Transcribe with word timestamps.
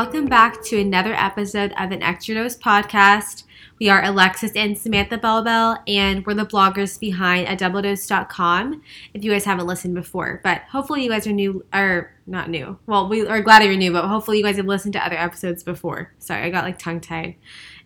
Welcome 0.00 0.26
back 0.26 0.62
to 0.66 0.78
another 0.78 1.12
episode 1.12 1.72
of 1.76 1.90
an 1.90 2.04
Extra 2.04 2.36
Dose 2.36 2.56
podcast. 2.56 3.42
We 3.80 3.88
are 3.88 4.04
Alexis 4.04 4.52
and 4.54 4.78
Samantha 4.78 5.18
Belbel, 5.18 5.82
and 5.88 6.24
we're 6.24 6.34
the 6.34 6.46
bloggers 6.46 7.00
behind 7.00 7.48
a 7.48 7.56
doubledose.com. 7.56 8.80
If 9.12 9.24
you 9.24 9.32
guys 9.32 9.44
haven't 9.44 9.66
listened 9.66 9.96
before, 9.96 10.40
but 10.44 10.62
hopefully 10.70 11.02
you 11.02 11.10
guys 11.10 11.26
are 11.26 11.32
new, 11.32 11.66
or 11.74 12.12
not 12.28 12.48
new. 12.48 12.78
Well, 12.86 13.08
we 13.08 13.26
are 13.26 13.42
glad 13.42 13.64
you're 13.64 13.76
new, 13.76 13.90
but 13.90 14.06
hopefully 14.06 14.38
you 14.38 14.44
guys 14.44 14.56
have 14.58 14.66
listened 14.66 14.92
to 14.92 15.04
other 15.04 15.18
episodes 15.18 15.64
before. 15.64 16.14
Sorry, 16.20 16.44
I 16.44 16.50
got 16.50 16.62
like 16.62 16.78
tongue 16.78 17.00
tied, 17.00 17.34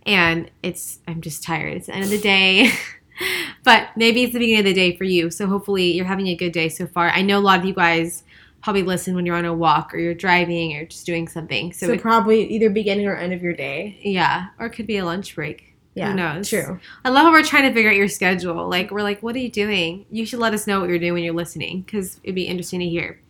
and 0.04 0.50
it's 0.62 0.98
I'm 1.08 1.22
just 1.22 1.42
tired. 1.42 1.79
It's 1.79 1.86
the 1.86 1.94
end 1.94 2.04
of 2.04 2.10
the 2.10 2.20
day. 2.20 2.72
but 3.64 3.88
maybe 3.96 4.22
it's 4.24 4.34
the 4.34 4.38
beginning 4.38 4.60
of 4.60 4.66
the 4.66 4.74
day 4.74 4.98
for 4.98 5.04
you. 5.04 5.30
So 5.30 5.46
hopefully 5.46 5.92
you're 5.92 6.04
having 6.04 6.26
a 6.26 6.36
good 6.36 6.52
day 6.52 6.68
so 6.68 6.86
far. 6.86 7.08
I 7.08 7.22
know 7.22 7.38
a 7.38 7.40
lot 7.40 7.60
of 7.60 7.65
you 7.65 7.73
guys 7.73 8.23
probably 8.62 8.83
listen 8.83 9.15
when 9.15 9.27
you're 9.27 9.37
on 9.37 9.45
a 9.45 9.55
walk 9.55 9.93
or 9.93 9.98
you're 9.98 10.15
driving 10.15 10.77
or 10.77 10.84
just 10.87 11.05
doing 11.05 11.29
something. 11.29 11.73
So, 11.73 11.87
So, 11.87 11.93
it, 11.95 12.01
probably 12.01 12.47
either 12.48 12.71
beginning 12.71 13.07
or 13.07 13.16
end 13.16 13.33
of 13.33 13.43
your 13.43 13.55
day. 13.55 13.98
yeah, 14.02 14.48
or 14.59 14.66
it 14.66 14.71
could 14.71 14.87
be 14.87 14.98
a 14.98 15.05
lunch 15.05 15.35
break. 15.35 15.75
Yeah, 15.95 16.11
Who 16.11 16.16
knows? 16.16 16.48
True. 16.48 16.80
I 17.05 17.11
love 17.11 17.25
how 17.25 17.33
we're 17.33 17.43
trying 17.43 17.69
to 17.69 17.75
figure 17.75 17.91
out 17.91 17.97
your 17.97 18.09
schedule. 18.09 18.66
Like 18.69 18.91
we're 18.91 19.02
like, 19.02 19.23
what 19.23 19.37
are 19.37 19.41
you 19.41 19.51
doing? 19.51 20.07
You 20.11 20.25
should 20.25 20.38
let 20.38 20.55
us 20.55 20.66
know 20.66 20.80
what 20.80 20.88
you're 20.88 20.98
doing 20.98 21.12
when 21.12 21.23
you're 21.23 21.35
listening 21.35 21.83
because 21.83 22.19
it'd 22.23 22.35
be 22.35 22.45
interesting 22.45 22.80
to 22.80 22.88
hear. 22.88 23.21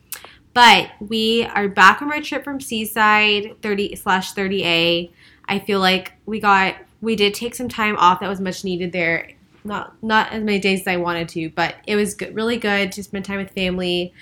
But 0.55 0.91
we 1.01 1.45
are 1.45 1.67
back 1.67 1.99
from 1.99 2.13
our 2.13 2.21
trip 2.21 2.45
from 2.45 2.61
Seaside 2.61 3.57
30 3.63 3.97
slash 3.97 4.35
30A. 4.35 5.11
I 5.49 5.59
feel 5.59 5.80
like 5.80 6.13
we 6.27 6.39
got 6.41 6.77
we 7.01 7.17
did 7.17 7.35
take 7.35 7.55
some 7.55 7.69
time 7.69 7.97
off 7.97 8.21
that 8.21 8.29
was 8.29 8.41
much 8.41 8.63
needed 8.63 8.93
there. 8.93 9.30
Not 9.65 10.01
not 10.03 10.33
as 10.33 10.43
many 10.45 10.59
days 10.59 10.83
as 10.83 10.87
I 10.87 10.99
wanted 10.99 11.29
to, 11.30 11.51
but 11.51 11.77
it 11.87 11.97
was 11.97 12.15
good, 12.15 12.35
really 12.35 12.59
good 12.59 12.93
to 12.93 13.03
spend 13.03 13.25
time 13.25 13.39
with 13.39 13.51
family. 13.51 14.13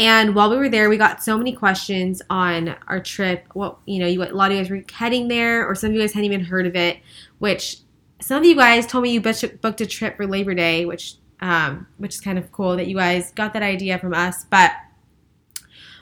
And 0.00 0.34
while 0.34 0.48
we 0.48 0.56
were 0.56 0.70
there, 0.70 0.88
we 0.88 0.96
got 0.96 1.22
so 1.22 1.36
many 1.36 1.52
questions 1.52 2.22
on 2.30 2.74
our 2.88 3.00
trip. 3.00 3.44
What 3.52 3.76
you 3.84 3.98
know, 3.98 4.06
you 4.06 4.22
a 4.22 4.32
lot 4.32 4.50
of 4.50 4.56
you 4.56 4.62
guys 4.62 4.70
were 4.70 4.82
heading 4.90 5.28
there, 5.28 5.68
or 5.68 5.74
some 5.74 5.90
of 5.90 5.94
you 5.94 6.00
guys 6.00 6.14
hadn't 6.14 6.24
even 6.24 6.42
heard 6.42 6.66
of 6.66 6.74
it. 6.74 7.00
Which 7.38 7.76
some 8.18 8.38
of 8.38 8.46
you 8.46 8.56
guys 8.56 8.86
told 8.86 9.02
me 9.02 9.12
you 9.12 9.20
booked 9.20 9.82
a 9.82 9.86
trip 9.86 10.16
for 10.16 10.26
Labor 10.26 10.54
Day, 10.54 10.86
which 10.86 11.16
um, 11.42 11.86
which 11.98 12.14
is 12.14 12.20
kind 12.22 12.38
of 12.38 12.50
cool 12.50 12.78
that 12.78 12.86
you 12.86 12.96
guys 12.96 13.30
got 13.32 13.52
that 13.52 13.62
idea 13.62 13.98
from 13.98 14.14
us. 14.14 14.44
But 14.44 14.72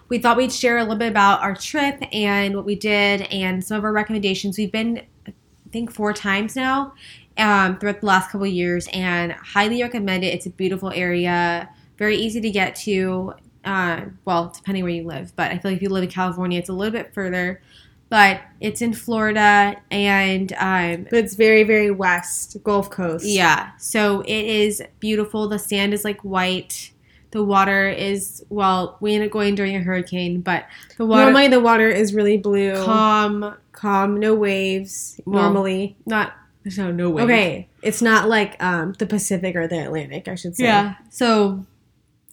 we 0.08 0.20
thought 0.20 0.36
we'd 0.36 0.52
share 0.52 0.78
a 0.78 0.82
little 0.82 0.96
bit 0.96 1.10
about 1.10 1.42
our 1.42 1.56
trip 1.56 2.00
and 2.12 2.54
what 2.54 2.64
we 2.64 2.76
did 2.76 3.22
and 3.22 3.64
some 3.64 3.78
of 3.78 3.84
our 3.84 3.92
recommendations. 3.92 4.58
We've 4.58 4.70
been, 4.70 5.02
I 5.26 5.32
think, 5.72 5.90
four 5.90 6.12
times 6.12 6.54
now 6.54 6.94
um, 7.36 7.80
throughout 7.80 7.98
the 7.98 8.06
last 8.06 8.30
couple 8.30 8.46
years, 8.46 8.88
and 8.92 9.32
highly 9.32 9.82
recommend 9.82 10.22
it. 10.22 10.28
It's 10.28 10.46
a 10.46 10.50
beautiful 10.50 10.92
area, 10.92 11.68
very 11.96 12.16
easy 12.16 12.40
to 12.40 12.50
get 12.50 12.76
to. 12.76 13.34
Uh, 13.68 14.06
well, 14.24 14.52
depending 14.54 14.82
where 14.82 14.92
you 14.92 15.04
live, 15.04 15.32
but 15.36 15.50
I 15.50 15.58
feel 15.58 15.70
like 15.72 15.76
if 15.76 15.82
you 15.82 15.90
live 15.90 16.04
in 16.04 16.10
California, 16.10 16.58
it's 16.58 16.68
a 16.70 16.72
little 16.72 16.92
bit 16.92 17.12
further. 17.12 17.60
But 18.10 18.40
it's 18.60 18.80
in 18.80 18.94
Florida, 18.94 19.76
and 19.90 20.50
um, 20.54 21.06
But 21.10 21.18
it's 21.24 21.34
very, 21.34 21.62
very 21.64 21.90
west, 21.90 22.56
Gulf 22.64 22.88
Coast. 22.88 23.26
yeah, 23.26 23.72
so 23.78 24.22
it 24.22 24.44
is 24.46 24.82
beautiful. 24.98 25.46
The 25.48 25.58
sand 25.58 25.92
is 25.92 26.04
like 26.04 26.20
white. 26.22 26.92
The 27.32 27.44
water 27.44 27.90
is 27.90 28.42
well, 28.48 28.96
we 29.00 29.12
ended 29.14 29.28
up 29.28 29.32
going 29.34 29.54
during 29.54 29.76
a 29.76 29.80
hurricane, 29.80 30.40
but 30.40 30.64
the 30.96 31.04
water 31.04 31.24
Normally 31.24 31.48
the 31.48 31.60
water 31.60 31.90
is 31.90 32.14
really 32.14 32.38
blue, 32.38 32.82
calm. 32.82 33.54
calm, 33.72 34.18
no 34.18 34.34
waves. 34.34 35.20
Well, 35.26 35.42
normally. 35.42 35.94
Not 36.06 36.32
there's 36.62 36.78
no 36.78 36.90
no 36.90 37.10
way. 37.10 37.22
Okay. 37.24 37.68
It's 37.82 38.00
not 38.00 38.26
like 38.30 38.56
um, 38.62 38.94
the 38.98 39.04
Pacific 39.04 39.54
or 39.54 39.68
the 39.68 39.84
Atlantic, 39.84 40.26
I 40.28 40.34
should 40.36 40.56
say. 40.56 40.64
Yeah. 40.64 40.94
So 41.10 41.66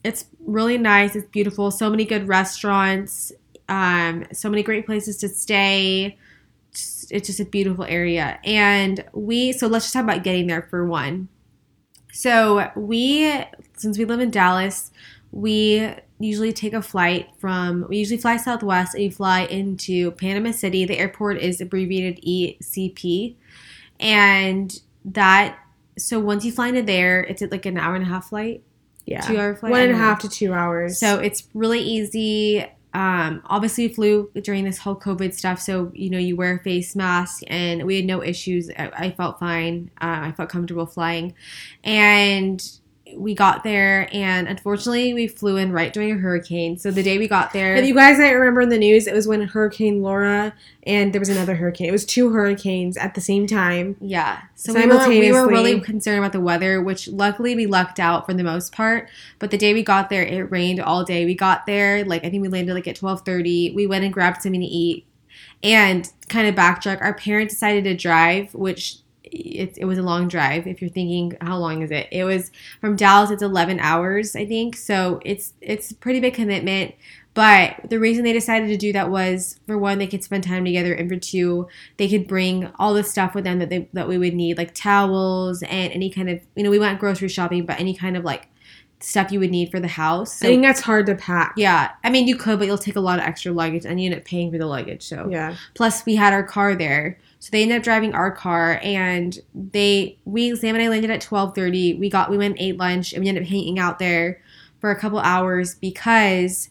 it's 0.05 0.25
really 0.45 0.77
nice. 0.77 1.15
It's 1.15 1.27
beautiful. 1.29 1.71
So 1.71 1.89
many 1.89 2.05
good 2.05 2.27
restaurants. 2.27 3.31
Um, 3.69 4.25
so 4.31 4.49
many 4.49 4.63
great 4.63 4.85
places 4.85 5.17
to 5.17 5.29
stay. 5.29 6.17
Just- 6.73 7.11
It's 7.11 7.27
just 7.27 7.39
a 7.39 7.45
beautiful 7.45 7.85
area. 7.85 8.39
And 8.43 9.03
we 9.13 9.51
so 9.53 9.67
let's 9.67 9.85
just 9.85 9.93
talk 9.93 10.03
about 10.03 10.23
getting 10.23 10.47
there 10.47 10.67
for 10.69 10.85
one. 10.85 11.29
So 12.11 12.71
we 12.75 13.43
since 13.77 13.97
we 13.97 14.05
live 14.05 14.19
in 14.21 14.31
Dallas, 14.31 14.91
we 15.31 15.89
usually 16.19 16.53
take 16.53 16.73
a 16.73 16.81
flight 16.81 17.27
from 17.39 17.85
we 17.89 17.97
usually 17.97 18.19
fly 18.19 18.37
Southwest 18.37 18.95
and 18.95 19.03
you 19.03 19.11
fly 19.11 19.41
into 19.41 20.11
Panama 20.11 20.51
City. 20.51 20.85
The 20.85 20.97
airport 20.97 21.39
is 21.39 21.59
abbreviated 21.61 22.23
ECP. 22.25 23.35
And 23.99 24.79
that 25.05 25.57
so 25.97 26.19
once 26.19 26.43
you 26.45 26.51
fly 26.51 26.69
into 26.69 26.81
there, 26.83 27.21
it's 27.23 27.41
at 27.41 27.51
like 27.51 27.65
an 27.65 27.77
hour 27.77 27.95
and 27.95 28.03
a 28.03 28.07
half 28.07 28.29
flight. 28.29 28.63
Yeah. 29.05 29.21
Two 29.21 29.37
hour 29.37 29.55
flight? 29.55 29.71
One 29.71 29.81
and 29.81 29.91
a 29.91 29.97
half 29.97 30.19
to 30.19 30.29
two 30.29 30.53
hours. 30.53 30.99
So 30.99 31.19
it's 31.19 31.47
really 31.53 31.79
easy. 31.79 32.65
Um, 32.93 33.41
obviously, 33.45 33.87
we 33.87 33.93
flew 33.93 34.31
during 34.41 34.63
this 34.63 34.77
whole 34.77 34.95
COVID 34.95 35.33
stuff, 35.33 35.59
so 35.59 35.91
you 35.93 36.09
know 36.09 36.17
you 36.17 36.37
wear 36.37 36.55
a 36.55 36.59
face 36.63 36.95
mask, 36.95 37.43
and 37.47 37.83
we 37.83 37.97
had 37.97 38.05
no 38.05 38.23
issues. 38.23 38.69
I, 38.69 38.89
I 38.97 39.11
felt 39.11 39.37
fine. 39.37 39.91
Uh, 40.01 40.19
I 40.23 40.31
felt 40.31 40.49
comfortable 40.49 40.85
flying, 40.85 41.33
and 41.83 42.65
we 43.15 43.35
got 43.35 43.63
there. 43.63 44.09
And 44.11 44.47
unfortunately, 44.47 45.13
we 45.13 45.27
flew 45.27 45.57
in 45.57 45.71
right 45.71 45.93
during 45.93 46.11
a 46.11 46.15
hurricane. 46.15 46.77
So 46.77 46.91
the 46.91 47.03
day 47.03 47.17
we 47.17 47.27
got 47.27 47.53
there, 47.53 47.75
If 47.75 47.85
you 47.85 47.93
guys 47.93 48.17
might 48.17 48.31
remember 48.31 48.61
in 48.61 48.69
the 48.69 48.77
news, 48.77 49.07
it 49.07 49.13
was 49.13 49.27
when 49.27 49.41
Hurricane 49.41 50.01
Laura 50.01 50.53
and 50.83 51.13
there 51.13 51.19
was 51.19 51.29
another 51.29 51.55
hurricane. 51.55 51.87
It 51.87 51.91
was 51.91 52.05
two 52.05 52.31
hurricanes 52.31 52.97
at 52.97 53.13
the 53.13 53.21
same 53.21 53.47
time. 53.47 53.95
Yeah. 54.01 54.41
So 54.55 54.73
we 54.73 54.87
were, 54.87 55.07
we 55.07 55.31
were 55.31 55.47
really 55.47 55.79
concerned 55.79 56.19
about 56.19 56.31
the 56.31 56.41
weather, 56.41 56.81
which 56.81 57.07
luckily 57.07 57.55
we 57.55 57.65
lucked 57.65 57.99
out 57.99 58.25
for 58.25 58.33
the 58.33 58.43
most 58.43 58.71
part. 58.71 59.09
But 59.39 59.51
the 59.51 59.57
day 59.57 59.73
we 59.73 59.83
got 59.83 60.09
there, 60.09 60.23
it 60.23 60.51
rained 60.51 60.79
all 60.79 61.03
day. 61.03 61.25
We 61.25 61.35
got 61.35 61.65
there, 61.65 62.03
like 62.05 62.23
I 62.25 62.29
think 62.29 62.41
we 62.41 62.49
landed 62.49 62.73
like 62.73 62.87
at 62.87 62.95
twelve 62.95 63.21
thirty. 63.21 63.71
We 63.71 63.85
went 63.87 64.03
and 64.03 64.13
grabbed 64.13 64.41
something 64.41 64.61
to 64.61 64.67
eat, 64.67 65.05
and 65.61 66.11
kind 66.29 66.47
of 66.47 66.55
backtrack. 66.55 67.01
Our 67.01 67.13
parents 67.13 67.53
decided 67.53 67.83
to 67.83 67.95
drive, 67.95 68.53
which 68.53 68.97
it, 69.31 69.77
it 69.77 69.85
was 69.85 69.97
a 69.97 70.03
long 70.03 70.27
drive. 70.27 70.67
If 70.67 70.81
you're 70.81 70.89
thinking, 70.89 71.35
how 71.41 71.57
long 71.57 71.81
is 71.81 71.91
it? 71.91 72.07
It 72.11 72.23
was 72.23 72.51
from 72.81 72.95
Dallas. 72.95 73.31
It's 73.31 73.43
eleven 73.43 73.79
hours, 73.79 74.35
I 74.35 74.45
think. 74.45 74.75
So 74.77 75.19
it's 75.25 75.53
it's 75.61 75.91
a 75.91 75.95
pretty 75.95 76.19
big 76.19 76.33
commitment. 76.33 76.95
But 77.33 77.89
the 77.89 77.99
reason 77.99 78.23
they 78.23 78.31
decided 78.31 78.67
to 78.69 78.77
do 78.77 78.93
that 78.93 79.09
was 79.11 79.59
for 79.67 79.77
one, 79.77 79.97
they 79.97 80.07
could 80.07 80.23
spend 80.23 80.45
time 80.45 80.63
together, 80.63 80.93
and 80.93 81.09
for 81.09 81.17
two, 81.17 81.67
they 81.97 82.07
could 82.07 82.27
bring 82.27 82.71
all 82.79 82.93
the 82.93 83.03
stuff 83.03 83.35
with 83.35 83.43
them 83.43 83.59
that 83.59 83.69
they 83.69 83.89
that 83.91 84.07
we 84.07 84.17
would 84.17 84.33
need, 84.33 84.57
like 84.57 84.73
towels 84.73 85.61
and 85.63 85.91
any 85.91 86.09
kind 86.09 86.29
of 86.29 86.39
you 86.55 86.63
know 86.63 86.69
we 86.69 86.79
went 86.79 86.99
grocery 86.99 87.27
shopping, 87.27 87.65
but 87.65 87.77
any 87.79 87.93
kind 87.93 88.15
of 88.15 88.23
like 88.23 88.47
stuff 89.01 89.31
you 89.33 89.39
would 89.41 89.51
need 89.51 89.69
for 89.69 89.81
the 89.81 89.89
house. 89.89 90.41
I 90.41 90.45
think 90.47 90.63
that's 90.63 90.79
hard 90.79 91.05
to 91.07 91.15
pack. 91.15 91.55
yeah, 91.57 91.91
I 92.05 92.09
mean 92.09 92.25
you 92.25 92.37
could, 92.37 92.57
but 92.57 92.67
you'll 92.67 92.77
take 92.77 92.95
a 92.95 93.01
lot 93.01 93.19
of 93.19 93.25
extra 93.25 93.51
luggage, 93.51 93.85
and 93.85 93.99
you 93.99 94.09
end 94.09 94.17
up 94.17 94.23
paying 94.25 94.49
for 94.49 94.57
the 94.57 94.65
luggage. 94.65 95.03
So 95.03 95.27
Yeah. 95.29 95.55
plus 95.73 96.05
we 96.05 96.15
had 96.15 96.31
our 96.31 96.43
car 96.43 96.73
there, 96.73 97.19
so 97.45 97.51
they 97.51 97.61
ended 97.61 97.77
up 97.77 97.83
driving 97.83 98.15
our 98.15 98.31
car, 98.31 98.79
and 98.81 99.37
they 99.53 100.17
we 100.25 100.55
Sam 100.55 100.73
and 100.73 100.83
I 100.83 100.87
landed 100.87 101.11
at 101.11 101.21
twelve 101.21 101.53
thirty. 101.53 101.93
We 101.93 102.09
got 102.09 102.31
we 102.31 102.39
went 102.39 102.57
and 102.57 102.59
ate 102.59 102.77
lunch, 102.77 103.13
and 103.13 103.21
we 103.21 103.29
ended 103.29 103.43
up 103.43 103.49
hanging 103.49 103.77
out 103.77 103.99
there 103.99 104.41
for 104.81 104.89
a 104.89 104.99
couple 104.99 105.19
hours 105.19 105.75
because 105.75 106.69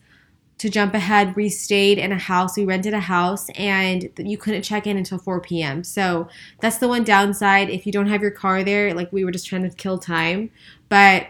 to 0.58 0.68
jump 0.68 0.92
ahead, 0.94 1.36
we 1.36 1.48
stayed 1.48 1.98
in 1.98 2.10
a 2.10 2.18
house. 2.18 2.56
We 2.56 2.64
rented 2.64 2.92
a 2.92 2.98
house, 2.98 3.48
and 3.50 4.10
you 4.18 4.36
couldn't 4.36 4.62
check 4.62 4.88
in 4.88 4.96
until 4.96 5.16
4 5.16 5.42
p.m. 5.42 5.84
So 5.84 6.28
that's 6.58 6.78
the 6.78 6.88
one 6.88 7.04
downside. 7.04 7.70
If 7.70 7.86
you 7.86 7.92
don't 7.92 8.08
have 8.08 8.20
your 8.20 8.32
car 8.32 8.64
there, 8.64 8.94
like 8.94 9.12
we 9.12 9.24
were 9.24 9.30
just 9.30 9.46
trying 9.46 9.62
to 9.62 9.76
kill 9.76 9.98
time, 9.98 10.50
but 10.88 11.28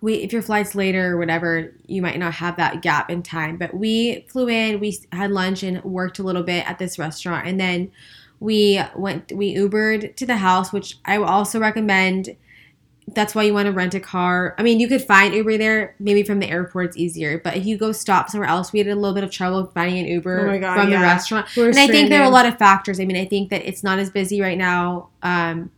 we 0.00 0.14
if 0.14 0.32
your 0.32 0.42
flight's 0.42 0.74
later 0.74 1.12
or 1.12 1.18
whatever, 1.18 1.72
you 1.86 2.02
might 2.02 2.18
not 2.18 2.34
have 2.34 2.56
that 2.56 2.82
gap 2.82 3.10
in 3.10 3.22
time. 3.22 3.58
But 3.58 3.74
we 3.74 4.26
flew 4.28 4.48
in, 4.48 4.80
we 4.80 4.98
had 5.12 5.30
lunch 5.30 5.62
and 5.62 5.84
worked 5.84 6.18
a 6.18 6.24
little 6.24 6.42
bit 6.42 6.68
at 6.68 6.80
this 6.80 6.98
restaurant, 6.98 7.46
and 7.46 7.60
then 7.60 7.92
we 8.40 8.80
went 8.94 9.32
we 9.32 9.54
Ubered 9.54 10.16
to 10.16 10.26
the 10.26 10.36
house, 10.36 10.72
which 10.72 10.98
I 11.04 11.18
will 11.18 11.26
also 11.26 11.58
recommend 11.58 12.36
that's 13.08 13.34
why 13.34 13.44
you 13.44 13.54
want 13.54 13.66
to 13.66 13.72
rent 13.72 13.94
a 13.94 14.00
car. 14.00 14.54
I 14.58 14.62
mean, 14.62 14.80
you 14.80 14.88
could 14.88 15.02
find 15.02 15.32
Uber 15.32 15.58
there. 15.58 15.94
Maybe 16.00 16.22
from 16.24 16.40
the 16.40 16.48
airport 16.48 16.86
it's 16.86 16.96
easier, 16.96 17.38
but 17.38 17.56
if 17.56 17.64
you 17.64 17.78
go 17.78 17.92
stop 17.92 18.28
somewhere 18.28 18.48
else, 18.48 18.72
we 18.72 18.80
had 18.80 18.88
a 18.88 18.96
little 18.96 19.14
bit 19.14 19.22
of 19.22 19.30
trouble 19.30 19.70
finding 19.74 20.00
an 20.00 20.06
Uber 20.06 20.50
Oh 20.50 20.60
God, 20.60 20.74
from 20.74 20.90
yeah. 20.90 21.00
the 21.00 21.02
restaurant. 21.02 21.46
We 21.56 21.62
were 21.62 21.68
And 21.68 21.78
I 21.78 21.86
think 21.86 22.08
there 22.08 22.20
are 22.20 22.26
a 22.26 22.30
lot 22.30 22.46
of 22.46 22.58
factors. 22.58 22.98
I 22.98 23.04
mean, 23.04 23.16
I 23.16 23.24
think 23.24 23.50
that 23.50 23.66
it's 23.66 23.84
not 23.84 23.98
as 23.98 24.10
busy 24.10 24.40
right 24.40 24.58
now. 24.58 25.10
Um, 25.22 25.70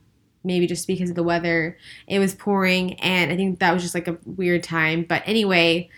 maybe 0.43 0.67
just 0.67 0.87
because 0.87 1.11
of 1.11 1.17
the 1.17 1.23
weather. 1.23 1.77
It 2.07 2.19
was 2.19 2.35
pouring, 2.35 2.95
and 3.01 3.31
I 3.31 3.37
think 3.37 3.59
that 3.59 3.75
was 3.75 3.83
just 3.83 3.95
like 3.95 4.09
a 4.09 4.17
weird 4.25 4.63
time. 4.63 5.05
But 5.05 5.23
anyway. 5.27 5.91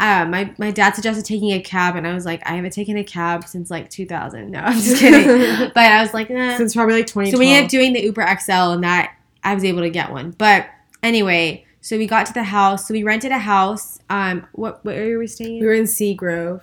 Uh, 0.00 0.24
my, 0.24 0.52
my 0.58 0.70
dad 0.70 0.94
suggested 0.94 1.24
taking 1.26 1.50
a 1.52 1.60
cab, 1.60 1.94
and 1.94 2.06
I 2.06 2.14
was 2.14 2.24
like, 2.24 2.42
I 2.46 2.54
haven't 2.56 2.72
taken 2.72 2.96
a 2.96 3.04
cab 3.04 3.46
since 3.46 3.70
like 3.70 3.90
2000. 3.90 4.50
No, 4.50 4.60
I'm 4.60 4.72
just 4.72 4.98
kidding. 4.98 5.70
but 5.74 5.84
I 5.84 6.00
was 6.00 6.14
like, 6.14 6.30
nah. 6.30 6.56
Since 6.56 6.74
probably 6.74 6.94
like 6.94 7.06
2012. 7.06 7.34
So 7.34 7.38
we 7.38 7.52
ended 7.52 7.64
up 7.66 7.70
doing 7.70 7.92
the 7.92 8.02
Uber 8.02 8.26
XL, 8.40 8.52
and 8.52 8.82
that 8.82 9.14
I 9.44 9.54
was 9.54 9.62
able 9.62 9.82
to 9.82 9.90
get 9.90 10.10
one. 10.10 10.30
But 10.32 10.68
anyway, 11.02 11.66
so 11.82 11.98
we 11.98 12.06
got 12.06 12.26
to 12.26 12.32
the 12.32 12.44
house. 12.44 12.88
So 12.88 12.94
we 12.94 13.02
rented 13.02 13.30
a 13.30 13.38
house. 13.38 13.98
Um, 14.08 14.46
what 14.52 14.84
what 14.84 14.94
area 14.94 15.14
were 15.14 15.20
we 15.20 15.26
staying 15.26 15.56
in? 15.56 15.60
we 15.60 15.66
were 15.66 15.74
in 15.74 15.84
Seagrove. 15.84 16.62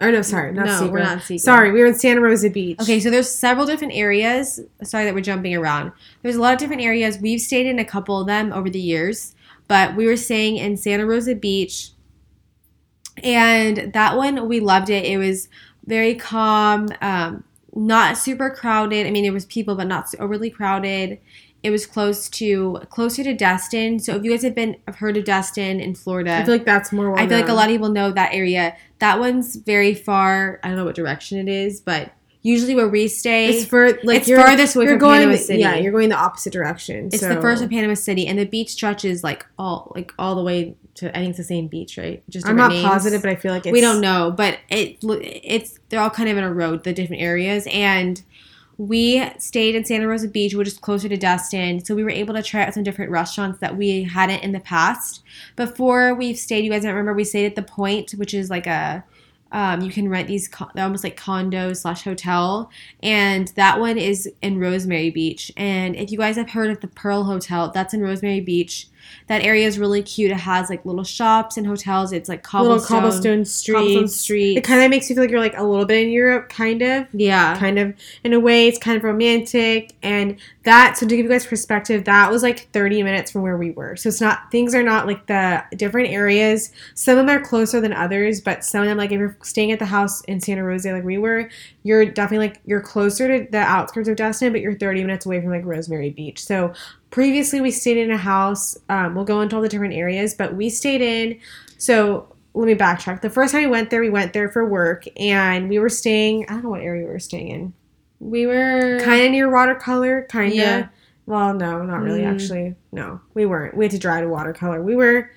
Or 0.00 0.12
no, 0.12 0.22
sorry, 0.22 0.52
not 0.52 0.66
No, 0.66 0.72
Seagrove. 0.72 0.90
we're 0.92 0.98
not 1.00 1.12
in 1.14 1.18
Seagrove. 1.18 1.40
Sorry, 1.40 1.72
we 1.72 1.80
were 1.80 1.86
in 1.86 1.94
Santa 1.94 2.20
Rosa 2.20 2.48
Beach. 2.50 2.78
Okay, 2.80 3.00
so 3.00 3.10
there's 3.10 3.28
several 3.30 3.66
different 3.66 3.94
areas. 3.94 4.60
Sorry 4.84 5.04
that 5.04 5.14
we're 5.14 5.20
jumping 5.20 5.56
around. 5.56 5.92
There's 6.22 6.36
a 6.36 6.40
lot 6.40 6.52
of 6.52 6.58
different 6.58 6.82
areas. 6.82 7.18
We've 7.18 7.40
stayed 7.40 7.66
in 7.66 7.78
a 7.80 7.84
couple 7.84 8.20
of 8.20 8.26
them 8.28 8.52
over 8.52 8.70
the 8.70 8.80
years, 8.80 9.34
but 9.66 9.96
we 9.96 10.06
were 10.06 10.16
staying 10.16 10.56
in 10.56 10.76
Santa 10.76 11.04
Rosa 11.04 11.34
Beach, 11.34 11.90
and 13.24 13.92
that 13.92 14.16
one 14.16 14.48
we 14.48 14.60
loved 14.60 14.90
it. 14.90 15.04
It 15.04 15.18
was 15.18 15.48
very 15.86 16.14
calm. 16.14 16.88
Um, 17.00 17.44
not 17.74 18.16
super 18.18 18.50
crowded. 18.50 19.06
I 19.06 19.10
mean, 19.10 19.24
it 19.24 19.32
was 19.32 19.46
people, 19.46 19.74
but 19.74 19.86
not 19.86 20.12
overly 20.18 20.50
crowded. 20.50 21.18
It 21.62 21.70
was 21.70 21.86
close 21.86 22.28
to 22.30 22.80
closer 22.88 23.24
to 23.24 23.34
Destin. 23.34 23.98
So 23.98 24.14
if 24.14 24.22
you 24.24 24.30
guys 24.30 24.42
have 24.42 24.54
been 24.54 24.76
have 24.86 24.96
heard 24.96 25.16
of 25.16 25.24
Destin 25.24 25.80
in 25.80 25.94
Florida, 25.94 26.36
I 26.36 26.44
feel 26.44 26.54
like 26.54 26.64
that's 26.64 26.92
more. 26.92 27.10
Well 27.10 27.20
I 27.22 27.26
feel 27.26 27.38
like 27.38 27.48
a 27.48 27.52
lot 27.54 27.66
of 27.66 27.72
people 27.72 27.88
know 27.88 28.10
that 28.12 28.32
area. 28.32 28.76
That 29.00 29.18
one's 29.18 29.56
very 29.56 29.94
far. 29.94 30.60
I 30.62 30.68
don't 30.68 30.76
know 30.76 30.84
what 30.84 30.94
direction 30.94 31.38
it 31.38 31.48
is, 31.50 31.80
but 31.80 32.12
usually 32.42 32.76
where 32.76 32.88
we 32.88 33.08
stay, 33.08 33.48
It's 33.48 33.66
for 33.66 33.98
like 34.04 34.20
It's 34.20 34.28
you're, 34.28 34.40
farthest 34.40 34.76
away 34.76 34.84
you're 34.84 34.94
from 34.94 35.00
going. 35.00 35.20
Panama 35.22 35.36
City. 35.36 35.60
Yeah, 35.60 35.74
you're 35.76 35.92
going 35.92 36.08
the 36.08 36.16
opposite 36.16 36.52
direction. 36.52 37.08
it's 37.12 37.20
so- 37.20 37.34
the 37.34 37.40
first 37.40 37.62
of 37.62 37.70
Panama 37.70 37.94
City, 37.94 38.26
and 38.28 38.38
the 38.38 38.46
beach 38.46 38.70
stretches 38.70 39.24
like 39.24 39.44
all 39.58 39.92
like 39.96 40.12
all 40.18 40.36
the 40.36 40.42
way 40.44 40.76
to. 40.98 41.16
I 41.16 41.20
think 41.20 41.30
it's 41.30 41.38
the 41.38 41.44
same 41.44 41.66
beach, 41.68 41.98
right? 41.98 42.22
Just 42.28 42.46
I'm 42.46 42.56
not 42.56 42.70
names. 42.70 42.86
positive, 42.86 43.22
but 43.22 43.30
I 43.30 43.34
feel 43.36 43.52
like 43.52 43.66
it's, 43.66 43.72
we 43.72 43.80
don't 43.80 44.00
know, 44.00 44.30
but 44.30 44.58
it 44.68 44.98
it's 45.02 45.78
they're 45.88 46.00
all 46.00 46.10
kind 46.10 46.28
of 46.28 46.36
in 46.36 46.44
a 46.44 46.52
road, 46.52 46.84
the 46.84 46.92
different 46.92 47.22
areas, 47.22 47.66
and 47.72 48.22
we 48.78 49.28
stayed 49.38 49.74
in 49.74 49.84
Santa 49.84 50.06
Rosa 50.06 50.28
Beach, 50.28 50.54
which 50.54 50.68
is 50.68 50.78
closer 50.78 51.08
to 51.08 51.16
Destin, 51.16 51.84
so 51.84 51.96
we 51.96 52.04
were 52.04 52.10
able 52.10 52.34
to 52.34 52.42
try 52.42 52.64
out 52.64 52.74
some 52.74 52.84
different 52.84 53.10
restaurants 53.10 53.58
that 53.58 53.76
we 53.76 54.04
hadn't 54.04 54.44
in 54.44 54.52
the 54.52 54.60
past. 54.60 55.22
Before 55.56 56.14
we've 56.14 56.38
stayed, 56.38 56.64
you 56.64 56.70
guys 56.70 56.82
don't 56.82 56.92
remember 56.92 57.12
we 57.12 57.24
stayed 57.24 57.46
at 57.46 57.56
the 57.56 57.62
Point, 57.62 58.12
which 58.12 58.34
is 58.34 58.50
like 58.50 58.68
a 58.68 59.04
um, 59.50 59.80
you 59.80 59.90
can 59.90 60.08
rent 60.08 60.28
these 60.28 60.46
con- 60.46 60.70
almost 60.76 61.04
like 61.04 61.16
condo 61.16 61.72
slash 61.72 62.04
hotel, 62.04 62.70
and 63.02 63.48
that 63.56 63.80
one 63.80 63.96
is 63.96 64.30
in 64.42 64.58
Rosemary 64.58 65.10
Beach. 65.10 65.50
And 65.56 65.96
if 65.96 66.12
you 66.12 66.18
guys 66.18 66.36
have 66.36 66.50
heard 66.50 66.70
of 66.70 66.80
the 66.80 66.88
Pearl 66.88 67.24
Hotel, 67.24 67.70
that's 67.70 67.94
in 67.94 68.02
Rosemary 68.02 68.40
Beach. 68.40 68.88
That 69.26 69.42
area 69.42 69.66
is 69.66 69.78
really 69.78 70.02
cute. 70.02 70.30
It 70.30 70.36
has 70.38 70.70
like 70.70 70.84
little 70.84 71.04
shops 71.04 71.56
and 71.56 71.66
hotels. 71.66 72.12
It's 72.12 72.28
like 72.28 72.42
cobblestone, 72.42 72.78
little 72.78 72.86
cobblestone, 72.88 73.44
streets. 73.44 73.78
cobblestone 73.78 74.08
streets. 74.08 74.58
It 74.58 74.64
kind 74.64 74.82
of 74.82 74.90
makes 74.90 75.08
you 75.08 75.16
feel 75.16 75.24
like 75.24 75.30
you're 75.30 75.40
like 75.40 75.56
a 75.56 75.64
little 75.64 75.84
bit 75.86 76.02
in 76.04 76.10
Europe, 76.10 76.48
kind 76.48 76.82
of. 76.82 77.06
yeah. 77.12 77.58
kind 77.58 77.78
of 77.78 77.94
in 78.24 78.32
a 78.32 78.40
way 78.40 78.68
it's 78.68 78.78
kind 78.78 78.96
of 78.96 79.04
romantic 79.04 79.94
and 80.02 80.36
that 80.64 80.96
so 80.96 81.06
to 81.06 81.16
give 81.16 81.24
you 81.24 81.30
guys 81.30 81.46
perspective 81.46 82.04
that 82.04 82.30
was 82.30 82.42
like 82.42 82.70
30 82.72 83.02
minutes 83.02 83.30
from 83.30 83.42
where 83.42 83.56
we 83.56 83.70
were 83.70 83.96
so 83.96 84.08
it's 84.08 84.20
not 84.20 84.50
things 84.50 84.74
are 84.74 84.82
not 84.82 85.06
like 85.06 85.26
the 85.26 85.62
different 85.76 86.10
areas 86.10 86.72
some 86.94 87.18
of 87.18 87.26
them 87.26 87.36
are 87.36 87.40
closer 87.40 87.80
than 87.80 87.92
others 87.92 88.40
but 88.40 88.64
some 88.64 88.82
of 88.82 88.88
them 88.88 88.98
like 88.98 89.10
if 89.12 89.18
you're 89.18 89.36
staying 89.42 89.72
at 89.72 89.78
the 89.78 89.86
house 89.86 90.20
in 90.22 90.40
santa 90.40 90.62
rosa 90.62 90.92
like 90.92 91.04
we 91.04 91.18
were 91.18 91.48
you're 91.88 92.04
definitely 92.04 92.48
like 92.48 92.60
you're 92.66 92.82
closer 92.82 93.26
to 93.26 93.50
the 93.50 93.58
outskirts 93.58 94.08
of 94.08 94.16
destin 94.16 94.52
but 94.52 94.60
you're 94.60 94.78
30 94.78 95.02
minutes 95.04 95.24
away 95.24 95.40
from 95.40 95.50
like 95.50 95.64
rosemary 95.64 96.10
beach 96.10 96.44
so 96.44 96.72
previously 97.10 97.62
we 97.62 97.70
stayed 97.70 97.96
in 97.96 98.10
a 98.10 98.16
house 98.16 98.76
um, 98.90 99.14
we'll 99.14 99.24
go 99.24 99.40
into 99.40 99.56
all 99.56 99.62
the 99.62 99.68
different 99.68 99.94
areas 99.94 100.34
but 100.34 100.54
we 100.54 100.68
stayed 100.68 101.00
in 101.00 101.40
so 101.78 102.28
let 102.54 102.66
me 102.66 102.74
backtrack. 102.74 103.20
The 103.20 103.30
first 103.30 103.52
time 103.52 103.62
we 103.62 103.68
went 103.68 103.90
there, 103.90 104.00
we 104.00 104.10
went 104.10 104.32
there 104.32 104.48
for 104.48 104.68
work, 104.68 105.04
and 105.16 105.68
we 105.68 105.78
were 105.78 105.88
staying. 105.88 106.44
I 106.48 106.54
don't 106.54 106.64
know 106.64 106.70
what 106.70 106.80
area 106.80 107.06
we 107.06 107.12
were 107.12 107.20
staying 107.20 107.48
in. 107.48 107.72
We 108.18 108.46
were 108.46 108.98
Kind 109.04 109.24
of 109.26 109.30
near 109.30 109.48
watercolor, 109.48 110.26
kind 110.28 110.50
of. 110.50 110.58
Yeah. 110.58 110.88
Well, 111.26 111.54
no, 111.54 111.84
not 111.84 112.00
really. 112.00 112.22
Mm. 112.22 112.34
Actually, 112.34 112.74
no, 112.90 113.20
we 113.34 113.46
weren't. 113.46 113.76
We 113.76 113.84
had 113.84 113.92
to 113.92 113.98
drive 113.98 114.24
to 114.24 114.28
watercolor. 114.28 114.82
We 114.82 114.96
were. 114.96 115.30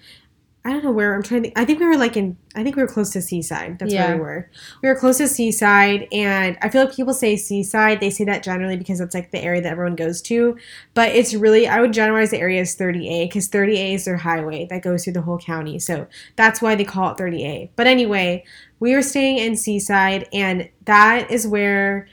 I 0.64 0.72
don't 0.72 0.84
know 0.84 0.92
where. 0.92 1.16
I'm 1.16 1.24
trying 1.24 1.44
to. 1.44 1.60
I 1.60 1.66
think 1.66 1.80
we 1.80 1.88
were 1.88 1.98
like 1.98 2.16
in. 2.16 2.38
I 2.56 2.62
think 2.64 2.76
we 2.76 2.84
were 2.84 2.88
close 2.88 3.10
to 3.12 3.22
Seaside. 3.22 3.80
That's 3.80 3.92
Yeah. 3.92 4.10
where 4.10 4.16
we 4.18 4.22
were. 4.22 4.50
We 4.84 4.90
were 4.90 4.96
close 4.96 5.18
to 5.18 5.28
Seaside, 5.28 6.08
and 6.12 6.56
I 6.62 6.70
feel 6.70 6.84
like 6.86 6.96
people 6.96 7.16
say 7.16 7.36
Seaside. 7.36 8.00
They 8.00 8.12
say 8.12 8.26
that 8.26 8.44
generally 8.44 8.78
because 8.78 9.00
it's 9.00 9.16
like 9.16 9.32
the 9.32 9.44
area 9.44 9.62
that 9.62 9.72
everyone 9.72 9.96
goes 9.96 10.22
to, 10.24 10.56
but 10.94 11.10
it's 11.16 11.34
really. 11.34 11.68
I 11.68 11.82
would 11.82 11.94
generalize 11.94 12.30
the 12.30 12.40
area 12.40 12.62
as 12.62 12.76
30A 12.76 13.26
because 13.26 13.50
30A 13.50 13.96
is 13.96 14.06
their 14.06 14.18
highway 14.18 14.68
that 14.70 14.84
goes 14.84 15.04
through 15.04 15.14
the 15.14 15.22
whole 15.22 15.40
county. 15.40 15.80
So 15.80 16.06
that's 16.36 16.62
why 16.62 16.76
they 16.76 16.86
call 16.86 17.10
it 17.12 17.18
30A. 17.18 17.72
But 17.76 17.88
anyway, 17.88 18.44
we 18.80 18.94
were 18.94 19.02
staying 19.02 19.40
in 19.40 19.56
Seaside, 19.56 20.28
and 20.32 20.70
that 20.86 21.32
is 21.32 21.48
where 21.48 22.08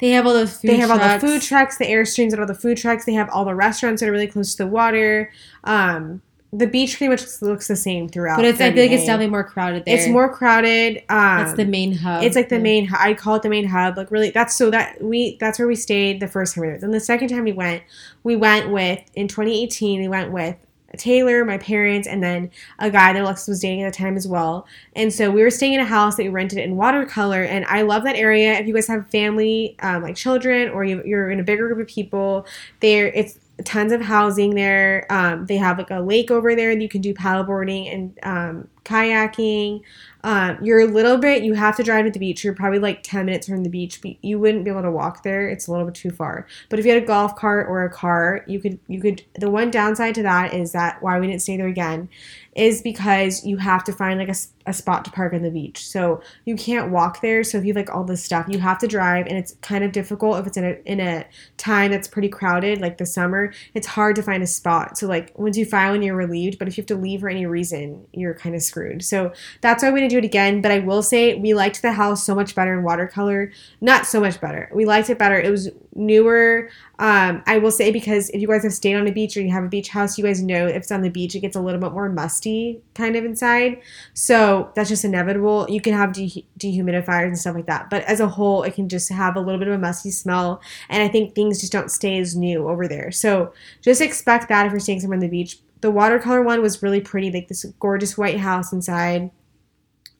they 0.00 0.10
have 0.10 0.26
all 0.26 0.32
those 0.32 0.58
food 0.60 0.70
they 0.72 0.76
have 0.78 0.90
all 0.90 0.98
the 0.98 1.20
food 1.24 1.42
trucks, 1.42 1.78
the 1.78 1.84
airstreams, 1.84 2.32
and 2.32 2.40
all 2.40 2.46
the 2.46 2.54
food 2.56 2.76
trucks. 2.76 3.04
They 3.04 3.14
have 3.14 3.30
all 3.30 3.44
the 3.44 3.54
restaurants 3.54 4.00
that 4.00 4.08
are 4.08 4.12
really 4.12 4.26
close 4.26 4.56
to 4.56 4.64
the 4.64 4.68
water. 4.68 5.30
Um, 5.62 6.22
the 6.56 6.66
beach 6.66 6.96
pretty 6.98 7.10
much 7.10 7.42
looks 7.42 7.66
the 7.68 7.74
same 7.76 8.08
throughout. 8.08 8.36
But 8.36 8.44
it's 8.44 8.60
I 8.60 8.72
feel 8.72 8.82
like 8.84 8.92
it's 8.92 9.06
definitely 9.06 9.30
more 9.30 9.42
crowded 9.44 9.84
there. 9.84 9.96
it's 9.96 10.08
more 10.08 10.32
crowded. 10.32 10.98
Um, 11.08 11.38
That's 11.38 11.54
the 11.54 11.64
main 11.64 11.92
hub. 11.96 12.22
it's 12.22 12.36
like 12.36 12.48
the 12.48 12.56
Yeah. 12.56 12.62
main. 12.62 12.88
I 12.96 13.14
call 13.14 13.34
it 13.34 13.42
the 13.42 13.48
main 13.48 13.66
hub. 13.66 13.96
Like 13.96 14.10
really, 14.10 14.30
that's 14.30 14.54
so 14.56 14.70
that 14.70 15.02
we 15.02 15.36
that's 15.40 15.58
where 15.58 15.66
we 15.68 15.74
stayed 15.74 16.20
the 16.20 16.28
first 16.28 16.54
time 16.54 16.62
we 16.62 16.68
were. 16.68 16.78
Then 16.78 16.92
the 16.92 17.00
second 17.00 17.28
time 17.28 17.44
we 17.44 17.52
went, 17.52 17.82
we 18.22 18.36
went 18.36 18.70
with 18.70 19.00
in 19.14 19.26
2018. 19.28 20.00
We 20.00 20.08
went 20.08 20.30
with 20.32 20.56
Taylor, 20.96 21.44
my 21.44 21.58
parents, 21.58 22.06
and 22.06 22.22
then 22.22 22.52
a 22.78 22.88
guy 22.88 23.12
that 23.12 23.20
Alexa 23.20 23.50
was 23.50 23.58
dating 23.58 23.82
at 23.82 23.92
the 23.92 23.98
time 23.98 24.16
as 24.16 24.28
well. 24.28 24.64
And 24.94 25.12
so 25.12 25.28
we 25.28 25.42
were 25.42 25.50
staying 25.50 25.72
in 25.74 25.80
a 25.80 25.84
house 25.84 26.16
that 26.16 26.22
we 26.22 26.28
rented 26.28 26.60
in 26.60 26.76
watercolor, 26.76 27.42
and 27.42 27.64
I 27.64 27.82
love 27.82 28.04
that 28.04 28.14
area. 28.14 28.52
If 28.60 28.68
you 28.68 28.74
guys 28.74 28.86
have 28.86 29.10
family, 29.10 29.74
um, 29.82 30.04
like 30.04 30.14
children, 30.14 30.68
or 30.68 30.84
you, 30.84 31.02
you're 31.04 31.30
in 31.32 31.40
a 31.40 31.42
bigger 31.42 31.66
group 31.66 31.80
of 31.80 31.92
people, 31.92 32.46
there 32.78 33.08
it's 33.08 33.40
tons 33.62 33.92
of 33.92 34.00
housing 34.00 34.54
there. 34.54 35.06
Um, 35.10 35.46
they 35.46 35.56
have 35.56 35.78
like 35.78 35.90
a 35.90 36.00
lake 36.00 36.30
over 36.30 36.56
there, 36.56 36.72
you 36.72 36.88
can 36.88 37.00
do 37.00 37.14
paddleboarding 37.14 37.92
and 37.92 38.18
um, 38.22 38.68
kayaking. 38.84 39.82
Um, 40.24 40.58
you're 40.62 40.80
a 40.80 40.86
little 40.86 41.18
bit. 41.18 41.42
You 41.42 41.54
have 41.54 41.76
to 41.76 41.82
drive 41.82 42.06
to 42.06 42.10
the 42.10 42.18
beach. 42.18 42.42
You're 42.42 42.54
probably 42.54 42.78
like 42.78 43.02
ten 43.02 43.26
minutes 43.26 43.46
from 43.46 43.62
the 43.62 43.68
beach. 43.68 44.00
But 44.00 44.12
you 44.22 44.38
wouldn't 44.38 44.64
be 44.64 44.70
able 44.70 44.82
to 44.82 44.90
walk 44.90 45.22
there. 45.22 45.48
It's 45.48 45.68
a 45.68 45.70
little 45.70 45.86
bit 45.86 45.94
too 45.94 46.10
far. 46.10 46.46
But 46.68 46.78
if 46.78 46.86
you 46.86 46.92
had 46.92 47.02
a 47.02 47.06
golf 47.06 47.36
cart 47.36 47.66
or 47.68 47.84
a 47.84 47.90
car, 47.90 48.42
you 48.46 48.58
could. 48.58 48.78
You 48.88 49.00
could. 49.00 49.22
The 49.38 49.50
one 49.50 49.70
downside 49.70 50.14
to 50.16 50.22
that 50.22 50.54
is 50.54 50.72
that 50.72 51.02
why 51.02 51.20
we 51.20 51.26
didn't 51.26 51.42
stay 51.42 51.56
there 51.56 51.68
again 51.68 52.08
is 52.54 52.82
because 52.82 53.44
you 53.44 53.56
have 53.56 53.82
to 53.84 53.92
find 53.92 54.18
like 54.18 54.28
a, 54.28 54.34
a 54.66 54.72
spot 54.72 55.04
to 55.04 55.10
park 55.10 55.32
on 55.32 55.42
the 55.42 55.50
beach. 55.50 55.86
So 55.86 56.22
you 56.44 56.56
can't 56.56 56.90
walk 56.90 57.20
there. 57.20 57.42
So 57.42 57.58
if 57.58 57.64
you 57.64 57.72
like 57.72 57.92
all 57.92 58.04
this 58.04 58.22
stuff, 58.22 58.46
you 58.48 58.58
have 58.60 58.78
to 58.78 58.86
drive, 58.86 59.26
and 59.26 59.36
it's 59.36 59.56
kind 59.60 59.82
of 59.84 59.92
difficult 59.92 60.38
if 60.38 60.46
it's 60.46 60.56
in 60.56 60.64
a 60.64 60.78
in 60.84 61.00
a 61.00 61.26
time 61.56 61.90
that's 61.90 62.08
pretty 62.08 62.28
crowded, 62.28 62.80
like 62.80 62.98
the 62.98 63.06
summer. 63.06 63.52
It's 63.74 63.86
hard 63.86 64.16
to 64.16 64.22
find 64.22 64.42
a 64.42 64.46
spot. 64.46 64.96
So 64.98 65.06
like 65.06 65.36
once 65.38 65.56
you 65.56 65.66
find 65.66 65.92
one, 65.92 66.02
you're 66.02 66.16
relieved. 66.16 66.58
But 66.58 66.68
if 66.68 66.76
you 66.76 66.82
have 66.82 66.88
to 66.88 66.96
leave 66.96 67.20
for 67.20 67.28
any 67.28 67.46
reason, 67.46 68.06
you're 68.12 68.34
kind 68.34 68.54
of 68.54 68.62
screwed. 68.62 69.04
So 69.04 69.32
that's 69.60 69.82
why 69.82 69.90
we 69.90 70.00
didn't 70.00 70.12
do 70.12 70.18
it 70.18 70.24
again. 70.24 70.60
But 70.60 70.70
I 70.70 70.78
will 70.78 71.02
say 71.02 71.34
we 71.34 71.54
liked 71.54 71.82
the 71.82 71.92
house 71.92 72.24
so 72.24 72.34
much 72.34 72.54
better 72.54 72.74
in 72.74 72.84
watercolor. 72.84 73.52
Not 73.80 74.06
so 74.06 74.20
much 74.20 74.40
better. 74.40 74.70
We 74.72 74.84
liked 74.84 75.10
it 75.10 75.18
better. 75.18 75.40
It 75.40 75.50
was 75.50 75.70
newer. 75.94 76.70
Um, 76.98 77.42
I 77.46 77.58
will 77.58 77.72
say 77.72 77.90
because 77.90 78.30
if 78.30 78.40
you 78.40 78.46
guys 78.46 78.62
have 78.62 78.72
stayed 78.72 78.94
on 78.94 79.06
a 79.08 79.12
beach 79.12 79.36
or 79.36 79.40
you 79.40 79.50
have 79.50 79.64
a 79.64 79.68
beach 79.68 79.88
house, 79.88 80.16
you 80.16 80.24
guys 80.24 80.40
know 80.40 80.66
if 80.66 80.76
it's 80.76 80.92
on 80.92 81.02
the 81.02 81.08
beach, 81.08 81.34
it 81.34 81.40
gets 81.40 81.56
a 81.56 81.60
little 81.60 81.80
bit 81.80 81.92
more 81.92 82.08
musty 82.08 82.80
kind 82.94 83.16
of 83.16 83.24
inside. 83.24 83.80
So 84.12 84.70
that's 84.74 84.88
just 84.88 85.04
inevitable. 85.04 85.66
You 85.68 85.80
can 85.80 85.92
have 85.94 86.12
de- 86.12 86.46
dehumidifiers 86.58 87.26
and 87.26 87.38
stuff 87.38 87.56
like 87.56 87.66
that, 87.66 87.90
but 87.90 88.04
as 88.04 88.20
a 88.20 88.28
whole, 88.28 88.62
it 88.62 88.74
can 88.74 88.88
just 88.88 89.10
have 89.10 89.34
a 89.36 89.40
little 89.40 89.58
bit 89.58 89.68
of 89.68 89.74
a 89.74 89.78
musty 89.78 90.10
smell. 90.10 90.62
And 90.88 91.02
I 91.02 91.08
think 91.08 91.34
things 91.34 91.60
just 91.60 91.72
don't 91.72 91.90
stay 91.90 92.18
as 92.18 92.36
new 92.36 92.68
over 92.68 92.86
there. 92.86 93.10
So 93.10 93.52
just 93.82 94.00
expect 94.00 94.48
that 94.48 94.66
if 94.66 94.72
you're 94.72 94.80
staying 94.80 95.00
somewhere 95.00 95.16
on 95.16 95.20
the 95.20 95.28
beach. 95.28 95.58
The 95.80 95.90
watercolor 95.90 96.42
one 96.42 96.62
was 96.62 96.82
really 96.82 97.00
pretty, 97.00 97.30
like 97.30 97.48
this 97.48 97.66
gorgeous 97.78 98.16
white 98.16 98.40
house 98.40 98.72
inside. 98.72 99.30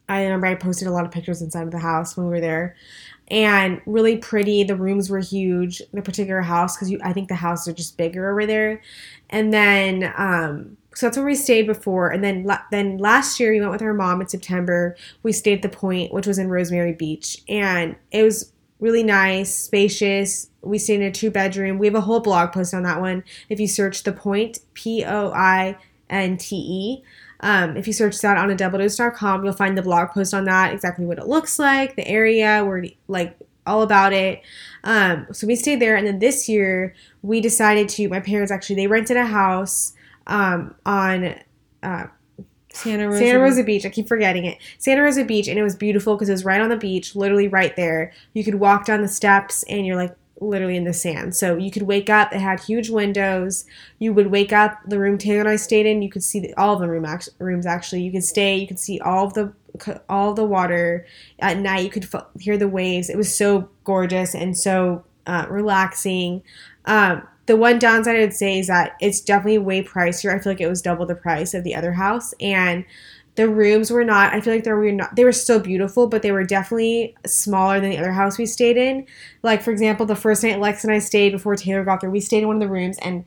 I 0.08 0.24
remember 0.24 0.46
I 0.46 0.54
posted 0.54 0.86
a 0.86 0.90
lot 0.90 1.06
of 1.06 1.10
pictures 1.10 1.40
inside 1.40 1.62
of 1.62 1.70
the 1.70 1.78
house 1.78 2.16
when 2.16 2.26
we 2.26 2.32
were 2.32 2.40
there 2.40 2.76
and 3.28 3.80
really 3.86 4.16
pretty. 4.16 4.64
The 4.64 4.76
rooms 4.76 5.10
were 5.10 5.20
huge, 5.20 5.82
the 5.92 6.02
particular 6.02 6.42
house, 6.42 6.76
because 6.76 6.90
you 6.90 7.00
I 7.02 7.12
think 7.12 7.28
the 7.28 7.34
houses 7.36 7.68
are 7.68 7.72
just 7.72 7.96
bigger 7.96 8.30
over 8.30 8.46
there. 8.46 8.82
And 9.30 9.52
then, 9.52 10.12
um, 10.16 10.76
so 10.94 11.06
that's 11.06 11.16
where 11.16 11.26
we 11.26 11.34
stayed 11.34 11.66
before. 11.66 12.10
And 12.10 12.22
then, 12.22 12.46
then 12.70 12.98
last 12.98 13.40
year 13.40 13.52
we 13.52 13.60
went 13.60 13.72
with 13.72 13.82
our 13.82 13.94
mom 13.94 14.20
in 14.20 14.28
September. 14.28 14.96
We 15.22 15.32
stayed 15.32 15.56
at 15.56 15.62
the 15.62 15.76
Point, 15.76 16.12
which 16.12 16.26
was 16.26 16.38
in 16.38 16.48
Rosemary 16.48 16.92
Beach, 16.92 17.42
and 17.48 17.96
it 18.12 18.22
was 18.22 18.52
really 18.78 19.02
nice, 19.02 19.54
spacious. 19.54 20.50
We 20.60 20.78
stayed 20.78 21.00
in 21.00 21.06
a 21.06 21.10
two 21.10 21.30
bedroom. 21.30 21.78
We 21.78 21.86
have 21.86 21.94
a 21.94 22.02
whole 22.02 22.20
blog 22.20 22.52
post 22.52 22.74
on 22.74 22.82
that 22.82 23.00
one. 23.00 23.24
If 23.48 23.58
you 23.58 23.66
search 23.66 24.02
the 24.02 24.12
Point, 24.12 24.58
P 24.74 25.04
O 25.04 25.32
I 25.32 25.78
N 26.10 26.36
T 26.36 26.56
E. 26.56 27.04
Um, 27.44 27.76
if 27.76 27.86
you 27.86 27.92
search 27.92 28.18
that 28.22 28.38
on 28.38 28.50
a 28.50 28.56
doubledose.com, 28.56 29.44
you'll 29.44 29.52
find 29.52 29.76
the 29.76 29.82
blog 29.82 30.08
post 30.08 30.32
on 30.32 30.46
that, 30.46 30.72
exactly 30.72 31.04
what 31.04 31.18
it 31.18 31.26
looks 31.26 31.58
like, 31.58 31.94
the 31.94 32.08
area, 32.08 32.64
where 32.64 32.82
like 33.06 33.36
all 33.66 33.82
about 33.82 34.14
it. 34.14 34.40
Um, 34.82 35.26
so 35.30 35.46
we 35.46 35.54
stayed 35.54 35.78
there, 35.78 35.94
and 35.94 36.06
then 36.06 36.20
this 36.20 36.48
year 36.48 36.94
we 37.20 37.42
decided 37.42 37.90
to. 37.90 38.08
My 38.08 38.20
parents 38.20 38.50
actually 38.50 38.76
they 38.76 38.86
rented 38.86 39.18
a 39.18 39.26
house 39.26 39.92
um, 40.26 40.74
on 40.86 41.34
uh, 41.82 42.06
Santa 42.72 43.08
Rosa. 43.08 43.18
Santa 43.18 43.40
Rosa 43.40 43.62
Beach. 43.62 43.84
I 43.84 43.90
keep 43.90 44.08
forgetting 44.08 44.46
it. 44.46 44.56
Santa 44.78 45.02
Rosa 45.02 45.22
Beach, 45.22 45.46
and 45.46 45.58
it 45.58 45.62
was 45.62 45.76
beautiful 45.76 46.14
because 46.14 46.30
it 46.30 46.32
was 46.32 46.46
right 46.46 46.62
on 46.62 46.70
the 46.70 46.78
beach, 46.78 47.14
literally 47.14 47.48
right 47.48 47.76
there. 47.76 48.14
You 48.32 48.42
could 48.42 48.54
walk 48.54 48.86
down 48.86 49.02
the 49.02 49.08
steps, 49.08 49.64
and 49.64 49.84
you're 49.84 49.96
like 49.96 50.16
literally 50.40 50.76
in 50.76 50.84
the 50.84 50.92
sand. 50.92 51.34
So 51.34 51.56
you 51.56 51.70
could 51.70 51.82
wake 51.82 52.10
up. 52.10 52.32
It 52.32 52.40
had 52.40 52.60
huge 52.60 52.90
windows. 52.90 53.64
You 53.98 54.12
would 54.14 54.28
wake 54.28 54.52
up. 54.52 54.78
The 54.86 54.98
room 54.98 55.18
Taylor 55.18 55.40
and 55.40 55.48
I 55.48 55.56
stayed 55.56 55.86
in, 55.86 56.02
you 56.02 56.10
could 56.10 56.22
see 56.22 56.40
the, 56.40 56.54
all 56.54 56.74
of 56.74 56.80
the 56.80 56.88
room 56.88 57.04
act- 57.04 57.28
rooms. 57.38 57.66
Actually, 57.66 58.02
you 58.02 58.12
could 58.12 58.24
stay. 58.24 58.56
You 58.56 58.66
could 58.66 58.80
see 58.80 59.00
all 59.00 59.26
of 59.26 59.34
the 59.34 59.52
all 60.08 60.34
the 60.34 60.44
water 60.44 61.06
at 61.40 61.58
night. 61.58 61.84
You 61.84 61.90
could 61.90 62.08
f- 62.12 62.26
hear 62.38 62.56
the 62.56 62.68
waves. 62.68 63.08
It 63.08 63.16
was 63.16 63.34
so 63.34 63.68
gorgeous 63.84 64.34
and 64.34 64.56
so 64.56 65.04
uh, 65.26 65.46
relaxing. 65.48 66.42
Um, 66.84 67.26
the 67.46 67.56
one 67.56 67.78
downside 67.78 68.16
I 68.16 68.20
would 68.20 68.34
say 68.34 68.58
is 68.58 68.68
that 68.68 68.96
it's 69.00 69.20
definitely 69.20 69.58
way 69.58 69.82
pricier. 69.82 70.34
I 70.34 70.38
feel 70.38 70.52
like 70.52 70.60
it 70.60 70.68
was 70.68 70.80
double 70.80 71.06
the 71.06 71.14
price 71.14 71.54
of 71.54 71.64
the 71.64 71.74
other 71.74 71.92
house, 71.92 72.32
and 72.40 72.84
the 73.36 73.48
rooms 73.48 73.90
were 73.90 74.04
not. 74.04 74.32
I 74.32 74.40
feel 74.40 74.54
like 74.54 74.64
they 74.64 74.72
were 74.72 74.92
not. 74.92 75.16
They 75.16 75.24
were 75.24 75.32
still 75.32 75.58
beautiful, 75.58 76.06
but 76.06 76.22
they 76.22 76.32
were 76.32 76.44
definitely 76.44 77.16
smaller 77.26 77.80
than 77.80 77.90
the 77.90 77.98
other 77.98 78.12
house 78.12 78.38
we 78.38 78.46
stayed 78.46 78.76
in. 78.76 79.06
Like 79.42 79.62
for 79.62 79.70
example, 79.70 80.06
the 80.06 80.16
first 80.16 80.42
night 80.42 80.60
Lex 80.60 80.84
and 80.84 80.92
I 80.92 80.98
stayed 80.98 81.32
before 81.32 81.56
Taylor 81.56 81.84
got 81.84 82.00
there, 82.00 82.10
we 82.10 82.20
stayed 82.20 82.42
in 82.42 82.46
one 82.46 82.56
of 82.56 82.60
the 82.60 82.68
rooms, 82.68 82.98
and 82.98 83.24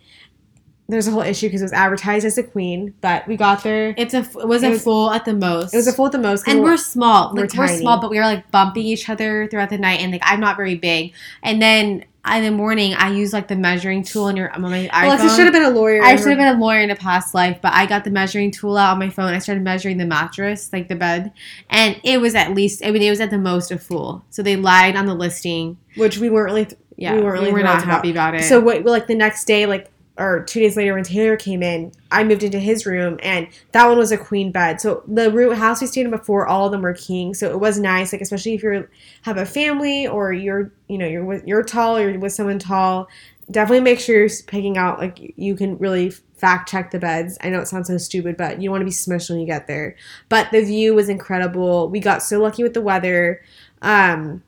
there's 0.90 1.08
a 1.08 1.12
whole 1.12 1.22
issue 1.22 1.48
because 1.48 1.62
it 1.62 1.66
was 1.66 1.74
advertised 1.74 2.26
as 2.26 2.38
a 2.38 2.44
queen, 2.44 2.94
but 3.02 3.28
we 3.28 3.36
got 3.36 3.64
there. 3.64 3.94
It's 3.98 4.14
a 4.14 4.20
it 4.20 4.48
was 4.48 4.64
It 4.64 4.68
a 4.68 4.70
was- 4.72 4.84
full 4.84 5.12
at 5.12 5.26
the 5.26 5.34
most. 5.34 5.74
It 5.74 5.78
was 5.78 5.88
a 5.88 5.94
full 5.94 6.06
at 6.08 6.12
the 6.14 6.18
most, 6.20 6.48
and 6.48 6.60
we're- 6.60 6.72
we're 6.74 6.78
small. 6.78 7.34
we're 7.34 7.42
Like 7.42 7.54
we're, 7.56 7.68
small, 7.68 8.00
but 8.00 8.10
we 8.10 8.18
were 8.18 8.24
like 8.24 8.50
bumping 8.52 8.84
each 8.86 9.10
other 9.10 9.48
throughout 9.50 9.70
the 9.70 9.78
night. 9.78 10.00
And 10.02 10.12
like 10.12 10.22
I'm 10.24 10.40
not 10.40 10.56
very 10.58 10.76
big. 10.76 11.14
And 11.44 11.62
then 11.62 12.06
in 12.30 12.44
the 12.44 12.52
morning, 12.52 12.94
I 12.94 13.10
use 13.12 13.32
like 13.32 13.48
the 13.48 13.56
measuring 13.56 14.04
tool 14.04 14.26
on 14.26 14.36
your 14.36 14.52
on 14.54 14.62
my 14.62 14.90
iPhone. 14.94 15.06
Alexis 15.06 15.36
should 15.36 15.46
have 15.46 15.54
been 15.54 15.64
a 15.64 15.70
lawyer. 15.70 16.02
I 16.04 16.16
should 16.18 16.28
have 16.28 16.38
been 16.38 16.56
a 16.56 16.60
lawyer 16.60 16.82
in 16.82 16.90
a 16.90 16.96
past 16.96 17.34
life, 17.34 17.60
but 17.62 17.72
I 17.74 17.86
got 17.86 18.04
the 18.04 18.10
measuring 18.12 18.52
tool 18.52 18.76
out 18.78 18.92
on 18.92 19.00
my 19.00 19.10
phone. 19.10 19.34
I 19.34 19.40
started 19.40 19.64
measuring 19.64 19.98
the 19.98 20.06
mattress, 20.06 20.70
like 20.74 20.90
the 20.90 20.96
bed, 20.96 21.32
and 21.70 22.00
it 22.04 22.20
was 22.20 22.36
at 22.36 22.54
least. 22.54 22.84
I 22.86 22.92
mean, 22.92 23.02
it 23.02 23.10
was 23.10 23.22
at 23.22 23.30
the 23.30 23.38
most 23.38 23.72
a 23.72 23.78
full. 23.78 24.26
So 24.30 24.42
they 24.44 24.56
lied 24.58 24.96
on 24.98 25.06
the 25.06 25.16
listing. 25.16 25.78
which 25.96 26.18
we 26.18 26.30
weren't 26.30 26.46
really. 26.54 26.68
Yeah, 26.98 27.12
We 27.14 27.20
we, 27.20 27.24
weren't 27.26 27.34
really 27.40 27.48
we 27.54 27.60
were 27.60 27.64
not 27.64 27.84
happy 27.84 28.10
about 28.12 28.36
it. 28.36 28.44
So 28.44 28.60
what? 28.60 28.84
Like 28.84 29.08
the 29.08 29.16
next 29.16 29.46
day, 29.46 29.66
like 29.68 29.90
or 30.18 30.44
two 30.44 30.60
days 30.60 30.76
later, 30.76 30.94
when 30.94 31.04
Taylor 31.04 31.38
came 31.38 31.62
in, 31.62 31.92
I 32.12 32.24
moved 32.24 32.44
into 32.44 32.60
his 32.60 32.86
room, 32.86 33.20
and 33.22 33.48
that 33.72 33.88
one 33.88 33.98
was 33.98 34.12
a 34.12 34.18
queen 34.18 34.52
bed. 34.52 34.82
So 34.82 35.04
the 35.08 35.32
room 35.32 35.54
house 35.56 35.82
we 35.82 35.88
stayed 35.88 36.06
in 36.06 36.12
before, 36.12 36.48
all 36.48 36.66
of 36.66 36.72
them 36.72 36.82
were 36.82 36.94
king. 36.94 37.34
So 37.34 37.50
it 37.50 37.60
was 37.60 37.80
nice, 37.80 38.12
like 38.12 38.22
especially 38.22 38.56
if 38.56 38.64
you 38.64 38.88
have 39.24 39.38
a 39.38 39.46
family 39.46 40.08
or 40.08 40.34
you're, 40.34 40.72
you 40.88 40.98
know, 40.98 41.08
you're 41.08 41.46
you're 41.46 41.64
tall 41.64 41.98
or 41.98 42.10
you're 42.10 42.20
with 42.20 42.34
someone 42.34 42.60
tall. 42.60 43.08
Definitely 43.50 43.82
make 43.82 44.00
sure 44.00 44.20
you're 44.20 44.30
picking 44.48 44.78
out 44.78 45.00
like 45.00 45.34
you 45.38 45.56
can 45.56 45.78
really 45.78 46.10
fact 46.10 46.70
check 46.70 46.92
the 46.92 47.00
beds. 47.00 47.38
I 47.42 47.50
know 47.50 47.60
it 47.60 47.68
sounds 47.68 47.88
so 47.88 47.98
stupid, 47.98 48.38
but 48.38 48.62
you 48.62 48.72
want 48.72 48.82
to 48.82 48.86
be 48.86 48.92
smushed 48.92 49.30
when 49.30 49.40
you 49.40 49.46
get 49.46 49.68
there. 49.68 49.96
But 50.30 50.52
the 50.52 50.64
view 50.64 50.96
was 50.96 51.10
incredible. 51.10 51.90
We 51.90 52.00
got 52.00 52.24
so 52.24 52.42
lucky 52.42 52.64
with 52.64 52.74
the 52.74 52.82
weather. 52.82 53.42
Um, 53.82 54.44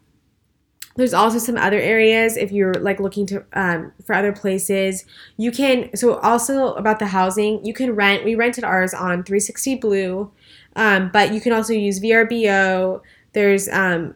there's 0.95 1.13
also 1.13 1.37
some 1.37 1.55
other 1.55 1.79
areas 1.79 2.35
if 2.35 2.51
you're 2.51 2.73
like 2.75 2.99
looking 2.99 3.25
to 3.25 3.43
um, 3.53 3.91
for 4.05 4.13
other 4.13 4.31
places 4.31 5.05
you 5.37 5.51
can 5.51 5.95
so 5.95 6.17
also 6.19 6.73
about 6.73 6.99
the 6.99 7.07
housing 7.07 7.63
you 7.65 7.73
can 7.73 7.95
rent 7.95 8.23
we 8.23 8.35
rented 8.35 8.63
ours 8.63 8.93
on 8.93 9.23
360 9.23 9.75
blue 9.75 10.31
um, 10.75 11.09
but 11.11 11.33
you 11.33 11.41
can 11.41 11.53
also 11.53 11.73
use 11.73 11.99
vrbo 11.99 13.01
there's 13.33 13.69
um, 13.69 14.15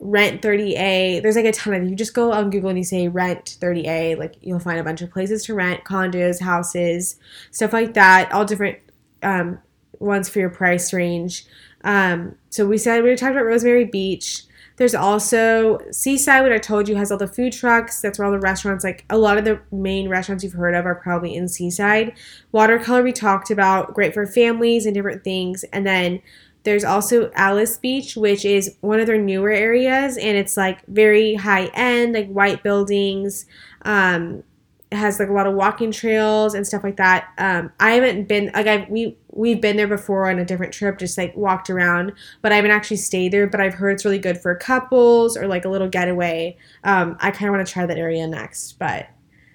rent 0.00 0.42
30a 0.42 1.22
there's 1.22 1.36
like 1.36 1.44
a 1.44 1.52
ton 1.52 1.74
of 1.74 1.88
you 1.88 1.94
just 1.94 2.14
go 2.14 2.32
on 2.32 2.50
google 2.50 2.68
and 2.68 2.78
you 2.78 2.84
say 2.84 3.08
rent 3.08 3.56
30a 3.60 4.18
like 4.18 4.34
you'll 4.40 4.58
find 4.58 4.78
a 4.78 4.84
bunch 4.84 5.02
of 5.02 5.10
places 5.10 5.44
to 5.44 5.54
rent 5.54 5.84
condos 5.84 6.40
houses 6.40 7.16
stuff 7.50 7.72
like 7.72 7.94
that 7.94 8.30
all 8.32 8.44
different 8.44 8.78
um, 9.22 9.58
ones 9.98 10.28
for 10.28 10.38
your 10.38 10.50
price 10.50 10.92
range. 10.92 11.46
Um, 11.82 12.36
so 12.50 12.66
we 12.66 12.78
said 12.78 13.02
we 13.02 13.14
talked 13.16 13.32
about 13.32 13.44
rosemary 13.44 13.84
beach 13.84 14.44
there's 14.76 14.94
also 14.94 15.78
Seaside, 15.92 16.42
what 16.42 16.52
I 16.52 16.58
told 16.58 16.88
you, 16.88 16.96
has 16.96 17.12
all 17.12 17.18
the 17.18 17.28
food 17.28 17.52
trucks. 17.52 18.00
That's 18.00 18.18
where 18.18 18.26
all 18.26 18.32
the 18.32 18.40
restaurants, 18.40 18.82
like 18.82 19.04
a 19.08 19.18
lot 19.18 19.38
of 19.38 19.44
the 19.44 19.60
main 19.70 20.08
restaurants 20.08 20.42
you've 20.42 20.54
heard 20.54 20.74
of, 20.74 20.84
are 20.84 20.96
probably 20.96 21.34
in 21.34 21.48
Seaside. 21.48 22.12
Watercolor, 22.50 23.02
we 23.02 23.12
talked 23.12 23.50
about, 23.50 23.94
great 23.94 24.14
for 24.14 24.26
families 24.26 24.84
and 24.84 24.94
different 24.94 25.22
things. 25.22 25.64
And 25.72 25.86
then 25.86 26.20
there's 26.64 26.84
also 26.84 27.30
Alys 27.30 27.78
Beach, 27.78 28.16
which 28.16 28.44
is 28.44 28.76
one 28.80 28.98
of 28.98 29.06
their 29.06 29.18
newer 29.18 29.50
areas, 29.50 30.16
and 30.16 30.36
it's 30.36 30.56
like 30.56 30.84
very 30.86 31.34
high 31.34 31.66
end, 31.74 32.14
like 32.14 32.28
white 32.28 32.62
buildings. 32.62 33.46
Um, 33.82 34.42
has 34.94 35.18
like 35.18 35.28
a 35.28 35.32
lot 35.32 35.46
of 35.46 35.54
walking 35.54 35.90
trails 35.90 36.54
and 36.54 36.66
stuff 36.66 36.84
like 36.84 36.96
that. 36.96 37.28
Um, 37.38 37.72
I 37.80 37.92
haven't 37.92 38.28
been 38.28 38.50
like 38.54 38.66
I 38.66 38.86
we 38.88 39.16
we've 39.28 39.60
been 39.60 39.76
there 39.76 39.88
before 39.88 40.30
on 40.30 40.38
a 40.38 40.44
different 40.44 40.72
trip, 40.72 40.98
just 40.98 41.18
like 41.18 41.36
walked 41.36 41.70
around, 41.70 42.12
but 42.42 42.52
I 42.52 42.56
haven't 42.56 42.70
actually 42.70 42.98
stayed 42.98 43.32
there. 43.32 43.46
But 43.46 43.60
I've 43.60 43.74
heard 43.74 43.90
it's 43.90 44.04
really 44.04 44.18
good 44.18 44.38
for 44.38 44.54
couples 44.54 45.36
or 45.36 45.46
like 45.46 45.64
a 45.64 45.68
little 45.68 45.88
getaway. 45.88 46.56
Um, 46.84 47.16
I 47.20 47.30
kind 47.30 47.48
of 47.48 47.54
want 47.54 47.66
to 47.66 47.72
try 47.72 47.86
that 47.86 47.98
area 47.98 48.26
next, 48.26 48.78
but 48.78 49.08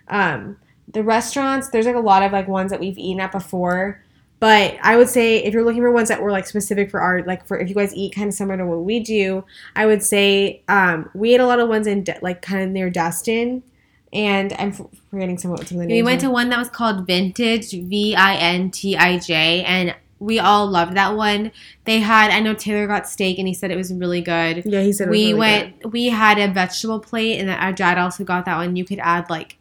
um, 0.08 0.58
the 0.92 1.04
restaurants 1.04 1.70
there's 1.70 1.86
like 1.86 1.96
a 1.96 2.00
lot 2.00 2.24
of 2.24 2.32
like 2.32 2.48
ones 2.48 2.72
that 2.72 2.80
we've 2.80 2.98
eaten 2.98 3.20
at 3.20 3.32
before. 3.32 4.04
But 4.40 4.78
I 4.82 4.96
would 4.96 5.10
say 5.10 5.44
if 5.44 5.54
you're 5.54 5.66
looking 5.66 5.82
for 5.82 5.92
ones 5.92 6.08
that 6.08 6.22
were 6.22 6.32
like 6.32 6.48
specific 6.48 6.90
for 6.90 7.02
our 7.02 7.24
like 7.24 7.46
for 7.46 7.60
if 7.60 7.68
you 7.68 7.76
guys 7.76 7.94
eat 7.94 8.16
kind 8.16 8.30
of 8.30 8.34
similar 8.34 8.58
to 8.58 8.66
what 8.66 8.86
we 8.86 9.02
do, 9.02 9.44
I 9.76 9.86
would 9.86 10.02
say 10.02 10.64
um, 10.70 11.10
we 11.14 11.34
ate 11.34 11.42
a 11.42 11.46
lot 11.46 11.60
of 11.60 11.68
ones 11.68 11.88
in 11.88 12.04
De- 12.04 12.20
like 12.22 12.42
kind 12.42 12.64
of 12.64 12.70
near 12.70 12.90
Destin, 12.90 13.64
and 14.12 14.54
I'm 14.58 14.72
forgetting 15.10 15.38
some 15.38 15.52
of 15.52 15.68
some 15.68 15.80
of 15.80 15.88
the 15.88 15.94
we 15.94 16.04
went 16.04 16.22
to 16.22 16.30
one 16.30 16.50
that 16.50 16.60
was 16.60 16.70
called 16.70 17.06
Vintage 17.06 17.72
V 17.72 18.16
I 18.16 18.36
N 18.36 18.72
T 18.72 18.98
I 18.98 19.20
J, 19.20 19.64
and 19.64 19.96
we 20.20 20.38
all 20.40 20.68
loved 20.68 20.96
that 20.96 21.16
one. 21.16 21.52
They 21.86 22.00
had 22.00 22.32
I 22.32 22.40
know 22.40 22.54
Taylor 22.54 22.88
got 22.88 23.08
steak, 23.08 23.40
and 23.40 23.48
he 23.48 23.54
said 23.54 23.72
it 23.72 23.78
was 23.78 23.94
really 23.94 24.22
good. 24.22 24.66
yeah, 24.66 24.82
he 24.82 24.92
said 24.92 25.08
it 25.08 25.12
was 25.12 25.18
we 25.18 25.26
really 25.28 25.34
went 25.40 25.92
we 25.92 26.06
had 26.08 26.38
a 26.38 26.52
vegetable 26.52 27.00
plate 27.00 27.40
and 27.40 27.50
our 27.50 27.72
dad 27.72 27.98
also 27.98 28.24
got 28.24 28.46
that 28.46 28.58
one 28.58 28.76
you 28.76 28.86
could 28.86 29.00
add 29.00 29.30
like 29.30 29.58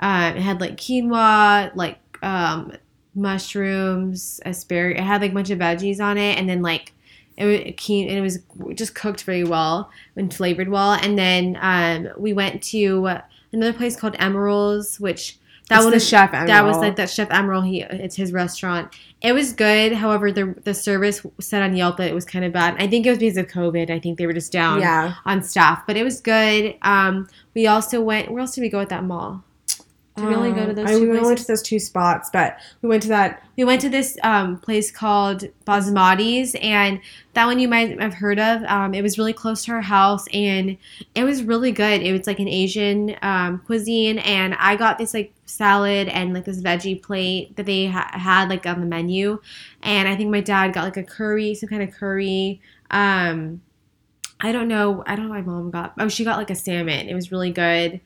um, 0.00 0.36
it 0.36 0.42
had 0.42 0.60
like 0.60 0.76
quinoa 0.76 1.74
like 1.74 1.98
um, 2.22 2.72
mushrooms 3.14 4.40
asparagus 4.44 5.00
it 5.00 5.04
had 5.04 5.20
like 5.20 5.30
a 5.30 5.34
bunch 5.34 5.50
of 5.50 5.58
veggies 5.58 6.00
on 6.00 6.18
it 6.18 6.38
and 6.38 6.48
then 6.48 6.62
like 6.62 6.92
it 7.36 7.44
was 7.46 7.74
keen 7.76 8.08
and 8.08 8.18
it 8.18 8.20
was 8.20 8.40
just 8.74 8.94
cooked 8.94 9.24
very 9.24 9.44
well 9.44 9.90
and 10.16 10.34
flavored 10.34 10.68
well 10.68 10.92
and 10.92 11.18
then 11.18 11.56
um, 11.60 12.08
we 12.18 12.32
went 12.32 12.62
to 12.62 13.16
another 13.52 13.72
place 13.72 13.96
called 13.96 14.14
Emeril's 14.14 14.98
which 15.00 15.38
that 15.68 15.76
It's 15.76 15.84
one 15.84 15.94
is- 15.94 16.06
chef. 16.06 16.32
that 16.32 16.64
was 16.64 16.76
like 16.78 16.96
that 16.96 17.08
chef 17.08 17.28
Emeril 17.28 17.66
he 17.66 17.82
it's 17.82 18.16
his 18.16 18.32
restaurant 18.32 18.92
it 19.22 19.32
was 19.32 19.52
good 19.52 19.92
however 19.92 20.32
the 20.32 20.54
the 20.64 20.74
service 20.74 21.24
said 21.40 21.62
on 21.62 21.76
yelp 21.76 21.96
that 21.98 22.08
it 22.08 22.14
was 22.14 22.24
kind 22.24 22.44
of 22.44 22.52
bad 22.52 22.74
i 22.78 22.86
think 22.88 23.06
it 23.06 23.10
was 23.10 23.18
because 23.18 23.36
of 23.36 23.46
covid 23.46 23.88
i 23.90 23.98
think 23.98 24.18
they 24.18 24.26
were 24.26 24.32
just 24.32 24.52
down 24.52 24.80
yeah. 24.80 25.14
on 25.24 25.42
staff, 25.42 25.86
but 25.86 25.96
it 25.96 26.02
was 26.04 26.20
good. 26.20 26.76
Um, 26.82 27.28
we 27.54 27.66
also 27.66 28.00
went. 28.00 28.30
Where 28.30 28.40
else 28.40 28.54
did 28.54 28.62
we 28.62 28.68
go 28.68 28.80
at 28.80 28.88
that 28.88 29.04
mall? 29.04 29.44
Did 30.16 30.26
we 30.26 30.34
only 30.34 30.52
go 30.52 30.66
to 30.66 30.70
Um, 30.70 30.74
those 30.74 30.90
I, 30.90 30.96
we 30.96 31.08
only 31.08 31.20
went 31.20 31.38
to 31.38 31.46
those 31.46 31.62
two 31.62 31.78
spots, 31.78 32.28
but 32.30 32.58
we 32.82 32.88
went 32.88 33.02
to 33.04 33.08
that. 33.08 33.42
We 33.56 33.64
went 33.64 33.80
to 33.80 33.88
this 33.88 34.18
um, 34.22 34.58
place 34.58 34.90
called 34.90 35.44
Basmati's, 35.66 36.54
and 36.60 37.00
that 37.32 37.46
one 37.46 37.58
you 37.58 37.66
might 37.66 37.98
have 37.98 38.12
heard 38.12 38.38
of. 38.38 38.62
Um, 38.64 38.92
it 38.92 39.00
was 39.00 39.16
really 39.16 39.32
close 39.32 39.64
to 39.64 39.72
our 39.72 39.80
house, 39.80 40.26
and 40.34 40.76
it 41.14 41.24
was 41.24 41.42
really 41.42 41.72
good. 41.72 42.02
It 42.02 42.12
was 42.12 42.26
like 42.26 42.40
an 42.40 42.48
Asian 42.48 43.16
um, 43.22 43.60
cuisine, 43.64 44.18
and 44.18 44.54
I 44.58 44.76
got 44.76 44.98
this 44.98 45.14
like 45.14 45.32
salad 45.46 46.08
and 46.08 46.34
like 46.34 46.44
this 46.44 46.60
veggie 46.60 47.02
plate 47.02 47.56
that 47.56 47.64
they 47.64 47.86
ha- 47.86 48.10
had 48.12 48.50
like 48.50 48.66
on 48.66 48.80
the 48.80 48.86
menu, 48.86 49.40
and 49.82 50.08
I 50.08 50.14
think 50.14 50.30
my 50.30 50.42
dad 50.42 50.74
got 50.74 50.84
like 50.84 50.98
a 50.98 51.04
curry, 51.04 51.54
some 51.54 51.70
kind 51.70 51.82
of 51.82 51.90
curry. 51.90 52.60
Um, 52.90 53.62
I 54.40 54.52
don't 54.52 54.68
know. 54.68 55.04
I 55.06 55.14
don't 55.14 55.28
know 55.28 55.34
what 55.34 55.46
my 55.46 55.52
mom 55.52 55.70
got. 55.70 55.94
Oh, 55.98 56.08
she 56.08 56.24
got 56.24 56.36
like 56.36 56.50
a 56.50 56.54
salmon. 56.54 57.08
It 57.08 57.14
was 57.14 57.32
really 57.32 57.52
good. 57.52 58.00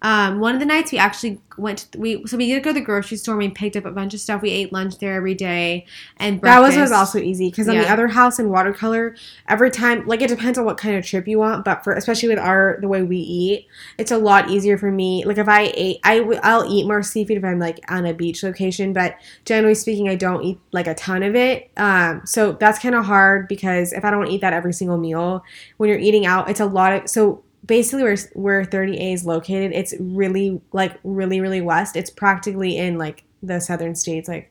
Um, 0.00 0.38
one 0.38 0.54
of 0.54 0.60
the 0.60 0.66
nights 0.66 0.92
we 0.92 0.98
actually 0.98 1.40
went. 1.56 1.90
To, 1.90 1.98
we 1.98 2.24
so 2.26 2.36
we 2.36 2.46
did 2.46 2.62
go 2.62 2.70
to 2.70 2.74
the 2.74 2.80
grocery 2.80 3.16
store. 3.16 3.34
and 3.34 3.42
We 3.42 3.48
picked 3.50 3.76
up 3.76 3.84
a 3.84 3.90
bunch 3.90 4.14
of 4.14 4.20
stuff. 4.20 4.42
We 4.42 4.50
ate 4.50 4.72
lunch 4.72 4.98
there 4.98 5.14
every 5.14 5.34
day, 5.34 5.86
and 6.18 6.40
That 6.40 6.60
was, 6.60 6.76
was 6.76 6.92
also 6.92 7.18
easy 7.18 7.50
because 7.50 7.68
on 7.68 7.74
the 7.82 7.90
other 7.92 8.06
house 8.06 8.38
in 8.38 8.48
watercolor, 8.48 9.16
every 9.48 9.72
time 9.72 10.06
like 10.06 10.22
it 10.22 10.28
depends 10.28 10.56
on 10.56 10.64
what 10.64 10.78
kind 10.78 10.94
of 10.96 11.04
trip 11.04 11.26
you 11.26 11.38
want, 11.40 11.64
but 11.64 11.82
for 11.82 11.94
especially 11.94 12.28
with 12.28 12.38
our 12.38 12.78
the 12.80 12.86
way 12.86 13.02
we 13.02 13.16
eat, 13.18 13.66
it's 13.98 14.12
a 14.12 14.18
lot 14.18 14.48
easier 14.50 14.78
for 14.78 14.92
me. 14.92 15.24
Like 15.24 15.38
if 15.38 15.48
I 15.48 15.72
ate, 15.74 15.98
I 16.04 16.18
w- 16.20 16.40
I'll 16.44 16.70
eat 16.72 16.86
more 16.86 17.02
seafood 17.02 17.36
if 17.36 17.44
I'm 17.44 17.58
like 17.58 17.80
on 17.88 18.06
a 18.06 18.14
beach 18.14 18.44
location, 18.44 18.92
but 18.92 19.16
generally 19.44 19.74
speaking, 19.74 20.08
I 20.08 20.14
don't 20.14 20.44
eat 20.44 20.60
like 20.70 20.86
a 20.86 20.94
ton 20.94 21.24
of 21.24 21.34
it. 21.34 21.72
Um, 21.76 22.22
so 22.24 22.52
that's 22.52 22.78
kind 22.78 22.94
of 22.94 23.04
hard 23.04 23.48
because 23.48 23.92
if 23.92 24.04
I 24.04 24.12
don't 24.12 24.28
eat 24.28 24.42
that 24.42 24.52
every 24.52 24.72
single 24.72 24.96
meal, 24.96 25.42
when 25.78 25.90
you're 25.90 25.98
eating 25.98 26.24
out, 26.24 26.48
it's 26.48 26.60
a 26.60 26.66
lot 26.66 26.92
of 26.92 27.10
so. 27.10 27.42
Basically, 27.64 28.02
where 28.02 28.16
where 28.34 28.64
30A 28.64 29.12
is 29.14 29.26
located, 29.26 29.72
it's 29.72 29.94
really 30.00 30.60
like 30.72 30.98
really 31.04 31.40
really 31.40 31.60
west. 31.60 31.96
It's 31.96 32.10
practically 32.10 32.76
in 32.76 32.98
like 32.98 33.24
the 33.42 33.60
southern 33.60 33.94
states, 33.94 34.28
like 34.28 34.50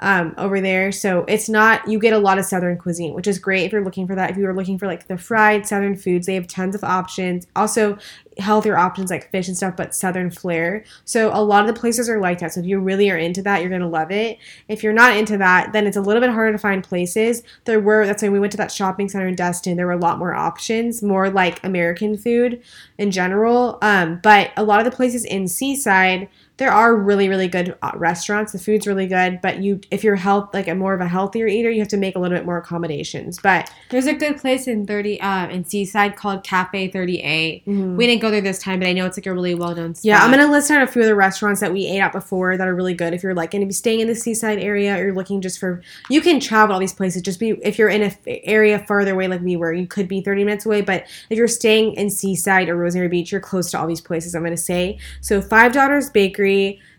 um, 0.00 0.34
over 0.38 0.60
there. 0.60 0.92
So 0.92 1.24
it's 1.26 1.48
not 1.48 1.86
you 1.88 1.98
get 1.98 2.12
a 2.12 2.18
lot 2.18 2.38
of 2.38 2.44
southern 2.44 2.78
cuisine, 2.78 3.14
which 3.14 3.26
is 3.26 3.38
great 3.38 3.64
if 3.64 3.72
you're 3.72 3.84
looking 3.84 4.06
for 4.06 4.14
that. 4.14 4.30
If 4.30 4.36
you 4.36 4.44
were 4.44 4.54
looking 4.54 4.78
for 4.78 4.86
like 4.86 5.08
the 5.08 5.18
fried 5.18 5.66
southern 5.66 5.96
foods, 5.96 6.26
they 6.26 6.34
have 6.34 6.46
tons 6.46 6.74
of 6.74 6.84
options. 6.84 7.46
Also 7.56 7.98
healthier 8.38 8.78
options 8.78 9.10
like 9.10 9.30
fish 9.32 9.48
and 9.48 9.56
stuff, 9.56 9.74
but 9.76 9.94
southern 9.94 10.30
flair. 10.30 10.84
So 11.04 11.30
a 11.32 11.42
lot 11.42 11.68
of 11.68 11.74
the 11.74 11.78
places 11.78 12.08
are 12.08 12.20
like 12.20 12.38
that. 12.38 12.52
So 12.52 12.60
if 12.60 12.66
you 12.66 12.78
really 12.78 13.10
are 13.10 13.16
into 13.16 13.42
that, 13.42 13.60
you're 13.60 13.70
gonna 13.70 13.88
love 13.88 14.12
it. 14.12 14.38
If 14.68 14.82
you're 14.82 14.92
not 14.92 15.16
into 15.16 15.36
that, 15.38 15.72
then 15.72 15.86
it's 15.86 15.96
a 15.96 16.00
little 16.00 16.20
bit 16.20 16.30
harder 16.30 16.52
to 16.52 16.58
find 16.58 16.84
places. 16.84 17.42
There 17.64 17.80
were 17.80 18.06
that's 18.06 18.22
why 18.22 18.28
we 18.28 18.40
went 18.40 18.52
to 18.52 18.58
that 18.58 18.70
shopping 18.72 19.08
center 19.08 19.26
in 19.26 19.34
Destin. 19.34 19.76
There 19.76 19.86
were 19.86 19.92
a 19.92 19.98
lot 19.98 20.18
more 20.18 20.34
options, 20.34 21.02
more 21.02 21.30
like 21.30 21.64
American 21.64 22.16
food 22.16 22.62
in 22.98 23.10
general. 23.10 23.78
Um, 23.82 24.20
but 24.22 24.52
a 24.56 24.62
lot 24.62 24.78
of 24.78 24.84
the 24.84 24.96
places 24.96 25.24
in 25.24 25.48
Seaside 25.48 26.28
there 26.58 26.70
are 26.70 26.94
really 26.94 27.28
really 27.28 27.48
good 27.48 27.76
uh, 27.82 27.92
restaurants 27.94 28.52
the 28.52 28.58
food's 28.58 28.86
really 28.86 29.06
good 29.06 29.40
but 29.40 29.62
you 29.62 29.80
if 29.90 30.04
you're 30.04 30.16
health 30.16 30.50
like 30.52 30.68
a 30.68 30.74
more 30.74 30.92
of 30.94 31.00
a 31.00 31.08
healthier 31.08 31.46
eater 31.46 31.70
you 31.70 31.78
have 31.78 31.88
to 31.88 31.96
make 31.96 32.14
a 32.16 32.18
little 32.18 32.36
bit 32.36 32.44
more 32.44 32.58
accommodations 32.58 33.38
but 33.38 33.70
There's 33.90 34.06
a 34.06 34.12
good 34.12 34.36
place 34.36 34.66
in 34.66 34.86
thirty 34.86 35.20
um, 35.20 35.50
in 35.50 35.64
Seaside 35.64 36.16
called 36.16 36.44
Cafe 36.44 36.88
Thirty-A. 36.88 37.62
We 37.96 38.06
didn't 38.06 38.20
go 38.20 38.30
there 38.30 38.40
this 38.40 38.58
time, 38.58 38.80
but 38.80 38.88
I 38.88 38.92
know 38.92 39.06
it's 39.06 39.16
like 39.16 39.26
a 39.26 39.32
really 39.32 39.54
well 39.54 39.74
known 39.74 39.94
spot. 39.94 40.04
Yeah, 40.04 40.18
I'm 40.22 40.30
gonna 40.30 40.50
list 40.50 40.70
out 40.70 40.82
a 40.82 40.86
few 40.86 41.02
of 41.02 41.08
the 41.08 41.14
restaurants 41.14 41.60
that 41.60 41.72
we 41.72 41.86
ate 41.86 42.00
at 42.00 42.12
before 42.12 42.56
that 42.56 42.66
are 42.68 42.74
really 42.74 42.94
good. 42.94 43.14
If 43.14 43.22
you're 43.22 43.34
like 43.34 43.50
gonna 43.52 43.66
be 43.66 43.72
staying 43.72 44.00
in 44.00 44.08
the 44.08 44.14
seaside 44.14 44.58
area 44.58 44.94
or 44.96 45.04
you're 45.04 45.14
looking 45.14 45.40
just 45.40 45.58
for, 45.58 45.80
you 46.10 46.20
can 46.20 46.40
travel 46.40 46.74
all 46.74 46.80
these 46.80 46.92
places. 46.92 47.22
Just 47.22 47.40
be 47.40 47.50
if 47.62 47.78
you're 47.78 47.88
in 47.88 48.02
a 48.02 48.06
f- 48.06 48.18
area 48.26 48.78
farther 48.86 49.14
away 49.14 49.28
like 49.28 49.40
we 49.40 49.56
were, 49.56 49.72
you 49.72 49.86
could 49.86 50.08
be 50.08 50.20
30 50.20 50.44
minutes 50.44 50.66
away. 50.66 50.80
But 50.82 51.04
if 51.30 51.38
you're 51.38 51.48
staying 51.48 51.94
in 51.94 52.10
Seaside 52.10 52.68
or 52.68 52.76
Rosemary 52.76 53.08
Beach, 53.08 53.32
you're 53.32 53.40
close 53.40 53.70
to 53.70 53.78
all 53.78 53.86
these 53.86 54.00
places. 54.00 54.34
I'm 54.34 54.42
gonna 54.42 54.56
say 54.56 54.98
so. 55.20 55.40
Five 55.40 55.72
Daughters 55.72 56.10
Bakery. 56.10 56.47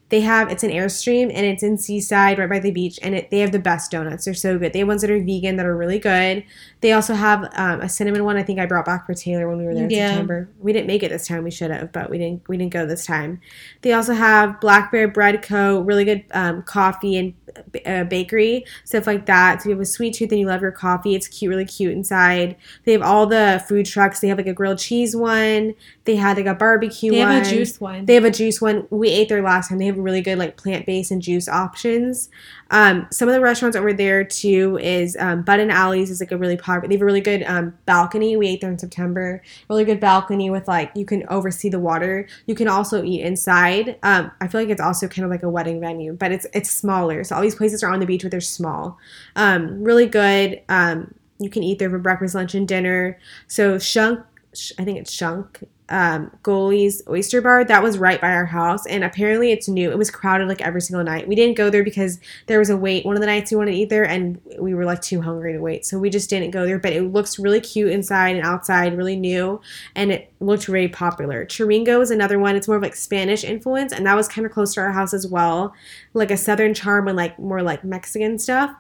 They 0.10 0.22
have 0.22 0.52
it's 0.52 0.64
an 0.64 0.72
Airstream 0.72 1.32
and 1.32 1.46
it's 1.46 1.62
in 1.62 1.78
Seaside, 1.78 2.40
right 2.40 2.50
by 2.50 2.58
the 2.58 2.72
beach, 2.72 2.98
and 3.04 3.14
it, 3.14 3.30
they 3.30 3.40
have 3.40 3.52
the 3.52 3.60
best 3.60 3.92
donuts. 3.92 4.26
They're 4.26 4.34
so 4.34 4.58
good. 4.58 4.74
They 4.74 4.80
have 4.80 4.88
ones 4.88 5.02
that 5.02 5.12
are 5.12 5.20
vegan 5.24 5.56
that 5.58 5.68
are 5.68 5.78
really 5.78 6.00
good. 6.00 6.44
They 6.82 6.94
also 6.94 7.14
have 7.14 7.48
um, 7.54 7.82
a 7.82 7.88
cinnamon 7.88 8.24
one. 8.26 8.36
I 8.36 8.42
think 8.42 8.60
I 8.60 8.66
brought 8.66 8.86
back 8.86 9.06
for 9.06 9.14
Taylor 9.14 9.48
when 9.48 9.60
we 9.60 9.66
were 9.66 9.76
there 9.76 9.84
in 9.84 9.90
Yeah. 9.92 10.10
September. 10.10 10.50
We 10.60 10.74
didn't 10.74 10.88
make 10.88 11.04
it 11.04 11.10
this 11.10 11.28
time. 11.28 11.44
We 11.44 11.52
should 11.52 11.70
have, 11.70 11.92
but 11.92 12.10
we 12.10 12.18
didn't. 12.18 12.48
We 12.50 12.58
didn't 12.58 12.74
go 12.74 12.88
this 12.88 13.06
time. 13.06 13.40
They 13.84 13.94
also 13.94 14.14
have 14.14 14.60
Black 14.60 14.92
Bear 14.92 15.08
Bread 15.08 15.44
Co. 15.44 15.82
Really 15.82 16.06
good 16.06 16.24
um, 16.32 16.64
coffee 16.64 17.16
and 17.16 17.34
uh, 17.86 18.04
bakery 18.06 18.66
stuff 18.86 19.08
like 19.08 19.26
that. 19.26 19.62
So 19.62 19.70
you 19.70 19.76
have 19.76 19.82
a 19.82 19.86
sweet 19.86 20.14
tooth 20.14 20.32
and 20.32 20.40
you 20.40 20.48
love 20.48 20.62
your 20.62 20.72
coffee. 20.72 21.16
It's 21.16 21.28
cute, 21.28 21.50
really 21.50 21.66
cute 21.66 21.94
inside. 21.94 22.56
They 22.86 22.92
have 22.94 23.02
all 23.02 23.26
the 23.26 23.64
food 23.68 23.86
trucks. 23.86 24.20
They 24.20 24.28
have 24.28 24.38
like 24.38 24.48
a 24.48 24.54
grilled 24.54 24.80
cheese 24.80 25.16
one. 25.16 25.76
They 26.06 26.16
had 26.16 26.38
like 26.38 26.46
a 26.46 26.56
barbecue 26.56 27.12
they 27.12 27.20
one. 27.20 27.32
have 27.32 27.46
a 27.46 27.50
juice 27.50 27.80
one. 27.80 28.06
They 28.06 28.16
have 28.16 28.26
a 28.26 28.32
juice 28.32 28.62
one. 28.62 28.88
We 28.90 29.10
ate 29.10 29.30
there 29.30 29.42
last 29.42 29.70
time. 29.70 29.78
They 29.78 29.86
have 29.86 29.98
really 29.98 30.22
good 30.22 30.38
like 30.38 30.58
plant 30.58 30.86
based 30.86 31.12
and 31.12 31.22
juice 31.22 31.48
options. 31.48 32.30
Um, 32.72 33.08
some 33.12 33.28
of 33.28 33.34
the 33.34 33.42
restaurants 33.42 33.76
over 33.76 33.94
there 33.94 34.24
too 34.24 34.78
is 34.82 35.18
um, 35.20 35.42
Bud 35.42 35.60
& 35.60 35.70
Alley's 35.70 36.10
is 36.10 36.20
like 36.20 36.32
a 36.32 36.38
really 36.38 36.58
popular. 36.58 36.88
They 36.88 36.96
have 36.96 37.02
a 37.02 37.06
really 37.06 37.22
good 37.22 37.44
um, 37.44 37.78
balcony. 37.86 38.38
We 38.38 38.48
ate 38.48 38.62
there 38.62 38.72
in 38.72 38.78
September. 38.78 39.42
Really 39.70 39.86
good 39.86 40.00
balcony 40.00 40.50
with 40.50 40.68
like 40.68 40.92
you 40.96 41.06
can 41.06 41.24
oversee 41.30 41.70
the 41.70 41.80
water. 41.80 42.28
You 42.46 42.56
can 42.56 42.68
also 42.68 43.04
eat 43.04 43.22
inside. 43.22 43.98
Um, 44.04 44.32
I 44.42 44.48
feel 44.48 44.62
like 44.62 44.70
it's 44.70 44.82
also 44.82 45.08
kind 45.08 45.26
of 45.26 45.32
like 45.32 45.44
a 45.44 45.50
wedding 45.50 45.80
venue, 45.80 46.14
but 46.14 46.32
it's 46.32 46.46
it's 46.54 46.70
smaller. 46.72 47.24
So 47.24 47.36
all 47.36 47.42
these 47.42 47.56
places 47.56 47.84
are 47.84 47.92
on 47.92 48.00
the 48.00 48.06
beach, 48.06 48.22
but 48.22 48.32
they're 48.32 48.42
small. 48.42 48.98
Um, 49.36 49.84
really 49.84 50.06
good. 50.06 50.62
Um, 50.70 51.14
you 51.40 51.50
can 51.50 51.64
eat 51.64 51.80
there 51.80 51.90
for 51.90 52.00
breakfast, 52.00 52.36
lunch, 52.36 52.54
and 52.54 52.68
dinner. 52.68 53.18
So 53.48 53.80
Shunk, 53.80 54.26
Sh- 54.54 54.74
I 54.78 54.84
think 54.84 54.98
it's 55.00 55.12
Shunk 55.12 55.64
um, 55.90 56.32
Gully's 56.44 57.02
Oyster 57.08 57.42
Bar. 57.42 57.66
That 57.66 57.84
was 57.84 57.98
right 57.98 58.22
by 58.22 58.32
our 58.32 58.46
house, 58.46 58.86
and 58.86 59.04
apparently 59.04 59.52
it's 59.52 59.68
new. 59.68 59.92
It 59.92 59.98
was 59.98 60.12
crowded 60.12 60.48
like 60.48 60.62
every 60.62 60.82
single 60.82 61.04
night. 61.04 61.28
We 61.28 61.36
didn't 61.36 61.58
go 61.58 61.70
there 61.70 61.84
because 61.84 62.20
there 62.46 62.60
was 62.60 62.70
a 62.70 62.78
wait 62.78 63.06
one 63.06 63.16
of 63.16 63.22
the 63.22 63.28
nights 63.28 63.52
we 63.52 63.58
wanted 63.58 63.72
to 63.72 63.78
eat 63.78 63.90
there, 63.90 64.06
and 64.06 64.40
we 64.60 64.74
were 64.74 64.86
like 64.86 65.02
too 65.02 65.22
hungry 65.22 65.54
to 65.54 65.60
wait, 65.60 65.86
so 65.86 66.00
we 66.00 66.10
just 66.10 66.30
didn't 66.30 66.52
go 66.52 66.66
there. 66.66 66.80
But 66.80 66.94
it 66.94 67.04
looks 67.04 67.40
really 67.40 67.60
cute 67.60 67.92
inside 67.92 68.36
and 68.36 68.46
outside, 68.46 68.96
really 68.96 69.16
new, 69.16 69.60
and 69.96 70.12
it 70.12 70.32
looked 70.40 70.66
very 70.66 70.88
popular. 70.88 71.46
Chiringo 71.46 72.02
is 72.02 72.12
another 72.12 72.40
one. 72.40 72.56
It's 72.56 72.68
more 72.68 72.78
of 72.78 72.84
like 72.84 72.96
Spanish 72.96 73.44
influence, 73.44 73.92
and 73.92 74.06
that 74.06 74.16
was 74.16 74.28
kind 74.28 74.46
of 74.46 74.52
close 74.52 74.74
to 74.76 74.82
our 74.82 74.92
house 74.92 75.14
as 75.14 75.28
well, 75.28 75.74
like 76.14 76.32
a 76.32 76.38
Southern 76.38 76.74
charm 76.74 77.08
and 77.08 77.18
like 77.18 77.40
more 77.40 77.64
like 77.64 77.84
Mexican 77.84 78.38
stuff. 78.38 78.76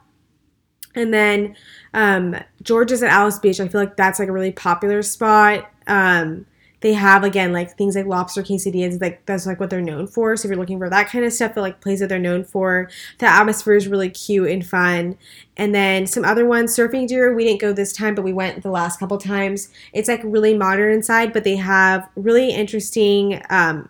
And 0.96 1.14
then 1.14 1.56
um, 1.94 2.36
George's 2.64 3.04
at 3.04 3.12
Alys 3.12 3.40
Beach. 3.40 3.60
I 3.60 3.68
feel 3.68 3.82
like 3.82 3.96
that's 3.96 4.20
like 4.20 4.30
a 4.30 4.32
really 4.34 4.52
popular 4.52 5.02
spot. 5.04 5.70
Um, 5.88 6.46
they 6.82 6.94
have 6.94 7.24
again 7.24 7.52
like 7.52 7.78
things 7.78 7.96
like 7.96 8.06
lobster 8.06 8.42
quesadillas. 8.42 9.02
Like 9.02 9.26
that's 9.26 9.46
like 9.46 9.60
what 9.60 9.70
they're 9.70 9.82
known 9.82 10.08
for. 10.08 10.36
So 10.38 10.48
if 10.48 10.50
you're 10.50 10.60
looking 10.60 10.80
for 10.80 10.90
that 10.90 11.10
kind 11.10 11.26
of 11.26 11.34
stuff, 11.34 11.56
the 11.56 11.62
like 11.62 11.82
places 11.82 12.02
that 12.02 12.10
they're 12.10 12.20
known 12.20 12.44
for. 12.44 12.90
The 13.18 13.26
atmosphere 13.26 13.76
is 13.76 13.88
really 13.88 14.10
cute 14.10 14.50
and 14.50 14.66
fun. 14.66 15.18
And 15.58 15.76
then 15.76 16.08
some 16.08 16.24
other 16.24 16.46
ones, 16.46 16.76
Surfing 16.76 17.08
Deer. 17.08 17.34
We 17.34 17.44
didn't 17.44 17.62
go 17.62 17.74
this 17.74 17.92
time, 17.92 18.16
but 18.16 18.24
we 18.24 18.34
went 18.34 18.64
the 18.64 18.72
last 18.72 19.00
couple 19.00 19.18
times. 19.18 19.70
It's 19.94 20.08
like 20.08 20.22
really 20.24 20.58
modern 20.58 20.94
inside, 20.94 21.34
but 21.34 21.44
they 21.44 21.58
have 21.58 22.10
really 22.16 22.52
interesting 22.52 23.42
um, 23.50 23.90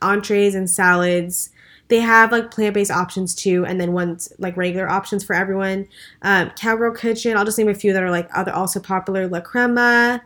entrees 0.00 0.54
and 0.54 0.70
salads. 0.70 1.50
They 1.88 2.00
have 2.00 2.32
like 2.32 2.50
plant 2.50 2.72
based 2.72 2.90
options 2.90 3.34
too, 3.34 3.66
and 3.66 3.78
then 3.78 3.92
ones 3.92 4.32
like 4.38 4.56
regular 4.56 4.88
options 4.88 5.22
for 5.22 5.34
everyone. 5.34 5.86
Um, 6.22 6.50
Cowgirl 6.56 6.94
Kitchen, 6.94 7.36
I'll 7.36 7.44
just 7.44 7.58
name 7.58 7.68
a 7.68 7.74
few 7.74 7.92
that 7.92 8.02
are 8.02 8.10
like 8.10 8.30
other 8.34 8.52
also 8.52 8.80
popular. 8.80 9.28
La 9.28 9.40
Crema, 9.40 10.22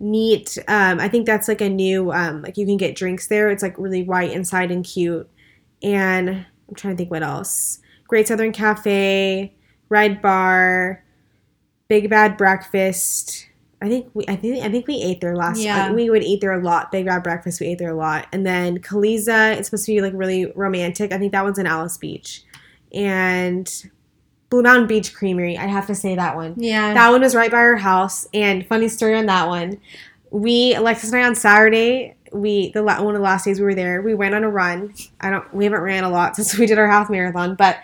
Neat. 0.00 0.58
Um, 0.68 1.00
I 1.00 1.08
think 1.08 1.26
that's 1.26 1.48
like 1.48 1.60
a 1.60 1.68
new 1.68 2.12
um, 2.12 2.42
like 2.42 2.56
you 2.56 2.66
can 2.66 2.76
get 2.76 2.94
drinks 2.94 3.26
there. 3.28 3.50
It's 3.50 3.62
like 3.62 3.76
really 3.78 4.02
white 4.02 4.32
inside 4.32 4.70
and 4.70 4.84
cute. 4.84 5.28
And 5.82 6.30
I'm 6.68 6.74
trying 6.74 6.94
to 6.94 6.98
think 6.98 7.10
what 7.10 7.22
else. 7.22 7.80
Great 8.06 8.28
Southern 8.28 8.52
Cafe, 8.52 9.54
Red 9.88 10.22
Bar, 10.22 11.04
Big 11.88 12.08
Bad 12.10 12.36
Breakfast. 12.36 13.46
I 13.80 13.88
think 13.88 14.10
we 14.14 14.24
I 14.28 14.36
think 14.36 14.64
I 14.64 14.68
think 14.70 14.86
we 14.86 15.02
ate 15.02 15.20
there 15.20 15.36
last 15.36 15.60
Yeah. 15.60 15.92
we 15.92 16.10
would 16.10 16.22
eat 16.22 16.40
there 16.40 16.52
a 16.52 16.62
lot. 16.62 16.90
Big 16.90 17.06
Bad 17.06 17.22
Breakfast, 17.22 17.60
we 17.60 17.68
ate 17.68 17.78
there 17.78 17.90
a 17.90 17.96
lot. 17.96 18.26
And 18.32 18.46
then 18.46 18.78
Kaliza, 18.78 19.56
it's 19.56 19.68
supposed 19.68 19.86
to 19.86 19.92
be 19.92 20.00
like 20.00 20.12
really 20.14 20.46
romantic. 20.54 21.12
I 21.12 21.18
think 21.18 21.32
that 21.32 21.44
one's 21.44 21.58
in 21.58 21.66
Alys 21.66 21.98
Beach. 21.98 22.44
And 22.92 23.70
Blue 24.50 24.62
Mountain 24.62 24.86
Beach 24.86 25.14
Creamery, 25.14 25.58
I 25.58 25.66
have 25.66 25.86
to 25.88 25.94
say 25.94 26.14
that 26.14 26.34
one. 26.34 26.54
yeah. 26.56 26.94
That 26.94 27.10
one 27.10 27.20
was 27.20 27.34
right 27.34 27.50
by 27.50 27.58
our 27.58 27.76
house. 27.76 28.26
And 28.32 28.66
funny 28.66 28.88
story 28.88 29.14
on 29.14 29.26
that 29.26 29.46
one, 29.48 29.78
we 30.30 30.74
Alexis 30.74 31.12
and 31.12 31.22
I 31.22 31.26
on 31.26 31.34
Saturday, 31.34 32.14
we 32.32 32.70
the 32.72 32.82
la- 32.82 33.02
one 33.02 33.14
of 33.14 33.20
the 33.20 33.24
last 33.24 33.44
days 33.44 33.58
we 33.58 33.64
were 33.66 33.74
there, 33.74 34.02
we 34.02 34.14
went 34.14 34.34
on 34.34 34.44
a 34.44 34.50
run. 34.50 34.94
I 35.20 35.30
don't 35.30 35.52
we 35.54 35.64
haven't 35.64 35.80
ran 35.80 36.04
a 36.04 36.10
lot 36.10 36.36
since 36.36 36.56
we 36.56 36.66
did 36.66 36.78
our 36.78 36.88
half 36.88 37.10
marathon, 37.10 37.54
but 37.54 37.78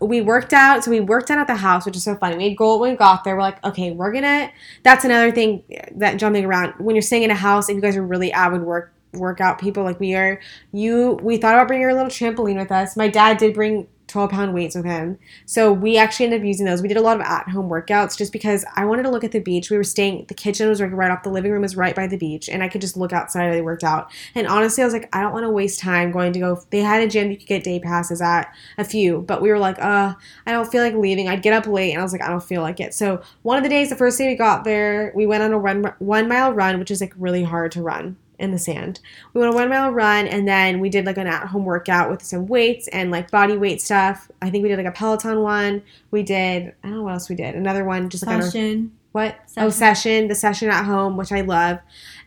we 0.00 0.20
worked 0.20 0.52
out. 0.52 0.84
So 0.84 0.90
we 0.90 1.00
worked 1.00 1.30
out 1.30 1.38
at 1.38 1.46
the 1.46 1.54
house, 1.54 1.86
which 1.86 1.96
is 1.96 2.04
so 2.04 2.16
funny. 2.16 2.36
We 2.36 2.48
had 2.48 2.56
goal 2.56 2.80
when 2.80 2.90
we 2.90 2.96
got 2.96 3.24
there. 3.24 3.36
We're 3.36 3.42
like, 3.42 3.64
okay, 3.64 3.92
we're 3.92 4.12
gonna. 4.12 4.50
That's 4.82 5.04
another 5.04 5.30
thing 5.32 5.62
that 5.96 6.16
jumping 6.16 6.44
around 6.44 6.74
when 6.78 6.94
you're 6.94 7.02
staying 7.02 7.22
in 7.22 7.30
a 7.30 7.36
house. 7.36 7.68
If 7.68 7.76
you 7.76 7.80
guys 7.82 7.96
are 7.96 8.04
really 8.04 8.32
avid 8.32 8.62
work 8.62 8.92
workout 9.12 9.60
people 9.60 9.84
like 9.84 10.00
we 10.00 10.14
are, 10.14 10.40
you 10.72 11.12
we 11.22 11.36
thought 11.36 11.54
about 11.54 11.68
bringing 11.68 11.86
our 11.86 11.94
little 11.94 12.10
trampoline 12.10 12.58
with 12.58 12.72
us. 12.72 12.96
My 12.96 13.08
dad 13.08 13.38
did 13.38 13.54
bring 13.54 13.86
12 14.14 14.30
pound 14.30 14.54
weights 14.54 14.76
with 14.76 14.84
him. 14.84 15.18
So 15.44 15.72
we 15.72 15.96
actually 15.96 16.26
ended 16.26 16.40
up 16.40 16.46
using 16.46 16.66
those. 16.66 16.80
We 16.80 16.86
did 16.86 16.96
a 16.96 17.00
lot 17.00 17.16
of 17.16 17.26
at 17.26 17.48
home 17.48 17.68
workouts 17.68 18.16
just 18.16 18.32
because 18.32 18.64
I 18.76 18.84
wanted 18.84 19.02
to 19.02 19.10
look 19.10 19.24
at 19.24 19.32
the 19.32 19.40
beach. 19.40 19.70
We 19.70 19.76
were 19.76 19.82
staying, 19.82 20.26
the 20.28 20.34
kitchen 20.34 20.68
was 20.68 20.80
right 20.80 21.10
off, 21.10 21.24
the 21.24 21.30
living 21.30 21.50
room 21.50 21.62
was 21.62 21.74
right 21.74 21.96
by 21.96 22.06
the 22.06 22.16
beach, 22.16 22.48
and 22.48 22.62
I 22.62 22.68
could 22.68 22.80
just 22.80 22.96
look 22.96 23.12
outside 23.12 23.52
they 23.52 23.60
worked 23.60 23.82
out. 23.82 24.12
And 24.36 24.46
honestly, 24.46 24.84
I 24.84 24.86
was 24.86 24.94
like, 24.94 25.08
I 25.12 25.20
don't 25.20 25.32
want 25.32 25.42
to 25.42 25.50
waste 25.50 25.80
time 25.80 26.12
going 26.12 26.32
to 26.32 26.38
go. 26.38 26.62
They 26.70 26.78
had 26.78 27.02
a 27.02 27.08
gym 27.08 27.32
you 27.32 27.36
could 27.36 27.48
get 27.48 27.64
day 27.64 27.80
passes 27.80 28.22
at, 28.22 28.54
a 28.78 28.84
few, 28.84 29.22
but 29.22 29.42
we 29.42 29.48
were 29.48 29.58
like, 29.58 29.80
uh, 29.80 30.14
I 30.46 30.52
don't 30.52 30.70
feel 30.70 30.84
like 30.84 30.94
leaving. 30.94 31.26
I'd 31.26 31.42
get 31.42 31.52
up 31.52 31.66
late, 31.66 31.90
and 31.90 31.98
I 31.98 32.04
was 32.04 32.12
like, 32.12 32.22
I 32.22 32.28
don't 32.28 32.40
feel 32.40 32.62
like 32.62 32.78
it. 32.78 32.94
So 32.94 33.20
one 33.42 33.56
of 33.56 33.64
the 33.64 33.68
days, 33.68 33.90
the 33.90 33.96
first 33.96 34.16
day 34.16 34.28
we 34.28 34.36
got 34.36 34.62
there, 34.62 35.10
we 35.16 35.26
went 35.26 35.42
on 35.42 35.52
a 35.52 35.58
run, 35.58 35.92
one 35.98 36.28
mile 36.28 36.52
run, 36.52 36.78
which 36.78 36.92
is 36.92 37.00
like 37.00 37.14
really 37.16 37.42
hard 37.42 37.72
to 37.72 37.82
run 37.82 38.16
in 38.38 38.50
the 38.50 38.58
sand. 38.58 39.00
We 39.32 39.40
went 39.40 39.52
a 39.52 39.56
one 39.56 39.68
mile 39.68 39.90
run 39.90 40.26
and 40.26 40.46
then 40.46 40.80
we 40.80 40.88
did 40.90 41.06
like 41.06 41.16
an 41.18 41.26
at 41.26 41.46
home 41.48 41.64
workout 41.64 42.10
with 42.10 42.22
some 42.22 42.46
weights 42.46 42.88
and 42.88 43.10
like 43.10 43.30
body 43.30 43.56
weight 43.56 43.80
stuff. 43.80 44.30
I 44.42 44.50
think 44.50 44.62
we 44.62 44.68
did 44.68 44.78
like 44.78 44.86
a 44.86 44.92
Peloton 44.92 45.40
one. 45.42 45.82
We 46.10 46.22
did, 46.22 46.74
I 46.82 46.88
don't 46.88 46.96
know 46.98 47.02
what 47.04 47.12
else 47.14 47.28
we 47.28 47.36
did. 47.36 47.54
Another 47.54 47.84
one, 47.84 48.08
just 48.10 48.26
like 48.26 48.34
on 48.36 48.42
our, 48.42 48.46
Session. 48.46 48.92
what? 49.12 49.36
Oh, 49.56 49.68
Session. 49.68 49.72
session, 49.72 50.28
the 50.28 50.34
session 50.34 50.70
at 50.70 50.84
home, 50.84 51.16
which 51.16 51.32
I 51.32 51.42
love. 51.42 51.78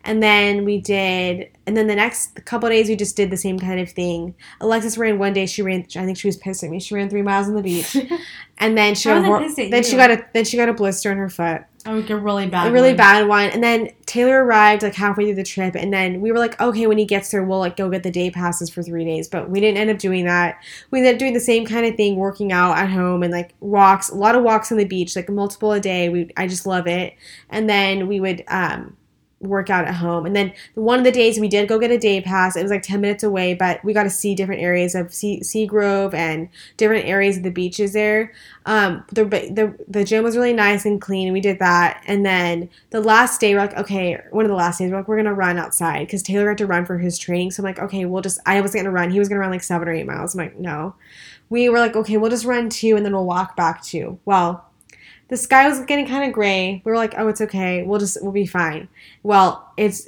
And 0.04 0.24
then 0.24 0.64
we 0.64 0.80
did, 0.80 1.50
and 1.66 1.76
then 1.76 1.88
the 1.88 1.96
next 1.96 2.46
couple 2.46 2.70
days 2.70 2.88
we 2.88 2.96
just 2.96 3.18
did 3.18 3.30
the 3.30 3.36
same 3.36 3.60
kind 3.60 3.82
of 3.82 3.90
thing. 3.90 4.36
Alexis 4.62 4.98
ran 4.98 5.20
one 5.20 5.34
day. 5.34 5.46
She 5.46 5.62
ran. 5.62 5.82
I 5.98 6.06
think 6.06 6.18
she 6.18 6.30
was 6.30 6.38
pissed 6.38 6.64
at 6.64 6.70
me. 6.70 6.80
She 6.80 6.96
ran 6.96 7.10
three 7.10 7.24
miles 7.24 7.50
on 7.50 7.56
the 7.56 7.62
beach, 7.62 7.98
and 8.58 8.78
then 8.78 8.96
she 8.96 9.10
got 9.10 9.18
a 9.18 9.20
was 9.20 9.26
I 9.26 9.28
hor- 9.28 9.40
pissed 9.42 9.60
at 9.60 9.72
then 9.72 9.84
she 9.84 9.98
got 9.98 10.12
a 10.12 10.26
then 10.34 10.46
she 10.46 10.56
got 10.56 10.70
a 10.70 10.74
blister 10.74 11.12
in 11.12 11.18
her 11.18 11.28
foot 11.28 11.64
Oh, 11.64 11.77
like 11.88 12.10
a 12.10 12.18
really 12.18 12.48
bad. 12.48 12.68
a 12.68 12.72
really 12.72 12.90
one. 12.90 12.98
bad 12.98 13.28
one. 13.28 13.50
And 13.50 13.64
then 13.64 13.90
Taylor 14.06 14.44
arrived 14.44 14.84
like 14.84 14.96
halfway 14.96 15.26
through 15.26 15.36
the 15.36 15.44
trip, 15.44 15.76
and 15.76 15.94
then 15.94 16.22
we 16.22 16.32
were 16.32 16.38
like, 16.40 16.60
okay, 16.60 16.88
when 16.88 16.98
he 16.98 17.06
gets 17.06 17.32
there, 17.32 17.44
we'll 17.44 17.60
like 17.60 17.78
go 17.78 17.90
get 17.90 18.04
the 18.04 18.12
day 18.12 18.30
passes 18.30 18.70
for 18.70 18.84
three 18.84 19.06
days. 19.06 19.28
But 19.28 19.50
we 19.50 19.60
didn't 19.60 19.78
end 19.78 19.90
up 19.90 20.00
doing 20.00 20.26
that. 20.26 20.62
We 20.92 21.00
ended 21.00 21.16
up 21.16 21.20
doing 21.20 21.34
the 21.34 21.40
same 21.40 21.66
kind 21.66 21.86
of 21.86 21.96
thing, 21.96 22.16
working 22.18 22.52
out 22.52 22.78
at 22.78 22.90
home 22.90 23.24
and 23.24 23.32
like 23.32 23.54
walks, 23.60 24.10
a 24.10 24.16
lot 24.16 24.36
of 24.36 24.44
walks 24.44 24.72
on 24.72 24.78
the 24.78 24.86
beach, 24.86 25.16
like 25.16 25.30
multiple 25.30 25.72
a 25.72 25.80
day. 25.80 26.10
We 26.10 26.30
I 26.36 26.48
just 26.48 26.66
love 26.66 26.88
it. 26.88 27.14
And 27.50 27.70
then 27.70 28.08
we 28.08 28.20
would 28.20 28.44
um 28.48 28.97
work 29.40 29.70
out 29.70 29.86
at 29.86 29.96
home. 29.96 30.26
And 30.26 30.36
then 30.36 30.52
one 30.74 30.98
of 30.98 31.06
the 31.06 31.12
days 31.12 31.40
we 31.40 31.48
did 31.48 31.70
go 31.70 31.78
get 31.78 31.92
a 31.92 31.98
day 31.98 32.22
pass. 32.22 32.56
It 32.56 32.64
was 32.64 32.72
like 32.72 32.82
10 32.82 33.02
minutes 33.02 33.24
away, 33.24 33.54
but 33.54 33.84
we 33.84 33.94
got 33.94 34.04
to 34.04 34.10
see 34.10 34.34
different 34.34 34.62
areas 34.62 34.96
of 34.96 35.14
Sea, 35.14 35.66
Grove 35.68 36.14
and 36.14 36.50
different 36.76 37.06
areas 37.06 37.38
of 37.38 37.44
the 37.44 37.52
beaches 37.52 37.94
there. 37.94 38.34
Um, 38.66 39.06
the, 39.12 39.26
the, 39.26 39.78
the 39.88 40.04
gym 40.04 40.24
was 40.24 40.36
really 40.36 40.54
nice 40.54 40.86
and 40.86 41.00
clean. 41.00 41.32
We 41.34 41.42
did 41.42 41.60
that. 41.60 42.04
And 42.08 42.26
then 42.26 42.70
the 42.90 43.02
last 43.02 43.40
day, 43.40 43.54
we're 43.54 43.62
like, 43.62 43.78
okay, 43.78 44.20
one 44.32 44.46
of 44.46 44.50
the 44.50 44.56
last 44.56 44.80
days, 44.80 44.90
we're 44.90 44.98
like, 44.98 45.08
we're 45.08 45.18
going 45.18 45.26
to 45.26 45.34
run 45.34 45.58
outside 45.58 46.08
because 46.08 46.24
Taylor 46.24 46.50
had 46.50 46.58
to 46.58 46.66
run 46.66 46.86
for 46.86 46.98
his 46.98 47.20
training. 47.20 47.52
So 47.52 47.62
I'm 47.62 47.66
like, 47.66 47.80
okay, 47.80 48.06
we'll 48.06 48.24
just, 48.24 48.40
I 48.46 48.60
was 48.62 48.74
going 48.74 48.86
to 48.86 48.92
run. 48.92 49.12
He 49.12 49.20
was 49.20 49.30
going 49.30 49.38
to 49.38 49.42
run 49.42 49.52
like 49.52 49.64
seven 49.64 49.88
or 49.88 49.94
eight 49.94 50.08
miles. 50.08 50.34
I'm 50.34 50.40
like, 50.40 50.58
no. 50.58 50.96
We 51.50 51.70
were 51.70 51.78
like, 51.78 51.96
okay, 51.96 52.18
we'll 52.18 52.32
just 52.32 52.44
run 52.44 52.70
two 52.70 52.96
and 52.98 53.06
then 53.06 53.14
we'll 53.14 53.26
walk 53.26 53.56
back 53.56 53.82
two. 53.84 54.20
Well, 54.26 54.67
the 55.30 55.38
sky 55.38 55.68
was 55.68 55.80
getting 55.82 56.08
kind 56.08 56.26
of 56.26 56.34
gray. 56.34 56.82
We 56.86 56.92
were 56.92 56.98
like, 56.98 57.16
oh, 57.18 57.28
it's 57.28 57.42
okay. 57.42 57.84
We'll 57.84 58.00
just, 58.00 58.22
we'll 58.22 58.32
be 58.32 58.46
fine. 58.46 58.88
Well, 59.24 59.72
it's 59.78 60.08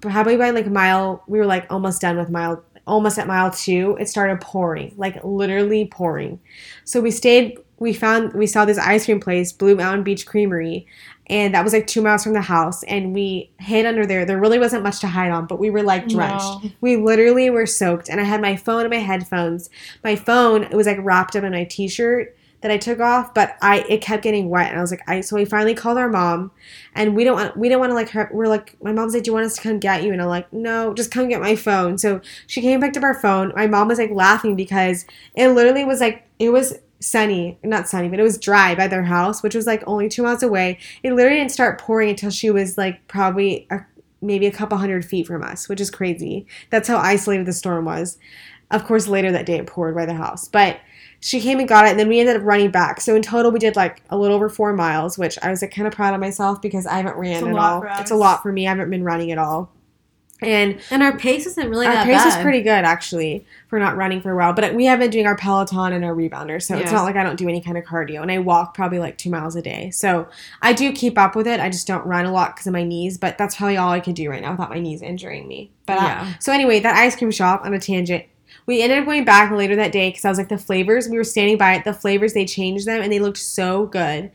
probably 0.00 0.36
by 0.36 0.50
like 0.50 0.66
mile, 0.66 1.22
we 1.26 1.38
were 1.38 1.46
like 1.46 1.66
almost 1.70 2.00
done 2.00 2.16
with 2.16 2.30
mile, 2.30 2.62
almost 2.86 3.18
at 3.18 3.26
mile 3.26 3.50
two. 3.50 3.96
It 4.00 4.08
started 4.08 4.40
pouring, 4.40 4.94
like 4.96 5.22
literally 5.24 5.86
pouring. 5.86 6.40
So 6.84 7.00
we 7.00 7.10
stayed 7.10 7.58
we 7.80 7.94
found 7.94 8.34
we 8.34 8.46
saw 8.46 8.64
this 8.64 8.78
ice 8.78 9.06
cream 9.06 9.20
place, 9.20 9.52
Blue 9.52 9.74
Mountain 9.74 10.04
Beach 10.04 10.26
Creamery, 10.26 10.86
and 11.26 11.54
that 11.54 11.64
was 11.64 11.72
like 11.72 11.86
two 11.86 12.02
miles 12.02 12.22
from 12.22 12.34
the 12.34 12.42
house. 12.42 12.82
And 12.84 13.14
we 13.14 13.50
hid 13.58 13.86
under 13.86 14.04
there. 14.04 14.24
There 14.24 14.38
really 14.38 14.58
wasn't 14.58 14.82
much 14.82 15.00
to 15.00 15.08
hide 15.08 15.30
on, 15.30 15.46
but 15.46 15.58
we 15.58 15.70
were 15.70 15.82
like 15.82 16.06
drenched. 16.06 16.62
No. 16.62 16.70
We 16.82 16.96
literally 16.96 17.48
were 17.48 17.66
soaked. 17.66 18.10
And 18.10 18.20
I 18.20 18.24
had 18.24 18.42
my 18.42 18.54
phone 18.54 18.82
and 18.82 18.90
my 18.90 18.98
headphones. 18.98 19.70
My 20.04 20.14
phone 20.14 20.64
it 20.64 20.74
was 20.74 20.86
like 20.86 20.98
wrapped 21.00 21.34
up 21.36 21.44
in 21.44 21.52
my 21.52 21.64
t-shirt 21.64 22.36
that 22.62 22.70
I 22.70 22.76
took 22.76 23.00
off, 23.00 23.32
but 23.32 23.56
I 23.62 23.84
it 23.88 24.02
kept 24.02 24.22
getting 24.22 24.50
wet. 24.50 24.70
And 24.70 24.78
I 24.78 24.80
was 24.80 24.90
like, 24.90 25.02
I 25.08 25.20
so 25.20 25.36
we 25.36 25.44
finally 25.44 25.74
called 25.74 25.98
our 25.98 26.08
mom, 26.08 26.50
and 26.94 27.16
we 27.16 27.24
don't 27.24 27.36
want 27.36 27.56
we 27.56 27.68
don't 27.68 27.80
want 27.80 27.90
to 27.90 27.94
like 27.94 28.10
her. 28.10 28.30
We're 28.32 28.48
like, 28.48 28.76
my 28.82 28.92
mom's 28.92 29.14
like, 29.14 29.22
do 29.22 29.30
you 29.30 29.34
want 29.34 29.46
us 29.46 29.56
to 29.56 29.62
come 29.62 29.78
get 29.78 30.02
you? 30.02 30.12
And 30.12 30.20
I'm 30.20 30.28
like, 30.28 30.52
no, 30.52 30.94
just 30.94 31.10
come 31.10 31.28
get 31.28 31.40
my 31.40 31.56
phone. 31.56 31.98
So 31.98 32.20
she 32.46 32.60
came 32.60 32.80
picked 32.80 32.96
up 32.96 33.02
our 33.02 33.14
phone. 33.14 33.52
My 33.56 33.66
mom 33.66 33.88
was 33.88 33.98
like 33.98 34.10
laughing 34.10 34.56
because 34.56 35.06
it 35.34 35.48
literally 35.48 35.84
was 35.84 36.00
like 36.00 36.26
it 36.38 36.50
was 36.50 36.78
sunny, 37.00 37.58
not 37.64 37.88
sunny, 37.88 38.08
but 38.08 38.20
it 38.20 38.24
was 38.24 38.38
dry 38.38 38.74
by 38.74 38.86
their 38.86 39.04
house, 39.04 39.42
which 39.42 39.54
was 39.54 39.66
like 39.66 39.82
only 39.86 40.08
two 40.08 40.22
miles 40.22 40.42
away. 40.42 40.78
It 41.02 41.14
literally 41.14 41.38
didn't 41.38 41.52
start 41.52 41.80
pouring 41.80 42.10
until 42.10 42.30
she 42.30 42.50
was 42.50 42.76
like 42.76 43.06
probably 43.08 43.66
a, 43.70 43.80
maybe 44.20 44.46
a 44.46 44.52
couple 44.52 44.78
hundred 44.78 45.04
feet 45.04 45.26
from 45.26 45.42
us, 45.42 45.68
which 45.68 45.80
is 45.80 45.90
crazy. 45.90 46.46
That's 46.68 46.88
how 46.88 46.98
isolated 46.98 47.46
the 47.46 47.52
storm 47.52 47.86
was. 47.86 48.18
Of 48.70 48.84
course, 48.84 49.08
later 49.08 49.32
that 49.32 49.46
day 49.46 49.56
it 49.56 49.66
poured 49.66 49.94
by 49.96 50.06
the 50.06 50.14
house, 50.14 50.46
but 50.46 50.78
she 51.20 51.40
came 51.40 51.58
and 51.58 51.68
got 51.68 51.86
it, 51.86 51.90
and 51.90 52.00
then 52.00 52.08
we 52.08 52.18
ended 52.18 52.36
up 52.36 52.42
running 52.44 52.70
back. 52.70 53.00
So 53.00 53.14
in 53.14 53.22
total, 53.22 53.50
we 53.50 53.58
did 53.58 53.76
like 53.76 54.02
a 54.08 54.16
little 54.16 54.36
over 54.36 54.48
four 54.48 54.72
miles, 54.72 55.18
which 55.18 55.38
I 55.42 55.50
was 55.50 55.60
like 55.62 55.74
kind 55.74 55.86
of 55.86 55.92
proud 55.94 56.14
of 56.14 56.20
myself 56.20 56.62
because 56.62 56.86
I 56.86 56.94
haven't 56.96 57.16
ran 57.16 57.44
a 57.44 57.50
at 57.50 57.56
all. 57.56 57.84
It's 57.98 58.10
a 58.10 58.16
lot 58.16 58.42
for 58.42 58.50
me. 58.52 58.66
I 58.66 58.70
haven't 58.70 58.90
been 58.90 59.04
running 59.04 59.30
at 59.30 59.36
all, 59.36 59.70
and 60.40 60.80
And 60.90 61.02
our 61.02 61.16
pace 61.18 61.44
isn't 61.44 61.68
really 61.68 61.86
our 61.86 62.02
pace 62.04 62.24
is 62.24 62.36
pretty 62.36 62.62
good 62.62 62.84
actually 62.84 63.44
for 63.68 63.78
not 63.78 63.96
running 63.96 64.22
for 64.22 64.30
a 64.32 64.36
while. 64.36 64.54
But 64.54 64.74
we 64.74 64.86
have 64.86 64.98
been 64.98 65.10
doing 65.10 65.26
our 65.26 65.36
Peloton 65.36 65.92
and 65.92 66.02
our 66.06 66.14
rebounder, 66.14 66.62
so 66.62 66.78
it's 66.78 66.90
not 66.90 67.04
like 67.04 67.16
I 67.16 67.22
don't 67.22 67.36
do 67.36 67.48
any 67.48 67.60
kind 67.60 67.76
of 67.76 67.84
cardio. 67.84 68.22
And 68.22 68.32
I 68.32 68.38
walk 68.38 68.72
probably 68.74 68.98
like 68.98 69.18
two 69.18 69.28
miles 69.28 69.54
a 69.56 69.62
day, 69.62 69.90
so 69.90 70.26
I 70.62 70.72
do 70.72 70.90
keep 70.90 71.18
up 71.18 71.36
with 71.36 71.46
it. 71.46 71.60
I 71.60 71.68
just 71.68 71.86
don't 71.86 72.06
run 72.06 72.24
a 72.24 72.32
lot 72.32 72.56
because 72.56 72.66
of 72.66 72.72
my 72.72 72.82
knees, 72.82 73.18
but 73.18 73.36
that's 73.36 73.56
probably 73.56 73.76
all 73.76 73.90
I 73.90 74.00
can 74.00 74.14
do 74.14 74.30
right 74.30 74.40
now 74.40 74.52
without 74.52 74.70
my 74.70 74.80
knees 74.80 75.02
injuring 75.02 75.46
me. 75.46 75.70
But 75.84 75.96
Yeah. 75.98 76.32
so 76.38 76.50
anyway, 76.50 76.80
that 76.80 76.96
ice 76.96 77.14
cream 77.14 77.30
shop 77.30 77.60
on 77.64 77.74
a 77.74 77.78
tangent. 77.78 78.24
We 78.66 78.82
ended 78.82 78.98
up 78.98 79.04
going 79.04 79.24
back 79.24 79.50
later 79.50 79.76
that 79.76 79.92
day 79.92 80.10
because 80.10 80.24
I 80.24 80.28
was 80.28 80.38
like 80.38 80.48
the 80.48 80.58
flavors. 80.58 81.08
We 81.08 81.16
were 81.16 81.24
standing 81.24 81.58
by 81.58 81.74
it. 81.74 81.84
The 81.84 81.92
flavors 81.92 82.32
they 82.32 82.46
changed 82.46 82.86
them 82.86 83.02
and 83.02 83.12
they 83.12 83.18
looked 83.18 83.38
so 83.38 83.86
good. 83.86 84.30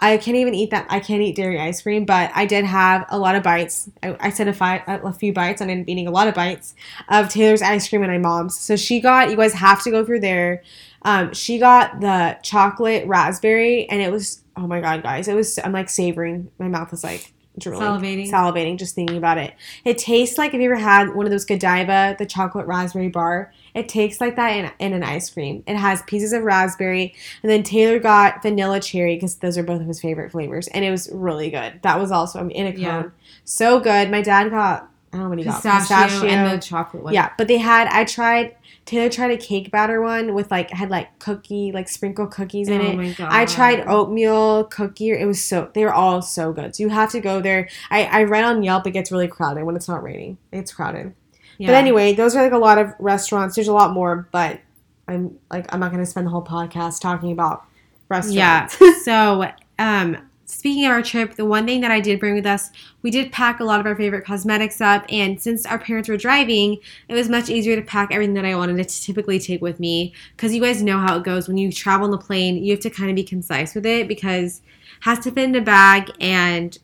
I 0.00 0.16
can't 0.16 0.36
even 0.36 0.54
eat 0.54 0.70
that. 0.70 0.86
I 0.88 1.00
can't 1.00 1.22
eat 1.22 1.34
dairy 1.34 1.58
ice 1.58 1.82
cream, 1.82 2.04
but 2.04 2.30
I 2.34 2.46
did 2.46 2.64
have 2.64 3.04
a 3.08 3.18
lot 3.18 3.34
of 3.34 3.42
bites. 3.42 3.90
I, 4.02 4.16
I 4.20 4.30
said 4.30 4.46
a, 4.46 5.06
a 5.06 5.12
few 5.12 5.32
bites, 5.32 5.60
and 5.60 5.70
I 5.70 5.72
ended 5.72 5.86
up 5.86 5.88
eating 5.88 6.06
a 6.06 6.12
lot 6.12 6.28
of 6.28 6.34
bites 6.34 6.74
of 7.08 7.28
Taylor's 7.28 7.62
ice 7.62 7.88
cream 7.88 8.02
and 8.02 8.12
my 8.12 8.18
mom's. 8.18 8.58
So 8.58 8.76
she 8.76 9.00
got. 9.00 9.30
You 9.30 9.36
guys 9.36 9.54
have 9.54 9.82
to 9.82 9.90
go 9.90 10.04
through 10.04 10.20
there. 10.20 10.62
Um, 11.02 11.32
she 11.32 11.58
got 11.58 12.00
the 12.00 12.38
chocolate 12.42 13.06
raspberry, 13.06 13.88
and 13.88 14.00
it 14.00 14.12
was. 14.12 14.42
Oh 14.56 14.66
my 14.66 14.80
god, 14.80 15.02
guys! 15.02 15.26
It 15.26 15.34
was. 15.34 15.58
I'm 15.58 15.72
like 15.72 15.88
savoring. 15.88 16.50
My 16.58 16.68
mouth 16.68 16.90
was 16.90 17.02
like 17.02 17.32
drooling, 17.58 17.86
Salivating. 17.86 18.30
salivating 18.30 18.78
just 18.78 18.94
thinking 18.94 19.16
about 19.16 19.38
it. 19.38 19.54
It 19.84 19.98
tastes 19.98 20.38
like 20.38 20.54
if 20.54 20.60
you 20.60 20.66
ever 20.70 20.76
had 20.80 21.14
one 21.14 21.26
of 21.26 21.30
those 21.30 21.44
Godiva, 21.44 22.16
the 22.18 22.26
chocolate 22.26 22.66
raspberry 22.66 23.08
bar. 23.08 23.52
It 23.74 23.88
tastes 23.88 24.20
like 24.20 24.36
that 24.36 24.50
in, 24.56 24.70
in 24.78 24.92
an 24.92 25.02
ice 25.04 25.30
cream. 25.30 25.62
It 25.66 25.76
has 25.76 26.02
pieces 26.02 26.32
of 26.32 26.42
raspberry, 26.42 27.14
and 27.42 27.50
then 27.50 27.62
Taylor 27.62 27.98
got 27.98 28.42
vanilla 28.42 28.80
cherry 28.80 29.14
because 29.16 29.36
those 29.36 29.56
are 29.56 29.62
both 29.62 29.80
of 29.80 29.86
his 29.86 30.00
favorite 30.00 30.32
flavors, 30.32 30.66
and 30.68 30.84
it 30.84 30.90
was 30.90 31.08
really 31.12 31.50
good. 31.50 31.80
That 31.82 32.00
was 32.00 32.10
also 32.10 32.48
in 32.48 32.66
a 32.66 32.72
cone, 32.72 32.80
Yeah. 32.80 33.04
so 33.44 33.78
good. 33.78 34.10
My 34.10 34.22
dad 34.22 34.50
got 34.50 34.88
I 35.12 35.16
don't 35.16 35.24
know 35.24 35.28
what 35.30 35.38
he 35.38 35.44
got 35.44 35.62
pistachio, 35.62 36.26
and 36.28 36.58
the 36.60 36.62
chocolate 36.62 37.02
one. 37.02 37.14
yeah, 37.14 37.30
but 37.38 37.48
they 37.48 37.56
had 37.58 37.86
I 37.88 38.04
tried 38.04 38.56
Taylor 38.88 39.10
tried 39.10 39.32
a 39.32 39.36
cake 39.36 39.70
batter 39.70 40.00
one 40.00 40.32
with 40.32 40.50
like 40.50 40.70
had 40.70 40.88
like 40.88 41.18
cookie 41.18 41.72
like 41.72 41.90
sprinkle 41.90 42.26
cookies 42.26 42.70
in 42.70 42.80
oh 42.80 42.84
it. 42.84 42.96
my 42.96 43.12
god. 43.12 43.30
I 43.30 43.44
tried 43.44 43.86
oatmeal 43.86 44.64
cookie. 44.64 45.10
It 45.10 45.26
was 45.26 45.44
so 45.44 45.70
they 45.74 45.84
were 45.84 45.92
all 45.92 46.22
so 46.22 46.54
good. 46.54 46.74
So 46.74 46.84
you 46.84 46.88
have 46.88 47.12
to 47.12 47.20
go 47.20 47.42
there. 47.42 47.68
I 47.90 48.04
I 48.04 48.22
read 48.22 48.44
on 48.44 48.62
Yelp 48.62 48.86
it 48.86 48.92
gets 48.92 49.12
really 49.12 49.28
crowded 49.28 49.64
when 49.64 49.76
it's 49.76 49.88
not 49.88 50.02
raining. 50.02 50.38
It's 50.52 50.72
crowded. 50.72 51.14
Yeah. 51.58 51.66
But 51.66 51.74
anyway, 51.74 52.14
those 52.14 52.34
are 52.34 52.42
like 52.42 52.52
a 52.52 52.58
lot 52.58 52.78
of 52.78 52.94
restaurants. 52.98 53.56
There's 53.56 53.68
a 53.68 53.74
lot 53.74 53.92
more, 53.92 54.26
but 54.32 54.58
I'm 55.06 55.38
like 55.50 55.70
I'm 55.70 55.80
not 55.80 55.92
going 55.92 56.02
to 56.02 56.10
spend 56.10 56.26
the 56.26 56.30
whole 56.30 56.44
podcast 56.44 57.02
talking 57.02 57.30
about 57.30 57.66
restaurants. 58.08 58.34
Yeah. 58.34 58.60
restaurants. 58.62 59.04
so, 59.04 59.52
um, 59.78 60.27
speaking 60.48 60.86
of 60.86 60.92
our 60.92 61.02
trip, 61.02 61.34
the 61.34 61.44
one 61.44 61.66
thing 61.66 61.82
that 61.82 61.90
I 61.90 62.00
did 62.00 62.18
bring 62.18 62.34
with 62.34 62.46
us, 62.46 62.70
we 63.02 63.10
did 63.10 63.30
pack 63.30 63.60
a 63.60 63.64
lot 63.64 63.80
of 63.80 63.86
our 63.86 63.94
favorite 63.94 64.24
cosmetics 64.24 64.80
up, 64.80 65.04
and 65.10 65.40
since 65.40 65.66
our 65.66 65.78
parents 65.78 66.08
were 66.08 66.16
driving, 66.16 66.78
it 67.08 67.14
was 67.14 67.28
much 67.28 67.50
easier 67.50 67.76
to 67.76 67.82
pack 67.82 68.10
everything 68.10 68.34
that 68.34 68.46
I 68.46 68.56
wanted 68.56 68.76
to 68.76 69.02
typically 69.02 69.38
take 69.38 69.60
with 69.60 69.78
me. 69.78 70.14
Because 70.34 70.54
you 70.54 70.60
guys 70.60 70.82
know 70.82 70.98
how 70.98 71.18
it 71.18 71.24
goes 71.24 71.48
when 71.48 71.58
you 71.58 71.70
travel 71.70 72.06
on 72.06 72.10
the 72.10 72.18
plane, 72.18 72.64
you 72.64 72.72
have 72.72 72.80
to 72.80 72.90
kind 72.90 73.10
of 73.10 73.16
be 73.16 73.24
concise 73.24 73.74
with 73.74 73.86
it 73.86 74.08
because 74.08 74.58
it 74.58 74.62
has 75.02 75.18
to 75.20 75.30
fit 75.30 75.44
in 75.44 75.54
a 75.54 75.60
bag, 75.60 76.10
and 76.18 76.78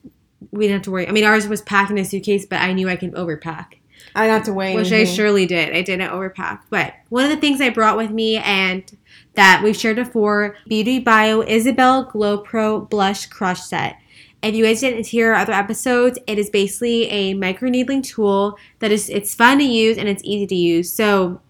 we 0.50 0.64
didn't 0.64 0.74
have 0.74 0.82
to 0.82 0.90
worry. 0.90 1.08
I 1.08 1.12
mean, 1.12 1.24
ours 1.24 1.48
was 1.48 1.62
packed 1.62 1.90
in 1.90 1.98
a 1.98 2.04
suitcase, 2.04 2.46
but 2.46 2.60
I 2.60 2.72
knew 2.74 2.88
I 2.88 2.96
could 2.96 3.14
overpack. 3.14 3.76
I 4.14 4.26
don't 4.26 4.36
have 4.36 4.44
to 4.44 4.52
wait. 4.52 4.76
Which 4.76 4.92
I 4.92 5.04
surely 5.04 5.46
did. 5.46 5.74
I 5.74 5.82
didn't 5.82 6.10
overpack. 6.10 6.60
But 6.70 6.94
one 7.08 7.24
of 7.24 7.30
the 7.30 7.36
things 7.36 7.60
I 7.60 7.70
brought 7.70 7.96
with 7.96 8.10
me 8.10 8.36
and 8.36 8.84
that 9.34 9.62
we've 9.62 9.76
shared 9.76 9.96
before, 9.96 10.56
Beauty 10.66 10.98
Bio 10.98 11.42
Isabel 11.42 12.04
Glow 12.04 12.38
Pro 12.38 12.80
Blush 12.80 13.26
Crush 13.26 13.62
Set. 13.62 13.96
If 14.42 14.54
you 14.54 14.64
guys 14.64 14.80
didn't 14.80 15.06
hear 15.06 15.32
our 15.32 15.40
other 15.40 15.54
episodes, 15.54 16.18
it 16.26 16.38
is 16.38 16.50
basically 16.50 17.04
a 17.06 17.34
micro 17.34 17.70
needling 17.70 18.02
tool 18.02 18.58
that 18.80 18.92
is 18.92 19.08
it's 19.08 19.34
fun 19.34 19.58
to 19.58 19.64
use 19.64 19.96
and 19.96 20.08
it's 20.08 20.22
easy 20.22 20.46
to 20.46 20.54
use. 20.54 20.92
So 20.92 21.40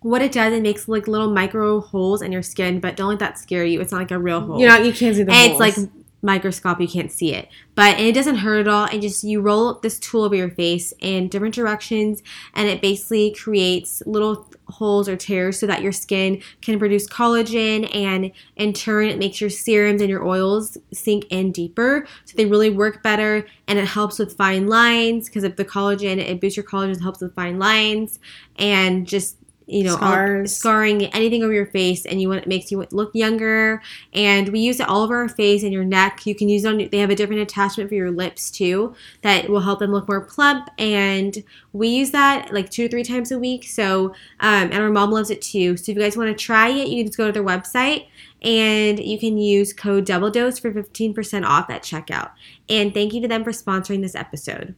what 0.00 0.22
it 0.22 0.32
does, 0.32 0.52
it 0.54 0.62
makes 0.62 0.88
like 0.88 1.06
little 1.06 1.30
micro 1.30 1.80
holes 1.80 2.22
in 2.22 2.32
your 2.32 2.42
skin, 2.42 2.80
but 2.80 2.96
don't 2.96 3.10
let 3.10 3.18
that 3.18 3.38
scare 3.38 3.64
you. 3.64 3.80
It's 3.80 3.92
not 3.92 3.98
like 3.98 4.10
a 4.10 4.18
real 4.18 4.40
hole 4.40 4.58
You 4.58 4.68
know, 4.68 4.76
you 4.78 4.92
can't 4.92 5.14
see 5.14 5.22
the 5.22 5.32
and 5.32 5.50
it's 5.50 5.60
like 5.60 5.74
microscope 6.22 6.80
you 6.80 6.88
can't 6.88 7.10
see 7.10 7.34
it. 7.34 7.48
But 7.74 7.98
it 7.98 8.14
doesn't 8.14 8.36
hurt 8.36 8.60
at 8.60 8.68
all 8.68 8.86
and 8.86 9.00
just 9.00 9.24
you 9.24 9.40
roll 9.40 9.74
this 9.74 9.98
tool 9.98 10.24
over 10.24 10.34
your 10.34 10.50
face 10.50 10.92
in 11.00 11.28
different 11.28 11.54
directions 11.54 12.22
and 12.54 12.68
it 12.68 12.82
basically 12.82 13.32
creates 13.32 14.02
little 14.06 14.48
holes 14.68 15.08
or 15.08 15.16
tears 15.16 15.58
so 15.58 15.66
that 15.66 15.82
your 15.82 15.92
skin 15.92 16.42
can 16.62 16.78
produce 16.78 17.08
collagen 17.08 17.92
and 17.94 18.30
in 18.56 18.72
turn 18.72 19.08
it 19.08 19.18
makes 19.18 19.40
your 19.40 19.50
serums 19.50 20.00
and 20.00 20.10
your 20.10 20.24
oils 20.24 20.78
sink 20.92 21.24
in 21.30 21.50
deeper 21.50 22.06
so 22.24 22.36
they 22.36 22.46
really 22.46 22.70
work 22.70 23.02
better 23.02 23.44
and 23.66 23.78
it 23.78 23.86
helps 23.86 24.18
with 24.18 24.36
fine 24.36 24.68
lines 24.68 25.28
because 25.28 25.42
if 25.42 25.56
the 25.56 25.64
collagen 25.64 26.18
it 26.18 26.40
boosts 26.40 26.56
your 26.56 26.64
collagen 26.64 27.00
helps 27.00 27.20
with 27.20 27.34
fine 27.34 27.58
lines 27.58 28.20
and 28.56 29.06
just 29.06 29.36
you 29.70 29.84
know 29.84 29.96
all- 30.00 30.46
scarring 30.46 31.06
anything 31.06 31.42
over 31.42 31.52
your 31.52 31.66
face 31.66 32.04
and 32.04 32.20
you 32.20 32.28
want 32.28 32.42
it 32.42 32.48
makes 32.48 32.70
you 32.70 32.86
look 32.90 33.10
younger. 33.14 33.82
And 34.12 34.48
we 34.48 34.60
use 34.60 34.80
it 34.80 34.88
all 34.88 35.02
over 35.02 35.16
our 35.16 35.28
face 35.28 35.62
and 35.62 35.72
your 35.72 35.84
neck. 35.84 36.26
You 36.26 36.34
can 36.34 36.48
use 36.48 36.64
it 36.64 36.68
on 36.68 36.88
they 36.90 36.98
have 36.98 37.10
a 37.10 37.14
different 37.14 37.42
attachment 37.42 37.88
for 37.88 37.94
your 37.94 38.10
lips 38.10 38.50
too 38.50 38.94
that 39.22 39.48
will 39.48 39.60
help 39.60 39.78
them 39.78 39.92
look 39.92 40.08
more 40.08 40.20
plump. 40.20 40.68
And 40.78 41.42
we 41.72 41.88
use 41.88 42.10
that 42.10 42.52
like 42.52 42.70
two 42.70 42.84
to 42.84 42.88
three 42.88 43.04
times 43.04 43.30
a 43.30 43.38
week. 43.38 43.64
So 43.64 44.06
um, 44.40 44.70
and 44.70 44.74
our 44.74 44.90
mom 44.90 45.10
loves 45.10 45.30
it 45.30 45.42
too. 45.42 45.76
So 45.76 45.92
if 45.92 45.96
you 45.96 46.02
guys 46.02 46.16
want 46.16 46.36
to 46.36 46.44
try 46.44 46.68
it 46.68 46.88
you 46.88 46.98
can 46.98 47.06
just 47.06 47.18
go 47.18 47.26
to 47.26 47.32
their 47.32 47.44
website 47.44 48.06
and 48.42 48.98
you 48.98 49.18
can 49.18 49.38
use 49.38 49.72
code 49.72 50.06
double 50.06 50.30
dose 50.30 50.58
for 50.58 50.72
15% 50.72 51.46
off 51.46 51.70
at 51.70 51.82
checkout. 51.82 52.30
And 52.68 52.92
thank 52.94 53.12
you 53.12 53.20
to 53.20 53.28
them 53.28 53.44
for 53.44 53.52
sponsoring 53.52 54.00
this 54.00 54.14
episode. 54.14 54.74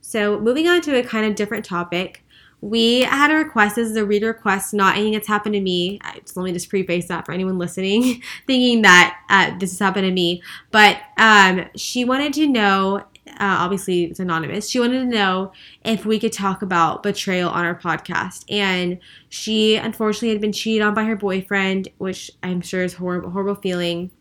So 0.00 0.38
moving 0.38 0.68
on 0.68 0.82
to 0.82 0.98
a 0.98 1.02
kind 1.02 1.26
of 1.26 1.34
different 1.34 1.64
topic 1.64 2.24
we 2.60 3.02
had 3.02 3.30
a 3.30 3.34
request. 3.34 3.76
This 3.76 3.88
is 3.88 3.96
a 3.96 4.04
reader 4.04 4.28
request, 4.28 4.72
not 4.72 4.96
anything 4.96 5.12
that's 5.12 5.28
happened 5.28 5.54
to 5.54 5.60
me. 5.60 6.00
Just 6.20 6.36
let 6.36 6.44
me 6.44 6.52
just 6.52 6.68
preface 6.70 7.06
that 7.08 7.26
for 7.26 7.32
anyone 7.32 7.58
listening, 7.58 8.22
thinking 8.46 8.82
that 8.82 9.18
uh, 9.28 9.56
this 9.58 9.72
has 9.72 9.78
happened 9.78 10.06
to 10.06 10.12
me. 10.12 10.42
But 10.70 10.98
um, 11.16 11.66
she 11.76 12.04
wanted 12.04 12.32
to 12.34 12.46
know. 12.46 13.04
Uh, 13.28 13.58
obviously, 13.58 14.04
it's 14.04 14.20
anonymous. 14.20 14.70
She 14.70 14.78
wanted 14.78 15.00
to 15.00 15.04
know 15.04 15.52
if 15.84 16.06
we 16.06 16.18
could 16.18 16.32
talk 16.32 16.62
about 16.62 17.02
betrayal 17.02 17.50
on 17.50 17.64
our 17.64 17.74
podcast, 17.74 18.44
and 18.48 18.98
she 19.28 19.76
unfortunately 19.76 20.30
had 20.30 20.40
been 20.40 20.52
cheated 20.52 20.82
on 20.82 20.94
by 20.94 21.04
her 21.04 21.16
boyfriend, 21.16 21.88
which 21.98 22.30
I'm 22.42 22.60
sure 22.60 22.84
is 22.84 22.94
horrible, 22.94 23.30
horrible 23.30 23.56
feeling. 23.56 24.12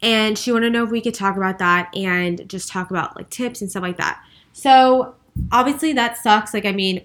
And 0.00 0.38
she 0.38 0.52
wanted 0.52 0.66
to 0.66 0.72
know 0.72 0.84
if 0.84 0.90
we 0.90 1.00
could 1.00 1.14
talk 1.14 1.36
about 1.36 1.58
that 1.58 1.94
and 1.94 2.48
just 2.48 2.68
talk 2.68 2.90
about 2.90 3.16
like 3.16 3.30
tips 3.30 3.60
and 3.60 3.68
stuff 3.68 3.82
like 3.82 3.96
that. 3.96 4.22
So 4.52 5.16
obviously 5.52 5.92
that 5.94 6.18
sucks. 6.18 6.54
Like 6.54 6.64
I 6.64 6.72
mean, 6.72 7.02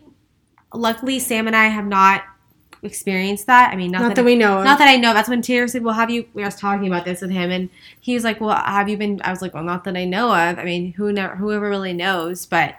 luckily 0.73 1.19
Sam 1.19 1.47
and 1.47 1.55
I 1.55 1.65
have 1.67 1.85
not 1.85 2.23
experienced 2.83 3.47
that. 3.47 3.71
I 3.71 3.75
mean, 3.75 3.91
not, 3.91 4.01
not 4.01 4.07
that, 4.09 4.15
that 4.15 4.25
we 4.25 4.35
know 4.35 4.59
of. 4.59 4.65
not 4.65 4.77
that 4.79 4.89
I 4.89 4.97
know. 4.97 5.13
That's 5.13 5.29
when 5.29 5.41
Taylor 5.41 5.67
said, 5.67 5.83
"Well, 5.83 5.93
have 5.95 6.09
you?" 6.09 6.27
We 6.33 6.43
were 6.43 6.51
talking 6.51 6.87
about 6.87 7.05
this 7.05 7.21
with 7.21 7.31
him, 7.31 7.49
and 7.51 7.69
he 7.99 8.13
was 8.13 8.23
like, 8.23 8.41
"Well, 8.41 8.55
have 8.55 8.89
you 8.89 8.97
been?" 8.97 9.21
I 9.23 9.29
was 9.29 9.41
like, 9.41 9.53
"Well, 9.53 9.63
not 9.63 9.83
that 9.85 9.95
I 9.95 10.05
know 10.05 10.27
of. 10.33 10.59
I 10.59 10.63
mean, 10.63 10.93
who 10.93 11.11
never, 11.11 11.35
whoever 11.35 11.69
really 11.69 11.93
knows." 11.93 12.45
But 12.45 12.75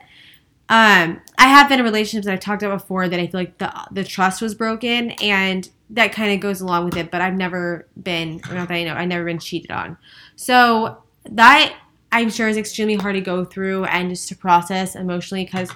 um, 0.68 1.20
I 1.38 1.48
have 1.48 1.68
been 1.68 1.78
in 1.80 1.84
relationships 1.84 2.26
that 2.26 2.32
I've 2.32 2.40
talked 2.40 2.62
about 2.62 2.80
before 2.80 3.08
that 3.08 3.18
I 3.20 3.26
feel 3.26 3.40
like 3.40 3.58
the 3.58 3.72
the 3.90 4.04
trust 4.04 4.42
was 4.42 4.54
broken, 4.54 5.12
and 5.12 5.68
that 5.90 6.12
kind 6.12 6.32
of 6.32 6.40
goes 6.40 6.60
along 6.60 6.86
with 6.86 6.96
it. 6.96 7.10
But 7.10 7.20
I've 7.20 7.34
never 7.34 7.86
been, 8.00 8.40
not 8.50 8.68
that 8.68 8.74
I 8.74 8.84
know, 8.84 8.94
I've 8.94 9.08
never 9.08 9.24
been 9.24 9.38
cheated 9.38 9.70
on. 9.70 9.96
So 10.36 11.02
that 11.30 11.74
I'm 12.14 12.30
sure 12.30 12.46
is 12.46 12.56
extremely 12.56 12.94
hard 12.94 13.16
to 13.16 13.20
go 13.20 13.44
through 13.44 13.86
and 13.86 14.08
just 14.08 14.28
to 14.28 14.36
process 14.36 14.94
emotionally 14.94 15.44
because 15.44 15.68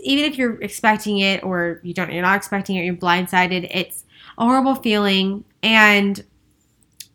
even 0.00 0.26
if 0.26 0.36
you're 0.36 0.60
expecting 0.60 1.20
it 1.20 1.42
or 1.42 1.80
you 1.82 1.94
don't, 1.94 2.12
you're 2.12 2.20
not 2.20 2.36
expecting 2.36 2.76
it, 2.76 2.84
you're 2.84 2.94
blindsided. 2.94 3.70
It's 3.72 4.04
a 4.36 4.44
horrible 4.44 4.74
feeling, 4.74 5.46
and 5.62 6.22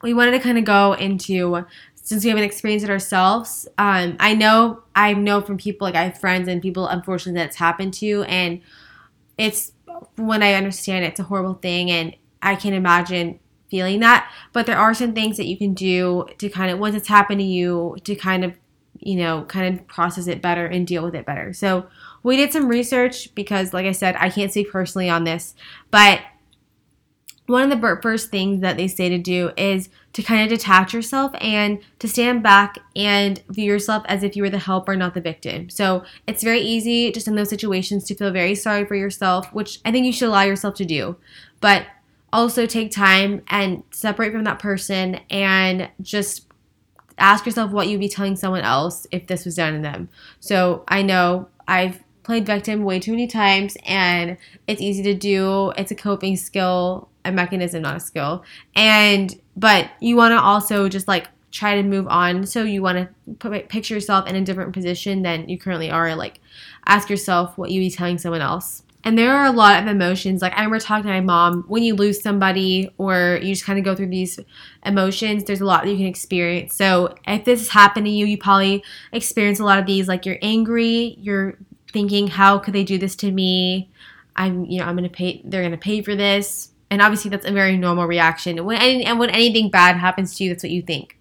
we 0.02 0.16
wanted 0.16 0.32
to 0.32 0.40
kind 0.40 0.58
of 0.58 0.66
go 0.66 0.94
into 0.94 1.68
since 1.94 2.24
we 2.24 2.30
haven't 2.32 2.46
experienced 2.46 2.84
it 2.84 2.90
ourselves. 2.90 3.68
Um, 3.78 4.18
I 4.20 4.34
know 4.34 4.82
I 4.96 5.14
know 5.14 5.42
from 5.42 5.60
people 5.60 5.86
like 5.86 5.96
I 5.96 6.06
have 6.06 6.20
friends 6.20 6.48
and 6.48 6.60
people 6.60 6.88
unfortunately 6.88 7.40
that's 7.40 7.58
happened 7.58 7.94
to, 7.96 8.24
and 8.24 8.60
it's 9.38 9.72
when 10.16 10.42
I 10.42 10.54
understand 10.54 11.06
it, 11.06 11.10
it's 11.10 11.20
a 11.20 11.24
horrible 11.24 11.54
thing, 11.54 11.92
and 11.92 12.16
I 12.42 12.56
can 12.56 12.74
imagine 12.74 13.40
feeling 13.70 14.00
that. 14.00 14.32
But 14.52 14.66
there 14.66 14.80
are 14.80 14.96
some 14.96 15.14
things 15.14 15.38
that 15.38 15.46
you 15.46 15.60
can 15.60 15.76
do 15.76 16.26
to 16.40 16.50
kind 16.50 16.72
of 16.72 16.80
once 16.80 16.96
it's 16.96 17.08
happened 17.08 17.40
to 17.40 17.46
you 17.46 17.98
to 18.04 18.16
kind 18.16 18.44
of 18.44 18.58
you 19.06 19.16
know 19.16 19.44
kind 19.46 19.74
of 19.74 19.88
process 19.88 20.28
it 20.28 20.42
better 20.42 20.66
and 20.66 20.88
deal 20.88 21.04
with 21.04 21.16
it 21.16 21.26
better. 21.26 21.54
So 21.54 21.88
we 22.24 22.38
did 22.38 22.54
some 22.54 22.68
research 22.68 23.34
because, 23.36 23.74
like 23.74 23.86
I 23.86 23.92
said, 23.92 24.16
I 24.18 24.30
can't 24.30 24.52
speak 24.52 24.72
personally 24.72 25.10
on 25.10 25.24
this, 25.24 25.56
but 25.92 26.22
one 27.46 27.70
of 27.70 27.82
the 27.82 28.00
first 28.02 28.30
things 28.30 28.62
that 28.62 28.78
they 28.78 28.88
say 28.88 29.10
to 29.10 29.18
do 29.18 29.52
is 29.58 29.90
to 30.14 30.24
kind 30.24 30.44
of 30.44 30.50
detach 30.50 30.94
yourself 30.94 31.34
and 31.42 31.80
to 32.00 32.08
stand 32.08 32.42
back 32.42 32.80
and 32.96 33.44
view 33.50 33.66
yourself 33.66 34.04
as 34.08 34.24
if 34.24 34.36
you 34.36 34.44
were 34.44 34.50
the 34.50 34.60
helper, 34.60 34.96
not 34.96 35.14
the 35.14 35.20
victim. 35.20 35.70
So 35.70 36.06
it's 36.26 36.42
very 36.44 36.62
easy 36.62 37.12
just 37.12 37.28
in 37.28 37.36
those 37.36 37.50
situations 37.50 38.06
to 38.06 38.16
feel 38.16 38.32
very 38.32 38.56
sorry 38.56 38.86
for 38.86 38.96
yourself, 38.96 39.52
which 39.54 39.80
I 39.84 39.92
think 39.92 40.06
you 40.06 40.14
should 40.14 40.30
allow 40.30 40.44
yourself 40.44 40.76
to 40.76 40.86
do. 40.86 41.18
But 41.60 41.86
also 42.32 42.66
take 42.66 42.92
time 42.92 43.44
and 43.50 43.84
separate 43.92 44.32
from 44.32 44.46
that 44.46 44.60
person 44.60 45.20
and 45.30 45.90
just 46.02 46.48
ask 47.18 47.46
yourself 47.46 47.72
what 47.72 47.88
you'd 47.88 48.00
be 48.00 48.10
telling 48.10 48.36
someone 48.36 48.62
else 48.62 49.08
if 49.12 49.28
this 49.28 49.46
was 49.46 49.56
done 49.56 49.74
to 49.74 49.80
them. 49.80 50.10
So 50.40 50.84
I 50.88 51.02
know 51.02 51.48
I've 51.68 52.04
played 52.24 52.46
victim 52.46 52.84
way 52.84 53.00
too 53.00 53.12
many 53.12 53.28
times 53.28 53.78
and 53.86 54.38
it's 54.68 54.82
easy 54.82 55.04
to 55.04 55.14
do. 55.14 55.72
It's 55.78 55.92
a 55.92 55.96
coping 55.96 56.38
skill, 56.38 57.10
a 57.26 57.32
mechanism, 57.32 57.84
not 57.84 57.98
a 57.98 58.00
skill. 58.00 58.44
And 58.76 59.40
but 59.56 59.90
you 60.00 60.16
want 60.16 60.32
to 60.32 60.40
also 60.40 60.90
just 60.90 61.08
like 61.08 61.28
try 61.52 61.76
to 61.76 61.84
move 61.84 62.08
on. 62.08 62.46
So 62.46 62.64
you 62.64 62.82
want 62.82 62.98
to 62.98 63.34
put, 63.36 63.70
picture 63.70 63.94
yourself 63.94 64.28
in 64.28 64.36
a 64.36 64.42
different 64.42 64.74
position 64.74 65.22
than 65.22 65.48
you 65.48 65.60
currently 65.60 65.92
are. 65.92 66.16
Like 66.16 66.40
ask 66.88 67.10
yourself 67.10 67.58
what 67.58 67.72
you'd 67.72 67.82
be 67.82 67.92
telling 67.92 68.18
someone 68.18 68.42
else. 68.42 68.84
And 69.06 69.18
there 69.18 69.36
are 69.36 69.46
a 69.46 69.52
lot 69.52 69.82
of 69.82 69.88
emotions. 69.88 70.42
Like 70.42 70.54
I 70.54 70.64
remember 70.64 70.80
talking 70.80 71.04
to 71.04 71.10
my 71.10 71.20
mom, 71.20 71.64
when 71.68 71.84
you 71.84 71.94
lose 71.94 72.22
somebody 72.22 72.90
or 72.98 73.38
you 73.42 73.54
just 73.54 73.66
kind 73.66 73.78
of 73.78 73.84
go 73.84 73.96
through 73.96 74.08
these 74.08 74.40
emotions, 74.86 75.44
there's 75.44 75.60
a 75.60 75.66
lot 75.66 75.84
that 75.84 75.92
you 75.92 75.98
can 75.98 76.06
experience. 76.06 76.76
So 76.76 77.16
if 77.28 77.44
this 77.44 77.60
has 77.60 77.70
happened 77.70 78.06
to 78.06 78.12
you, 78.12 78.26
you 78.26 78.38
probably 78.38 78.84
experience 79.12 79.60
a 79.60 79.66
lot 79.66 79.78
of 79.78 79.86
these. 79.86 80.08
Like 80.08 80.26
you're 80.26 80.40
angry, 80.42 81.18
you're 81.20 81.58
thinking, 81.92 82.28
how 82.28 82.60
could 82.60 82.74
they 82.74 82.86
do 82.86 82.98
this 82.98 83.16
to 83.18 83.32
me? 83.32 83.92
I'm, 84.36 84.66
you 84.66 84.80
know, 84.80 84.86
I'm 84.86 84.96
gonna 84.96 85.10
pay. 85.10 85.42
They're 85.46 85.64
gonna 85.64 85.78
pay 85.78 86.02
for 86.02 86.16
this, 86.16 86.72
and 86.90 87.02
obviously 87.02 87.30
that's 87.30 87.46
a 87.46 87.52
very 87.52 87.78
normal 87.78 88.08
reaction. 88.08 88.64
When 88.66 88.82
and 88.82 89.20
when 89.20 89.30
anything 89.30 89.70
bad 89.70 89.98
happens 89.98 90.36
to 90.38 90.44
you, 90.44 90.50
that's 90.50 90.64
what 90.64 90.72
you 90.72 90.82
think. 90.82 91.20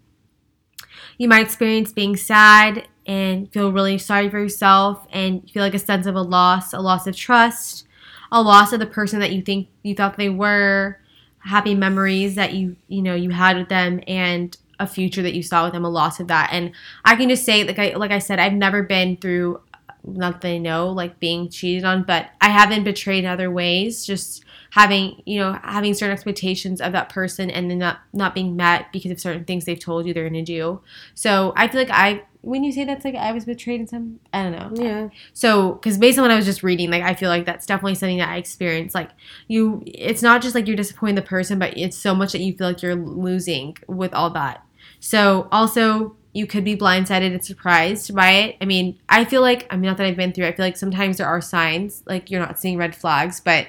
You 1.22 1.28
might 1.28 1.46
experience 1.46 1.92
being 1.92 2.16
sad 2.16 2.88
and 3.06 3.48
feel 3.52 3.70
really 3.70 3.96
sorry 3.96 4.28
for 4.28 4.40
yourself, 4.40 5.06
and 5.12 5.48
feel 5.48 5.62
like 5.62 5.72
a 5.72 5.78
sense 5.78 6.06
of 6.06 6.16
a 6.16 6.20
loss, 6.20 6.72
a 6.72 6.80
loss 6.80 7.06
of 7.06 7.14
trust, 7.14 7.86
a 8.32 8.42
loss 8.42 8.72
of 8.72 8.80
the 8.80 8.86
person 8.86 9.20
that 9.20 9.30
you 9.30 9.40
think 9.40 9.68
you 9.84 9.94
thought 9.94 10.16
they 10.16 10.28
were, 10.28 10.98
happy 11.38 11.76
memories 11.76 12.34
that 12.34 12.54
you 12.54 12.74
you 12.88 13.02
know 13.02 13.14
you 13.14 13.30
had 13.30 13.56
with 13.56 13.68
them, 13.68 14.00
and 14.08 14.56
a 14.80 14.86
future 14.88 15.22
that 15.22 15.32
you 15.32 15.44
saw 15.44 15.62
with 15.62 15.74
them, 15.74 15.84
a 15.84 15.88
loss 15.88 16.18
of 16.18 16.26
that. 16.26 16.48
And 16.50 16.72
I 17.04 17.14
can 17.14 17.28
just 17.28 17.44
say, 17.44 17.62
like 17.62 17.78
I 17.78 17.92
like 17.94 18.10
I 18.10 18.18
said, 18.18 18.40
I've 18.40 18.52
never 18.52 18.82
been 18.82 19.16
through 19.16 19.60
not 20.02 20.40
that 20.40 20.48
I 20.48 20.58
know, 20.58 20.90
like 20.90 21.20
being 21.20 21.48
cheated 21.48 21.84
on, 21.84 22.02
but 22.02 22.30
I 22.40 22.48
have 22.48 22.68
been 22.68 22.82
betrayed 22.82 23.22
in 23.22 23.30
other 23.30 23.48
ways. 23.48 24.04
Just 24.04 24.44
having, 24.72 25.20
you 25.26 25.38
know, 25.38 25.52
having 25.62 25.92
certain 25.92 26.14
expectations 26.14 26.80
of 26.80 26.92
that 26.92 27.10
person 27.10 27.50
and 27.50 27.70
then 27.70 27.76
not 27.76 27.98
not 28.14 28.34
being 28.34 28.56
met 28.56 28.90
because 28.90 29.10
of 29.10 29.20
certain 29.20 29.44
things 29.44 29.66
they've 29.66 29.78
told 29.78 30.06
you 30.06 30.14
they're 30.14 30.28
going 30.28 30.32
to 30.32 30.42
do. 30.42 30.80
So 31.14 31.52
I 31.56 31.68
feel 31.68 31.78
like 31.78 31.90
I, 31.90 32.22
when 32.40 32.64
you 32.64 32.72
say 32.72 32.86
that's 32.86 33.04
like 33.04 33.14
I 33.14 33.32
was 33.32 33.44
betrayed 33.44 33.82
in 33.82 33.86
some, 33.86 34.18
I 34.32 34.44
don't 34.44 34.52
know. 34.52 34.82
Yeah. 34.82 35.08
So 35.34 35.74
because 35.74 35.98
based 35.98 36.18
on 36.18 36.22
what 36.22 36.30
I 36.30 36.36
was 36.36 36.46
just 36.46 36.62
reading, 36.62 36.90
like 36.90 37.02
I 37.02 37.12
feel 37.12 37.28
like 37.28 37.44
that's 37.44 37.66
definitely 37.66 37.96
something 37.96 38.16
that 38.16 38.30
I 38.30 38.38
experienced. 38.38 38.94
Like 38.94 39.10
you, 39.46 39.82
it's 39.84 40.22
not 40.22 40.40
just 40.40 40.54
like 40.54 40.66
you're 40.66 40.74
disappointing 40.74 41.16
the 41.16 41.22
person, 41.22 41.58
but 41.58 41.76
it's 41.76 41.98
so 41.98 42.14
much 42.14 42.32
that 42.32 42.40
you 42.40 42.56
feel 42.56 42.68
like 42.68 42.80
you're 42.80 42.94
losing 42.94 43.76
with 43.86 44.14
all 44.14 44.30
that. 44.30 44.64
So 45.00 45.48
also 45.52 46.16
you 46.32 46.46
could 46.46 46.64
be 46.64 46.78
blindsided 46.78 47.30
and 47.30 47.44
surprised 47.44 48.14
by 48.14 48.30
it. 48.30 48.56
I 48.62 48.64
mean, 48.64 48.98
I 49.06 49.26
feel 49.26 49.42
like, 49.42 49.66
I 49.68 49.76
mean, 49.76 49.82
not 49.82 49.98
that 49.98 50.06
I've 50.06 50.16
been 50.16 50.32
through, 50.32 50.46
I 50.46 50.52
feel 50.52 50.64
like 50.64 50.78
sometimes 50.78 51.18
there 51.18 51.26
are 51.26 51.42
signs, 51.42 52.02
like 52.06 52.30
you're 52.30 52.40
not 52.40 52.58
seeing 52.58 52.78
red 52.78 52.96
flags, 52.96 53.38
but 53.38 53.66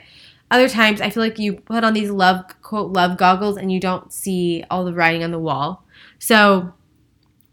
other 0.54 0.70
times 0.70 1.02
I 1.02 1.10
feel 1.10 1.24
like 1.24 1.40
you 1.40 1.56
put 1.56 1.84
on 1.84 1.94
these 1.94 2.10
love, 2.10 2.46
quote, 2.62 2.94
love 2.94 3.18
goggles 3.18 3.58
and 3.58 3.72
you 3.72 3.80
don't 3.80 4.14
see 4.14 4.64
all 4.70 4.86
the 4.86 4.94
writing 4.94 5.24
on 5.24 5.32
the 5.32 5.40
wall. 5.40 5.84
So 6.20 6.74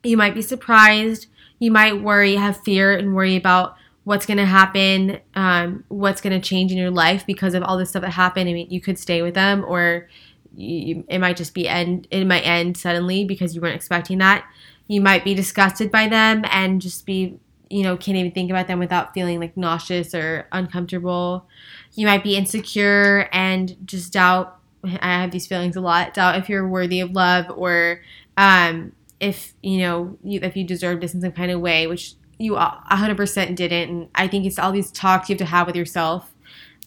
you 0.05 0.17
might 0.17 0.35
be 0.35 0.43
surprised. 0.43 1.27
You 1.59 1.71
might 1.71 2.03
worry, 2.03 2.37
have 2.37 2.63
fear, 2.63 2.97
and 2.97 3.15
worry 3.15 3.37
about 3.37 3.75
what's 4.05 4.27
going 4.27 4.37
to 4.39 4.47
happen, 4.47 5.19
um, 5.35 5.85
what's 5.89 6.21
going 6.21 6.39
to 6.39 6.47
change 6.47 6.71
in 6.71 6.79
your 6.79 6.91
life 6.91 7.27
because 7.27 7.55
of 7.55 7.63
all 7.63 7.77
this 7.77 7.91
stuff 7.91 8.03
that 8.03 8.11
happened. 8.11 8.49
I 8.49 8.53
mean, 8.53 8.71
you 8.71 8.81
could 8.81 8.99
stay 8.99 9.23
with 9.23 9.35
them 9.35 9.65
or 9.67 10.09
you, 10.55 11.05
it 11.09 11.19
might 11.19 11.37
just 11.37 11.55
be 11.55 11.67
end, 11.67 12.07
it 12.11 12.25
might 12.27 12.47
end 12.47 12.77
suddenly 12.77 13.25
because 13.25 13.55
you 13.55 13.61
weren't 13.61 13.77
expecting 13.77 14.19
that 14.19 14.45
you 14.91 15.01
might 15.01 15.23
be 15.23 15.35
disgusted 15.35 15.89
by 15.89 16.09
them 16.09 16.43
and 16.51 16.83
just 16.83 17.07
be 17.07 17.39
you 17.71 17.85
know 17.85 17.97
can't 17.97 18.19
even 18.19 18.33
think 18.33 18.51
about 18.51 18.67
them 18.67 18.81
without 18.81 19.15
feeling 19.15 19.39
like 19.39 19.57
nauseous 19.57 20.13
or 20.13 20.49
uncomfortable 20.51 21.47
you 21.94 22.07
might 22.07 22.22
be 22.22 22.37
insecure 22.37 23.29
and 23.33 23.76
just 23.85 24.12
doubt 24.12 24.59
i 24.85 25.20
have 25.20 25.31
these 25.31 25.46
feelings 25.46 25.76
a 25.76 25.81
lot 25.81 26.14
doubt 26.14 26.37
if 26.37 26.48
you're 26.48 26.66
worthy 26.66 27.00
of 27.00 27.11
love 27.12 27.46
or 27.57 28.00
um, 28.37 28.92
if 29.18 29.53
you 29.62 29.79
know 29.79 30.16
you, 30.22 30.40
if 30.42 30.57
you 30.57 30.64
deserve 30.64 31.00
this 31.00 31.12
in 31.12 31.20
some 31.20 31.33
kind 31.33 31.50
of 31.50 31.61
way 31.61 31.87
which 31.87 32.14
you 32.38 32.53
100% 32.53 33.55
didn't 33.57 33.90
and 33.90 34.09
i 34.14 34.26
think 34.26 34.46
it's 34.46 34.59
all 34.59 34.72
these 34.72 34.90
talks 34.90 35.29
you 35.29 35.35
have 35.35 35.38
to 35.38 35.44
have 35.44 35.66
with 35.66 35.76
yourself 35.76 36.33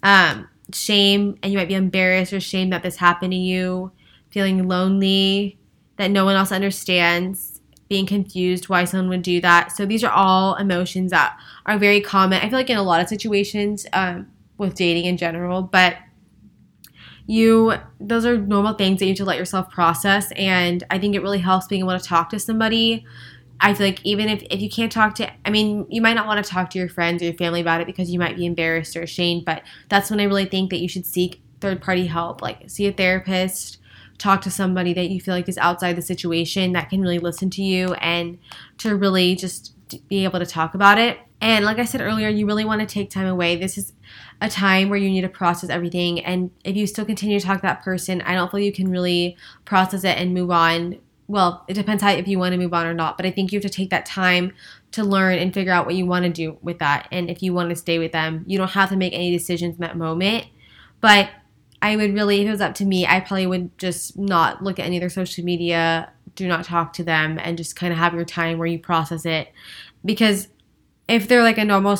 um, 0.01 0.49
shame 0.73 1.37
and 1.43 1.51
you 1.51 1.57
might 1.57 1.67
be 1.67 1.75
embarrassed 1.75 2.33
or 2.33 2.39
shame 2.39 2.69
that 2.71 2.83
this 2.83 2.97
happened 2.97 3.31
to 3.31 3.37
you 3.37 3.91
feeling 4.31 4.67
lonely 4.67 5.57
that 5.97 6.09
no 6.09 6.25
one 6.25 6.35
else 6.35 6.51
understands 6.51 7.61
being 7.87 8.05
confused 8.05 8.69
why 8.69 8.85
someone 8.85 9.09
would 9.09 9.21
do 9.21 9.39
that. 9.41 9.71
So 9.71 9.85
these 9.85 10.03
are 10.03 10.11
all 10.11 10.55
emotions 10.55 11.11
that 11.11 11.37
are 11.67 11.77
very 11.77 12.01
common. 12.01 12.39
I 12.41 12.49
feel 12.49 12.57
like 12.57 12.69
in 12.69 12.77
a 12.77 12.83
lot 12.83 13.01
of 13.01 13.07
situations 13.07 13.85
um, 13.93 14.27
with 14.57 14.75
dating 14.75 15.05
in 15.05 15.17
general, 15.17 15.61
but 15.61 15.97
you 17.25 17.73
those 17.99 18.25
are 18.25 18.37
normal 18.37 18.73
things 18.73 18.99
that 18.99 19.05
you 19.05 19.11
have 19.11 19.17
to 19.17 19.25
let 19.25 19.37
yourself 19.37 19.69
process 19.69 20.29
and 20.33 20.83
i 20.89 20.99
think 20.99 21.15
it 21.15 21.21
really 21.21 21.39
helps 21.39 21.67
being 21.67 21.81
able 21.81 21.97
to 21.97 22.05
talk 22.05 22.29
to 22.29 22.37
somebody 22.37 23.05
i 23.61 23.73
feel 23.73 23.87
like 23.87 24.05
even 24.05 24.27
if, 24.27 24.43
if 24.51 24.59
you 24.59 24.69
can't 24.69 24.91
talk 24.91 25.15
to 25.15 25.31
i 25.45 25.49
mean 25.49 25.85
you 25.89 26.01
might 26.01 26.15
not 26.15 26.27
want 26.27 26.43
to 26.43 26.51
talk 26.51 26.69
to 26.69 26.77
your 26.77 26.89
friends 26.89 27.21
or 27.21 27.25
your 27.25 27.33
family 27.35 27.61
about 27.61 27.79
it 27.79 27.87
because 27.87 28.11
you 28.11 28.19
might 28.19 28.35
be 28.35 28.45
embarrassed 28.45 28.97
or 28.97 29.03
ashamed 29.03 29.45
but 29.45 29.61
that's 29.87 30.09
when 30.09 30.19
i 30.19 30.23
really 30.23 30.43
think 30.43 30.69
that 30.69 30.79
you 30.79 30.89
should 30.89 31.05
seek 31.05 31.41
third 31.61 31.81
party 31.81 32.07
help 32.07 32.41
like 32.41 32.69
see 32.69 32.87
a 32.87 32.91
therapist 32.91 33.77
talk 34.17 34.41
to 34.41 34.51
somebody 34.51 34.93
that 34.93 35.09
you 35.09 35.19
feel 35.19 35.33
like 35.33 35.47
is 35.47 35.57
outside 35.57 35.95
the 35.95 36.01
situation 36.01 36.73
that 36.73 36.89
can 36.89 37.01
really 37.01 37.19
listen 37.19 37.49
to 37.49 37.63
you 37.63 37.93
and 37.95 38.37
to 38.77 38.95
really 38.95 39.35
just 39.35 39.73
be 40.07 40.23
able 40.23 40.39
to 40.39 40.45
talk 40.45 40.73
about 40.73 40.97
it. 40.97 41.19
And 41.41 41.65
like 41.65 41.77
I 41.77 41.85
said 41.85 42.01
earlier, 42.01 42.29
you 42.29 42.45
really 42.45 42.65
want 42.65 42.81
to 42.81 42.87
take 42.87 43.09
time 43.09 43.27
away. 43.27 43.55
This 43.55 43.77
is 43.77 43.93
a 44.43 44.49
time 44.49 44.89
where 44.89 44.99
you 44.99 45.09
need 45.09 45.21
to 45.21 45.29
process 45.29 45.69
everything. 45.69 46.19
And 46.19 46.51
if 46.65 46.75
you 46.75 46.85
still 46.85 47.05
continue 47.05 47.39
to 47.39 47.45
talk 47.45 47.59
to 47.59 47.61
that 47.61 47.81
person, 47.81 48.21
I 48.23 48.35
don't 48.35 48.51
feel 48.51 48.59
you 48.59 48.73
can 48.73 48.91
really 48.91 49.37
process 49.63 50.03
it 50.03 50.17
and 50.17 50.33
move 50.33 50.51
on. 50.51 50.99
Well, 51.27 51.63
it 51.69 51.75
depends 51.75 52.03
how 52.03 52.11
if 52.11 52.27
you 52.27 52.37
want 52.37 52.51
to 52.51 52.59
move 52.59 52.73
on 52.73 52.85
or 52.85 52.93
not. 52.93 53.15
But 53.15 53.25
I 53.25 53.31
think 53.31 53.53
you 53.53 53.57
have 53.57 53.71
to 53.71 53.75
take 53.75 53.89
that 53.91 54.05
time 54.05 54.51
to 54.91 55.03
learn 55.05 55.39
and 55.39 55.53
figure 55.53 55.71
out 55.71 55.85
what 55.85 55.95
you 55.95 56.05
want 56.05 56.25
to 56.25 56.29
do 56.29 56.57
with 56.61 56.79
that. 56.79 57.07
And 57.09 57.29
if 57.29 57.41
you 57.41 57.53
want 57.53 57.69
to 57.69 57.75
stay 57.77 57.99
with 57.99 58.11
them, 58.11 58.43
you 58.45 58.57
don't 58.57 58.71
have 58.71 58.89
to 58.89 58.97
make 58.97 59.13
any 59.13 59.31
decisions 59.31 59.75
in 59.75 59.81
that 59.81 59.95
moment. 59.95 60.45
But 60.99 61.29
I 61.81 61.95
would 61.95 62.13
really, 62.13 62.41
if 62.41 62.47
it 62.47 62.51
was 62.51 62.61
up 62.61 62.75
to 62.75 62.85
me, 62.85 63.07
I 63.07 63.21
probably 63.21 63.47
would 63.47 63.77
just 63.77 64.17
not 64.17 64.61
look 64.61 64.77
at 64.77 64.85
any 64.85 64.97
of 64.97 65.01
their 65.01 65.09
social 65.09 65.45
media, 65.45 66.11
do 66.35 66.49
not 66.49 66.65
talk 66.65 66.91
to 66.93 67.03
them, 67.05 67.39
and 67.41 67.57
just 67.57 67.77
kind 67.77 67.93
of 67.93 67.99
have 67.99 68.13
your 68.13 68.25
time 68.25 68.57
where 68.57 68.67
you 68.67 68.77
process 68.77 69.25
it. 69.25 69.53
Because 70.03 70.49
if 71.07 71.29
they're 71.29 71.43
like 71.43 71.57
a 71.57 71.63
normal 71.63 71.97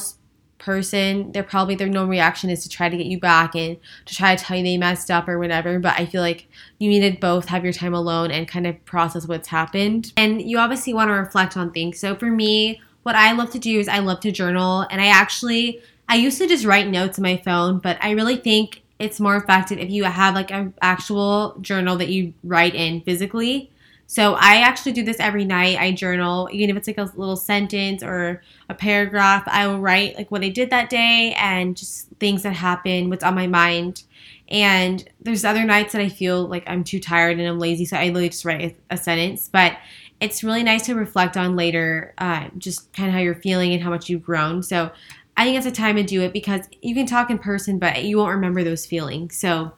person, 0.64 1.32
they're 1.32 1.44
probably 1.44 1.76
their 1.76 1.90
normal 1.90 2.10
reaction 2.10 2.50
is 2.50 2.64
to 2.64 2.70
try 2.70 2.90
to 2.90 2.98
get 2.98 3.06
you 3.06 3.20
back 3.20 3.56
and 3.56 3.78
to 4.06 4.16
try 4.16 4.36
to 4.36 4.44
tell 4.44 4.58
you 4.58 4.64
they 4.64 4.78
messed 4.78 5.12
up 5.12 5.28
or 5.28 5.38
whatever. 5.38 5.80
But 5.80 6.00
I 6.00 6.06
feel 6.06 6.22
like 6.22 6.48
you 6.80 6.90
need 6.90 7.02
to 7.02 7.20
both 7.20 7.50
have 7.50 7.64
your 7.64 7.74
time 7.74 7.94
alone 7.94 8.32
and 8.32 8.48
kind 8.48 8.66
of 8.66 8.84
process 8.86 9.28
what's 9.28 9.50
happened. 9.50 10.14
And 10.18 10.42
you 10.42 10.58
obviously 10.58 10.94
want 10.94 11.10
to 11.10 11.14
reflect 11.14 11.58
on 11.58 11.72
things. 11.72 12.00
So 12.00 12.16
for 12.16 12.32
me, 12.32 12.82
what 13.04 13.16
I 13.16 13.34
love 13.34 13.52
to 13.52 13.60
do 13.60 13.80
is 13.80 13.88
I 13.88 14.00
love 14.00 14.22
to 14.22 14.32
journal, 14.32 14.88
and 14.90 15.02
I 15.02 15.08
actually 15.08 15.82
I 16.08 16.16
used 16.16 16.38
to 16.40 16.48
just 16.48 16.66
write 16.66 16.88
notes 16.88 17.18
on 17.18 17.24
my 17.24 17.38
phone, 17.38 17.80
but 17.80 17.98
I 18.02 18.12
really 18.12 18.38
think 18.38 18.84
it's 19.00 19.20
more 19.20 19.36
effective 19.36 19.80
if 19.80 19.90
you 19.90 20.04
have 20.06 20.36
like 20.36 20.52
an 20.52 20.74
actual 20.82 21.58
journal 21.60 21.98
that 21.98 22.10
you 22.10 22.34
write 22.44 22.76
in 22.76 23.02
physically. 23.02 23.72
So 24.14 24.36
I 24.36 24.58
actually 24.58 24.92
do 24.92 25.02
this 25.02 25.20
every 25.20 25.44
night. 25.44 25.80
I 25.80 25.92
journal, 25.92 26.48
even 26.52 26.70
if 26.70 26.78
it's 26.78 26.86
like 26.86 27.00
a 27.00 27.12
little 27.16 27.36
sentence 27.36 28.04
or 28.04 28.44
a 28.70 28.76
paragraph, 28.76 29.42
I 29.48 29.66
will 29.66 29.80
write 29.80 30.16
like 30.16 30.30
what 30.30 30.44
I 30.44 30.50
did 30.50 30.70
that 30.70 30.92
day 30.92 31.34
and 31.36 31.76
just 31.76 32.10
things 32.20 32.44
that 32.44 32.54
happened, 32.54 33.10
what's 33.10 33.24
on 33.24 33.34
my 33.34 33.48
mind. 33.48 34.04
And 34.50 35.04
there's 35.20 35.44
other 35.44 35.64
nights 35.64 35.94
that 35.94 36.02
I 36.04 36.10
feel 36.10 36.48
like 36.48 36.64
I'm 36.68 36.84
too 36.84 37.00
tired 37.00 37.40
and 37.40 37.48
I'm 37.48 37.58
lazy, 37.58 37.86
so 37.86 37.98
I 37.98 38.06
literally 38.06 38.30
just 38.30 38.46
write 38.46 38.78
a, 38.92 38.98
sentence. 38.98 39.50
But 39.52 39.78
it's 40.22 40.44
really 40.44 40.62
nice 40.62 40.86
to 40.86 40.94
reflect 40.94 41.36
on 41.36 41.56
later, 41.56 42.14
uh, 42.20 42.50
just 42.60 42.94
kind 42.94 43.10
of 43.10 43.16
how 43.16 43.20
you're 43.20 43.34
feeling 43.34 43.74
and 43.74 43.82
how 43.82 43.90
much 43.90 44.10
you've 44.10 44.22
grown. 44.22 44.62
So 44.62 44.92
I 45.36 45.44
think 45.44 45.58
it's 45.58 45.66
a 45.66 45.72
time 45.72 45.96
to 45.96 46.04
do 46.04 46.22
it 46.22 46.34
because 46.34 46.68
you 46.84 46.94
can 46.94 47.08
talk 47.08 47.32
in 47.32 47.40
person, 47.40 47.80
but 47.80 48.04
you 48.04 48.20
won't 48.20 48.36
remember 48.36 48.64
those 48.64 48.86
feelings. 48.86 49.36
So 49.36 49.72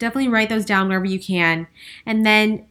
definitely 0.00 0.26
write 0.26 0.48
those 0.48 0.64
down 0.64 0.88
wherever 0.88 1.04
you 1.04 1.20
can. 1.20 1.68
And 2.04 2.26
then 2.26 2.66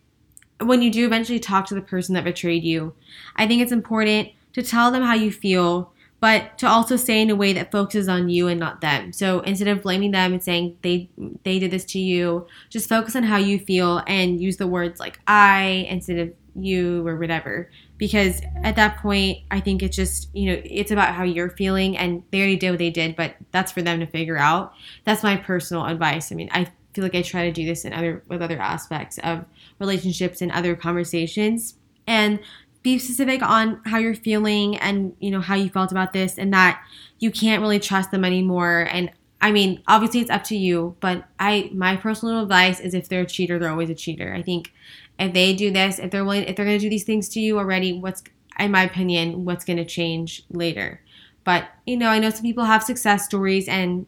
when 0.59 0.81
you 0.81 0.91
do 0.91 1.05
eventually 1.05 1.39
talk 1.39 1.67
to 1.67 1.75
the 1.75 1.81
person 1.81 2.15
that 2.15 2.23
betrayed 2.23 2.63
you, 2.63 2.93
I 3.35 3.47
think 3.47 3.61
it's 3.61 3.71
important 3.71 4.29
to 4.53 4.63
tell 4.63 4.91
them 4.91 5.03
how 5.03 5.13
you 5.13 5.31
feel, 5.31 5.91
but 6.19 6.57
to 6.59 6.67
also 6.67 6.95
say 6.95 7.21
in 7.21 7.29
a 7.29 7.35
way 7.35 7.53
that 7.53 7.71
focuses 7.71 8.07
on 8.07 8.29
you 8.29 8.47
and 8.47 8.59
not 8.59 8.81
them. 8.81 9.11
So 9.11 9.41
instead 9.41 9.67
of 9.67 9.81
blaming 9.81 10.11
them 10.11 10.33
and 10.33 10.43
saying 10.43 10.77
they 10.81 11.09
they 11.43 11.59
did 11.59 11.71
this 11.71 11.85
to 11.85 11.99
you, 11.99 12.47
just 12.69 12.87
focus 12.87 13.15
on 13.15 13.23
how 13.23 13.37
you 13.37 13.59
feel 13.59 14.01
and 14.07 14.41
use 14.41 14.57
the 14.57 14.67
words 14.67 14.99
like 14.99 15.19
I 15.27 15.87
instead 15.89 16.19
of 16.19 16.33
you 16.55 17.05
or 17.07 17.17
whatever. 17.17 17.69
Because 17.97 18.41
at 18.63 18.75
that 18.75 18.97
point, 18.97 19.39
I 19.49 19.59
think 19.59 19.81
it's 19.81 19.95
just, 19.95 20.29
you 20.33 20.51
know, 20.51 20.61
it's 20.63 20.91
about 20.91 21.13
how 21.13 21.23
you're 21.23 21.49
feeling 21.49 21.97
and 21.97 22.23
they 22.31 22.39
already 22.39 22.57
did 22.57 22.71
what 22.71 22.79
they 22.79 22.89
did, 22.89 23.15
but 23.15 23.35
that's 23.51 23.71
for 23.71 23.81
them 23.81 23.99
to 23.99 24.05
figure 24.05 24.37
out. 24.37 24.73
That's 25.03 25.23
my 25.23 25.37
personal 25.37 25.85
advice. 25.85 26.31
I 26.31 26.35
mean, 26.35 26.49
I 26.51 26.67
feel 26.93 27.03
like 27.03 27.15
I 27.15 27.21
try 27.21 27.45
to 27.45 27.51
do 27.51 27.65
this 27.65 27.85
in 27.85 27.93
other 27.93 28.23
with 28.27 28.41
other 28.41 28.59
aspects 28.59 29.17
of 29.19 29.45
relationships 29.83 30.41
and 30.41 30.51
other 30.51 30.75
conversations. 30.75 31.75
And 32.07 32.39
be 32.83 32.99
specific 32.99 33.41
on 33.41 33.81
how 33.85 33.97
you're 33.97 34.13
feeling 34.13 34.77
and 34.77 35.15
you 35.19 35.31
know 35.31 35.39
how 35.39 35.55
you 35.55 35.69
felt 35.69 35.91
about 35.91 36.11
this 36.11 36.37
and 36.37 36.53
that 36.53 36.81
you 37.19 37.31
can't 37.31 37.61
really 37.61 37.79
trust 37.79 38.11
them 38.11 38.25
anymore 38.25 38.89
and 38.91 39.09
I 39.43 39.51
mean, 39.51 39.83
obviously 39.89 40.21
it's 40.21 40.29
up 40.29 40.45
to 40.45 40.55
you, 40.55 40.95
but 41.01 41.25
I 41.37 41.69
my 41.73 41.97
personal 41.97 42.41
advice 42.41 42.79
is 42.79 42.93
if 42.93 43.09
they're 43.09 43.23
a 43.23 43.25
cheater, 43.25 43.59
they're 43.59 43.69
always 43.69 43.89
a 43.89 43.95
cheater. 43.95 44.33
I 44.33 44.41
think 44.41 44.71
if 45.19 45.33
they 45.33 45.53
do 45.53 45.69
this, 45.69 45.99
if 45.99 46.11
they're 46.11 46.23
willing, 46.23 46.45
if 46.45 46.55
they're 46.55 46.65
going 46.65 46.79
to 46.79 46.81
do 46.81 46.89
these 46.89 47.03
things 47.03 47.27
to 47.29 47.41
you 47.41 47.57
already, 47.59 47.91
what's 47.91 48.23
in 48.57 48.71
my 48.71 48.83
opinion, 48.83 49.43
what's 49.43 49.65
going 49.65 49.77
to 49.77 49.85
change 49.85 50.43
later? 50.49 51.01
But 51.43 51.65
you 51.85 51.97
know, 51.97 52.07
I 52.07 52.19
know 52.19 52.29
some 52.29 52.43
people 52.43 52.63
have 52.63 52.83
success 52.83 53.25
stories, 53.25 53.67
and 53.67 54.05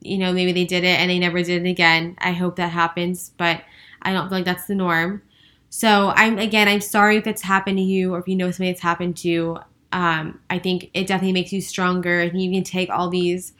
you 0.00 0.16
know 0.16 0.32
maybe 0.32 0.52
they 0.52 0.64
did 0.64 0.84
it 0.84 0.98
and 0.98 1.10
they 1.10 1.18
never 1.18 1.42
did 1.42 1.66
it 1.66 1.68
again. 1.68 2.16
I 2.18 2.32
hope 2.32 2.56
that 2.56 2.72
happens, 2.72 3.32
but 3.36 3.64
I 4.02 4.12
don't 4.12 4.28
feel 4.28 4.38
like 4.38 4.44
that's 4.44 4.66
the 4.66 4.74
norm. 4.74 5.22
So 5.70 6.12
I'm 6.16 6.38
again, 6.38 6.68
I'm 6.68 6.80
sorry 6.80 7.16
if 7.16 7.26
it's 7.26 7.42
happened 7.42 7.78
to 7.78 7.82
you 7.82 8.14
or 8.14 8.18
if 8.18 8.28
you 8.28 8.36
know 8.36 8.50
somebody 8.50 8.72
that's 8.72 8.82
happened 8.82 9.16
to. 9.18 9.58
Um, 9.92 10.40
I 10.50 10.58
think 10.58 10.90
it 10.92 11.06
definitely 11.06 11.32
makes 11.32 11.52
you 11.52 11.60
stronger. 11.60 12.20
and 12.20 12.40
you 12.40 12.50
can 12.50 12.64
take 12.64 12.90
all 12.90 13.08
these 13.08 13.52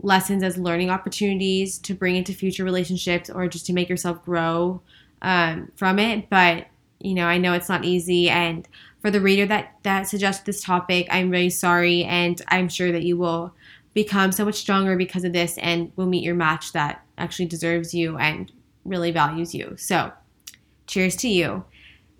lessons 0.00 0.42
as 0.42 0.56
learning 0.56 0.90
opportunities 0.90 1.78
to 1.78 1.94
bring 1.94 2.16
into 2.16 2.32
future 2.32 2.64
relationships 2.64 3.28
or 3.30 3.48
just 3.48 3.66
to 3.66 3.72
make 3.72 3.88
yourself 3.88 4.24
grow 4.24 4.80
um, 5.22 5.70
from 5.76 5.98
it. 5.98 6.30
But 6.30 6.66
you 7.00 7.14
know, 7.14 7.26
I 7.26 7.38
know 7.38 7.52
it's 7.52 7.68
not 7.68 7.84
easy. 7.84 8.28
And 8.28 8.66
for 9.00 9.10
the 9.10 9.20
reader 9.20 9.46
that 9.46 9.74
that 9.82 10.08
suggested 10.08 10.46
this 10.46 10.62
topic, 10.62 11.06
I'm 11.10 11.30
very 11.30 11.50
sorry, 11.50 12.04
and 12.04 12.40
I'm 12.48 12.68
sure 12.68 12.92
that 12.92 13.04
you 13.04 13.16
will 13.16 13.54
become 13.94 14.32
so 14.32 14.44
much 14.44 14.56
stronger 14.56 14.96
because 14.96 15.24
of 15.24 15.32
this, 15.32 15.58
and 15.58 15.92
will 15.96 16.06
meet 16.06 16.24
your 16.24 16.34
match 16.34 16.72
that 16.72 17.04
actually 17.16 17.46
deserves 17.46 17.94
you 17.94 18.16
and 18.18 18.52
really 18.88 19.10
values 19.10 19.54
you. 19.54 19.74
So, 19.76 20.12
cheers 20.86 21.16
to 21.16 21.28
you. 21.28 21.64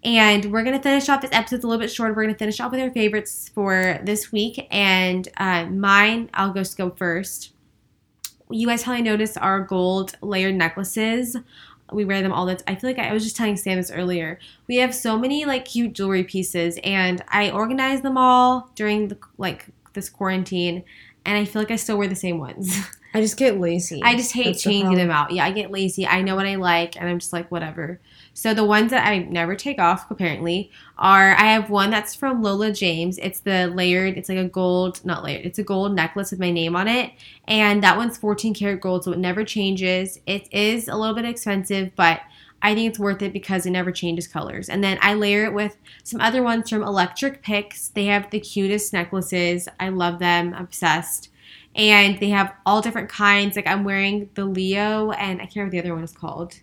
And 0.05 0.53
we're 0.53 0.63
going 0.63 0.77
to 0.77 0.83
finish 0.83 1.09
off 1.09 1.23
this 1.23 1.33
episode 1.33 1.65
a 1.65 1.67
little 1.67 1.81
bit 1.81 1.91
shorter. 1.91 2.15
We're 2.15 2.23
going 2.23 2.35
to 2.35 2.39
finish 2.39 2.61
off 2.61 2.71
with 2.71 2.81
our 2.81 2.91
favorites 2.91 3.51
for 3.53 3.99
this 4.05 4.31
week. 4.31 4.69
And 4.71 5.29
uh, 5.39 5.67
mine, 5.67 6.31
I'll 6.35 6.53
go 6.53 6.63
go 6.77 6.91
first. 6.91 7.53
You 8.51 8.67
guys 8.69 8.85
probably 8.85 9.03
noticed 9.03 9.37
our 9.39 9.61
gold 9.61 10.15
layered 10.23 10.55
necklaces 10.55 11.37
we 11.93 12.05
wear 12.05 12.23
them 12.23 12.33
all 12.33 12.47
the 12.47 12.57
time. 12.57 12.65
I 12.67 12.75
feel 12.75 12.91
like 12.91 12.99
I, 12.99 13.09
I 13.09 13.13
was 13.13 13.25
just 13.25 13.37
telling 13.37 13.57
Sam 13.57 13.77
this 13.77 13.91
earlier. 13.91 14.39
We 14.67 14.77
have 14.77 14.95
so 14.95 15.19
many 15.19 15.45
like 15.45 15.65
cute 15.65 15.93
jewelry 15.93 16.25
pieces, 16.25 16.79
and 16.85 17.23
I 17.29 17.51
organized 17.51 18.03
them 18.03 18.19
all 18.19 18.71
during 18.75 19.09
the 19.09 19.19
like 19.39 19.67
this 19.95 20.09
quarantine, 20.09 20.85
and 21.25 21.37
I 21.37 21.45
feel 21.45 21.63
like 21.63 21.71
I 21.71 21.77
still 21.77 21.99
wear 21.99 22.09
the 22.09 22.15
same 22.15 22.39
ones. 22.39 22.77
I 23.19 23.21
just 23.21 23.37
get 23.37 23.59
lazy. 23.59 24.01
I 24.01 24.15
just 24.15 24.33
hate 24.33 24.45
That's 24.45 24.63
the 24.63 24.71
changing 24.71 24.95
them 24.95 25.11
out. 25.11 25.33
Yeah, 25.33 25.45
I 25.45 25.51
get 25.51 25.73
lazy. 25.73 26.07
I 26.07 26.23
know 26.23 26.37
what 26.37 26.47
I 26.47 26.55
like, 26.55 26.95
and 26.95 27.09
I'm 27.09 27.19
just 27.19 27.33
like 27.33 27.51
whatever. 27.51 27.99
So 28.33 28.55
the 28.55 28.65
ones 28.65 28.93
that 28.93 29.05
I 29.05 29.19
never 29.19 29.57
take 29.57 29.81
off 29.81 30.09
apparently 30.09 30.71
are 30.99 31.33
I 31.33 31.47
have 31.47 31.69
one 31.69 31.91
that's 31.91 32.15
from 32.15 32.43
Lola 32.43 32.71
James. 32.71 33.19
It's 33.19 33.41
the 33.41 33.67
layered. 33.75 34.17
It's 34.17 34.29
like 34.29 34.39
a 34.39 34.45
gold, 34.45 35.05
not 35.05 35.25
layered. 35.25 35.45
It's 35.45 35.59
a 35.59 35.65
gold 35.65 35.97
necklace 35.97 36.31
with 36.31 36.39
my 36.39 36.53
name 36.53 36.77
on 36.77 36.87
it, 36.87 37.11
and 37.49 37.83
that 37.83 37.97
one's 37.97 38.17
14 38.17 38.55
karat 38.55 38.81
gold, 38.81 39.03
so 39.03 39.11
it 39.11 39.19
never 39.19 39.43
changes. 39.45 40.21
It 40.25 40.47
is 40.53 40.87
a 40.87 40.95
little 40.95 41.17
bit 41.17 41.25
expensive, 41.25 41.91
but 41.97 42.21
I 42.63 42.73
think 42.77 42.91
it's 42.91 43.01
worth 43.01 43.21
it 43.23 43.33
because 43.33 43.67
it 43.67 43.71
never 43.71 43.91
changes 43.91 44.29
colors. 44.29 44.69
And 44.69 44.85
then 44.85 44.99
I 45.03 45.15
layer 45.15 45.45
it 45.45 45.55
with 45.55 45.77
some 46.05 46.21
other 46.21 46.45
ones 46.45 46.71
from 46.71 46.85
Electric 46.85 47.43
Picks. 47.43 47.89
They 47.89 48.07
have 48.07 48.31
the 48.31 48.39
cutest 48.39 48.93
necklaces. 48.93 49.69
I 49.81 49.89
love 49.89 50.21
them. 50.21 50.55
Obsessed. 50.55 51.31
And 51.79 52.19
they 52.19 52.29
have 52.31 52.53
all 52.67 52.83
different 52.83 53.09
kinds. 53.09 53.57
Like 53.57 53.67
I'm 53.67 53.85
wearing 53.85 54.29
the 54.35 54.45
Leo, 54.45 55.13
and 55.13 55.41
I 55.41 55.45
can't 55.45 55.57
remember 55.57 55.77
what 55.77 55.83
the 55.83 55.89
other 55.89 55.95
one 55.95 56.05
is 56.05 56.13
called, 56.13 56.61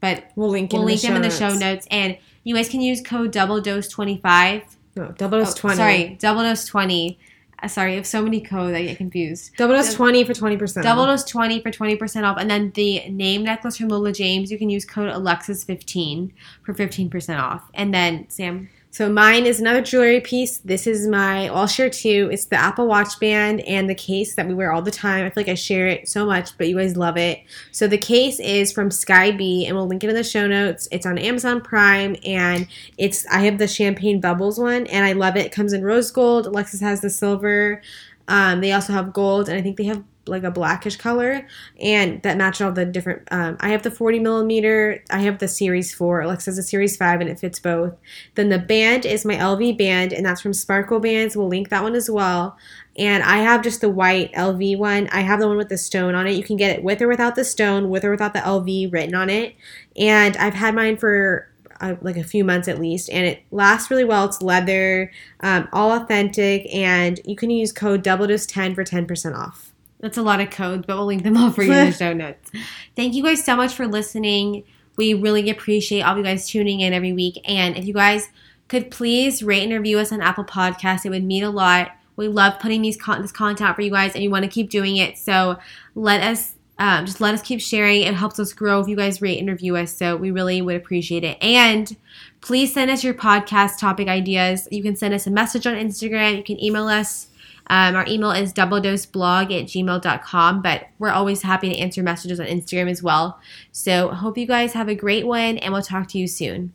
but 0.00 0.24
We'll 0.34 0.50
link, 0.50 0.72
we'll 0.72 0.82
in 0.82 0.86
link 0.86 1.00
the 1.00 1.06
them 1.06 1.16
in 1.16 1.22
the 1.22 1.30
show 1.30 1.54
notes. 1.54 1.86
And 1.90 2.18
you 2.42 2.54
guys 2.54 2.68
can 2.68 2.80
use 2.80 3.00
code 3.00 3.30
Double 3.30 3.60
Dose 3.60 3.88
Twenty 3.88 4.18
Five. 4.18 4.76
No, 4.96 5.12
double 5.12 5.38
dose 5.38 5.54
twenty. 5.54 5.76
Sorry, 5.76 6.16
Double 6.18 6.42
Dose 6.42 6.64
Twenty. 6.64 7.18
Uh, 7.62 7.68
sorry, 7.68 7.92
I 7.92 7.94
have 7.96 8.06
so 8.06 8.22
many 8.22 8.40
codes 8.40 8.74
I 8.74 8.82
get 8.82 8.98
confused. 8.98 9.56
double 9.56 9.74
dose 9.74 9.94
twenty 9.94 10.24
for 10.24 10.34
twenty 10.34 10.56
percent. 10.56 10.84
Double 10.84 11.06
Dose 11.06 11.24
Twenty 11.24 11.60
for 11.60 11.70
twenty 11.70 11.96
percent 11.96 12.26
off, 12.26 12.36
and 12.38 12.50
then 12.50 12.70
the 12.74 13.08
name 13.08 13.44
necklace 13.44 13.76
from 13.78 13.88
Lola 13.88 14.12
James. 14.12 14.50
You 14.50 14.58
can 14.58 14.68
use 14.68 14.84
code 14.84 15.08
Alexis 15.08 15.64
fifteen 15.64 16.32
for 16.64 16.74
fifteen 16.74 17.08
percent 17.08 17.40
off. 17.40 17.62
And 17.72 17.94
then 17.94 18.28
Sam, 18.28 18.68
So 18.96 19.10
mine 19.10 19.44
is 19.44 19.60
another 19.60 19.82
jewelry 19.82 20.22
piece. 20.22 20.56
This 20.56 20.86
is 20.86 21.06
my. 21.06 21.48
I'll 21.48 21.66
share 21.66 21.90
two. 21.90 22.30
It's 22.32 22.46
the 22.46 22.56
Apple 22.56 22.86
Watch 22.86 23.20
band 23.20 23.60
and 23.60 23.90
the 23.90 23.94
case 23.94 24.34
that 24.36 24.48
we 24.48 24.54
wear 24.54 24.72
all 24.72 24.80
the 24.80 24.90
time. 24.90 25.26
I 25.26 25.28
feel 25.28 25.42
like 25.42 25.50
I 25.50 25.54
share 25.54 25.86
it 25.86 26.08
so 26.08 26.24
much, 26.24 26.56
but 26.56 26.66
you 26.66 26.78
guys 26.78 26.96
love 26.96 27.18
it. 27.18 27.42
So 27.72 27.86
the 27.86 27.98
case 27.98 28.40
is 28.40 28.72
from 28.72 28.90
Sky 28.90 29.32
B, 29.32 29.66
and 29.66 29.76
we'll 29.76 29.86
link 29.86 30.02
it 30.02 30.08
in 30.08 30.16
the 30.16 30.24
show 30.24 30.46
notes. 30.46 30.88
It's 30.90 31.04
on 31.04 31.18
Amazon 31.18 31.60
Prime, 31.60 32.16
and 32.24 32.68
it's. 32.96 33.26
I 33.26 33.40
have 33.40 33.58
the 33.58 33.68
champagne 33.68 34.18
bubbles 34.18 34.58
one, 34.58 34.86
and 34.86 35.04
I 35.04 35.12
love 35.12 35.36
it. 35.36 35.44
It 35.44 35.52
comes 35.52 35.74
in 35.74 35.82
rose 35.82 36.10
gold. 36.10 36.46
Alexis 36.46 36.80
has 36.80 37.02
the 37.02 37.10
silver. 37.10 37.82
Um, 38.28 38.62
they 38.62 38.72
also 38.72 38.94
have 38.94 39.12
gold, 39.12 39.50
and 39.50 39.58
I 39.58 39.60
think 39.60 39.76
they 39.76 39.84
have 39.84 40.02
like 40.28 40.42
a 40.42 40.50
blackish 40.50 40.96
color 40.96 41.46
and 41.80 42.22
that 42.22 42.36
match 42.36 42.60
all 42.60 42.72
the 42.72 42.84
different 42.84 43.22
um, 43.30 43.56
i 43.60 43.68
have 43.68 43.82
the 43.82 43.90
40 43.90 44.18
millimeter 44.18 45.02
i 45.10 45.20
have 45.20 45.38
the 45.38 45.48
series 45.48 45.94
4 45.94 46.22
alexa 46.22 46.50
has 46.50 46.58
a 46.58 46.62
series 46.62 46.96
5 46.96 47.20
and 47.20 47.30
it 47.30 47.38
fits 47.38 47.58
both 47.58 47.94
then 48.34 48.48
the 48.48 48.58
band 48.58 49.06
is 49.06 49.24
my 49.24 49.34
lv 49.34 49.76
band 49.76 50.12
and 50.12 50.24
that's 50.24 50.40
from 50.40 50.52
sparkle 50.52 51.00
bands 51.00 51.36
we'll 51.36 51.48
link 51.48 51.68
that 51.68 51.82
one 51.82 51.94
as 51.94 52.10
well 52.10 52.56
and 52.96 53.22
i 53.22 53.38
have 53.38 53.62
just 53.62 53.80
the 53.80 53.88
white 53.88 54.32
lv 54.32 54.78
one 54.78 55.08
i 55.12 55.20
have 55.20 55.40
the 55.40 55.48
one 55.48 55.56
with 55.56 55.68
the 55.68 55.78
stone 55.78 56.14
on 56.14 56.26
it 56.26 56.32
you 56.32 56.44
can 56.44 56.56
get 56.56 56.76
it 56.76 56.82
with 56.82 57.00
or 57.00 57.08
without 57.08 57.34
the 57.34 57.44
stone 57.44 57.88
with 57.88 58.04
or 58.04 58.10
without 58.10 58.32
the 58.32 58.40
lv 58.40 58.92
written 58.92 59.14
on 59.14 59.30
it 59.30 59.54
and 59.96 60.36
i've 60.36 60.54
had 60.54 60.74
mine 60.74 60.96
for 60.96 61.48
uh, 61.80 61.96
like 62.00 62.16
a 62.16 62.24
few 62.24 62.44
months 62.44 62.68
at 62.68 62.80
least, 62.80 63.10
and 63.10 63.26
it 63.26 63.42
lasts 63.50 63.90
really 63.90 64.04
well. 64.04 64.24
It's 64.26 64.42
leather, 64.42 65.10
um, 65.40 65.68
all 65.72 65.92
authentic, 65.92 66.66
and 66.74 67.20
you 67.24 67.36
can 67.36 67.50
use 67.50 67.72
code 67.72 68.02
DoubleDose10 68.02 68.74
for 68.74 68.84
ten 68.84 69.06
percent 69.06 69.34
off. 69.34 69.65
That's 70.06 70.18
a 70.18 70.22
lot 70.22 70.40
of 70.40 70.50
codes, 70.50 70.84
but 70.86 70.96
we'll 70.96 71.06
link 71.06 71.24
them 71.24 71.36
all 71.36 71.50
for 71.50 71.64
you 71.64 71.72
in 71.72 71.86
the 71.86 71.92
show 71.96 72.12
notes. 72.12 72.52
Thank 72.94 73.14
you 73.14 73.24
guys 73.24 73.44
so 73.44 73.56
much 73.56 73.74
for 73.74 73.88
listening. 73.88 74.62
We 74.96 75.14
really 75.14 75.50
appreciate 75.50 76.02
all 76.02 76.12
of 76.12 76.18
you 76.18 76.22
guys 76.22 76.48
tuning 76.48 76.78
in 76.78 76.92
every 76.92 77.12
week. 77.12 77.40
And 77.44 77.76
if 77.76 77.84
you 77.86 77.92
guys 77.92 78.28
could 78.68 78.92
please 78.92 79.42
rate 79.42 79.64
and 79.64 79.72
review 79.72 79.98
us 79.98 80.12
on 80.12 80.22
Apple 80.22 80.44
Podcasts, 80.44 81.04
it 81.04 81.10
would 81.10 81.24
mean 81.24 81.42
a 81.42 81.50
lot. 81.50 81.90
We 82.14 82.28
love 82.28 82.60
putting 82.60 82.82
these 82.82 82.96
con- 82.96 83.20
this 83.20 83.32
content 83.32 83.68
out 83.68 83.74
for 83.74 83.82
you 83.82 83.90
guys, 83.90 84.14
and 84.14 84.22
you 84.22 84.30
want 84.30 84.44
to 84.44 84.50
keep 84.50 84.70
doing 84.70 84.96
it. 84.96 85.18
So 85.18 85.58
let 85.96 86.22
us 86.22 86.54
um, 86.78 87.04
just 87.04 87.20
let 87.20 87.34
us 87.34 87.42
keep 87.42 87.60
sharing. 87.60 88.02
It 88.02 88.14
helps 88.14 88.38
us 88.38 88.52
grow 88.52 88.80
if 88.80 88.86
you 88.86 88.94
guys 88.94 89.20
rate 89.20 89.40
and 89.40 89.48
review 89.48 89.76
us. 89.76 89.92
So 89.92 90.16
we 90.16 90.30
really 90.30 90.62
would 90.62 90.76
appreciate 90.76 91.24
it. 91.24 91.36
And 91.42 91.96
please 92.40 92.72
send 92.72 92.92
us 92.92 93.02
your 93.02 93.14
podcast 93.14 93.80
topic 93.80 94.06
ideas. 94.06 94.68
You 94.70 94.84
can 94.84 94.94
send 94.94 95.14
us 95.14 95.26
a 95.26 95.30
message 95.30 95.66
on 95.66 95.74
Instagram. 95.74 96.36
You 96.36 96.44
can 96.44 96.62
email 96.62 96.86
us. 96.86 97.28
Um, 97.68 97.96
our 97.96 98.06
email 98.06 98.30
is 98.30 98.52
doubledoseblog 98.52 99.44
at 99.44 99.66
gmail.com, 99.66 100.62
but 100.62 100.86
we're 100.98 101.10
always 101.10 101.42
happy 101.42 101.68
to 101.68 101.76
answer 101.76 102.02
messages 102.02 102.40
on 102.40 102.46
Instagram 102.46 102.90
as 102.90 103.02
well. 103.02 103.40
So 103.72 104.08
hope 104.08 104.38
you 104.38 104.46
guys 104.46 104.72
have 104.74 104.88
a 104.88 104.94
great 104.94 105.26
one, 105.26 105.58
and 105.58 105.72
we'll 105.72 105.82
talk 105.82 106.08
to 106.08 106.18
you 106.18 106.28
soon. 106.28 106.72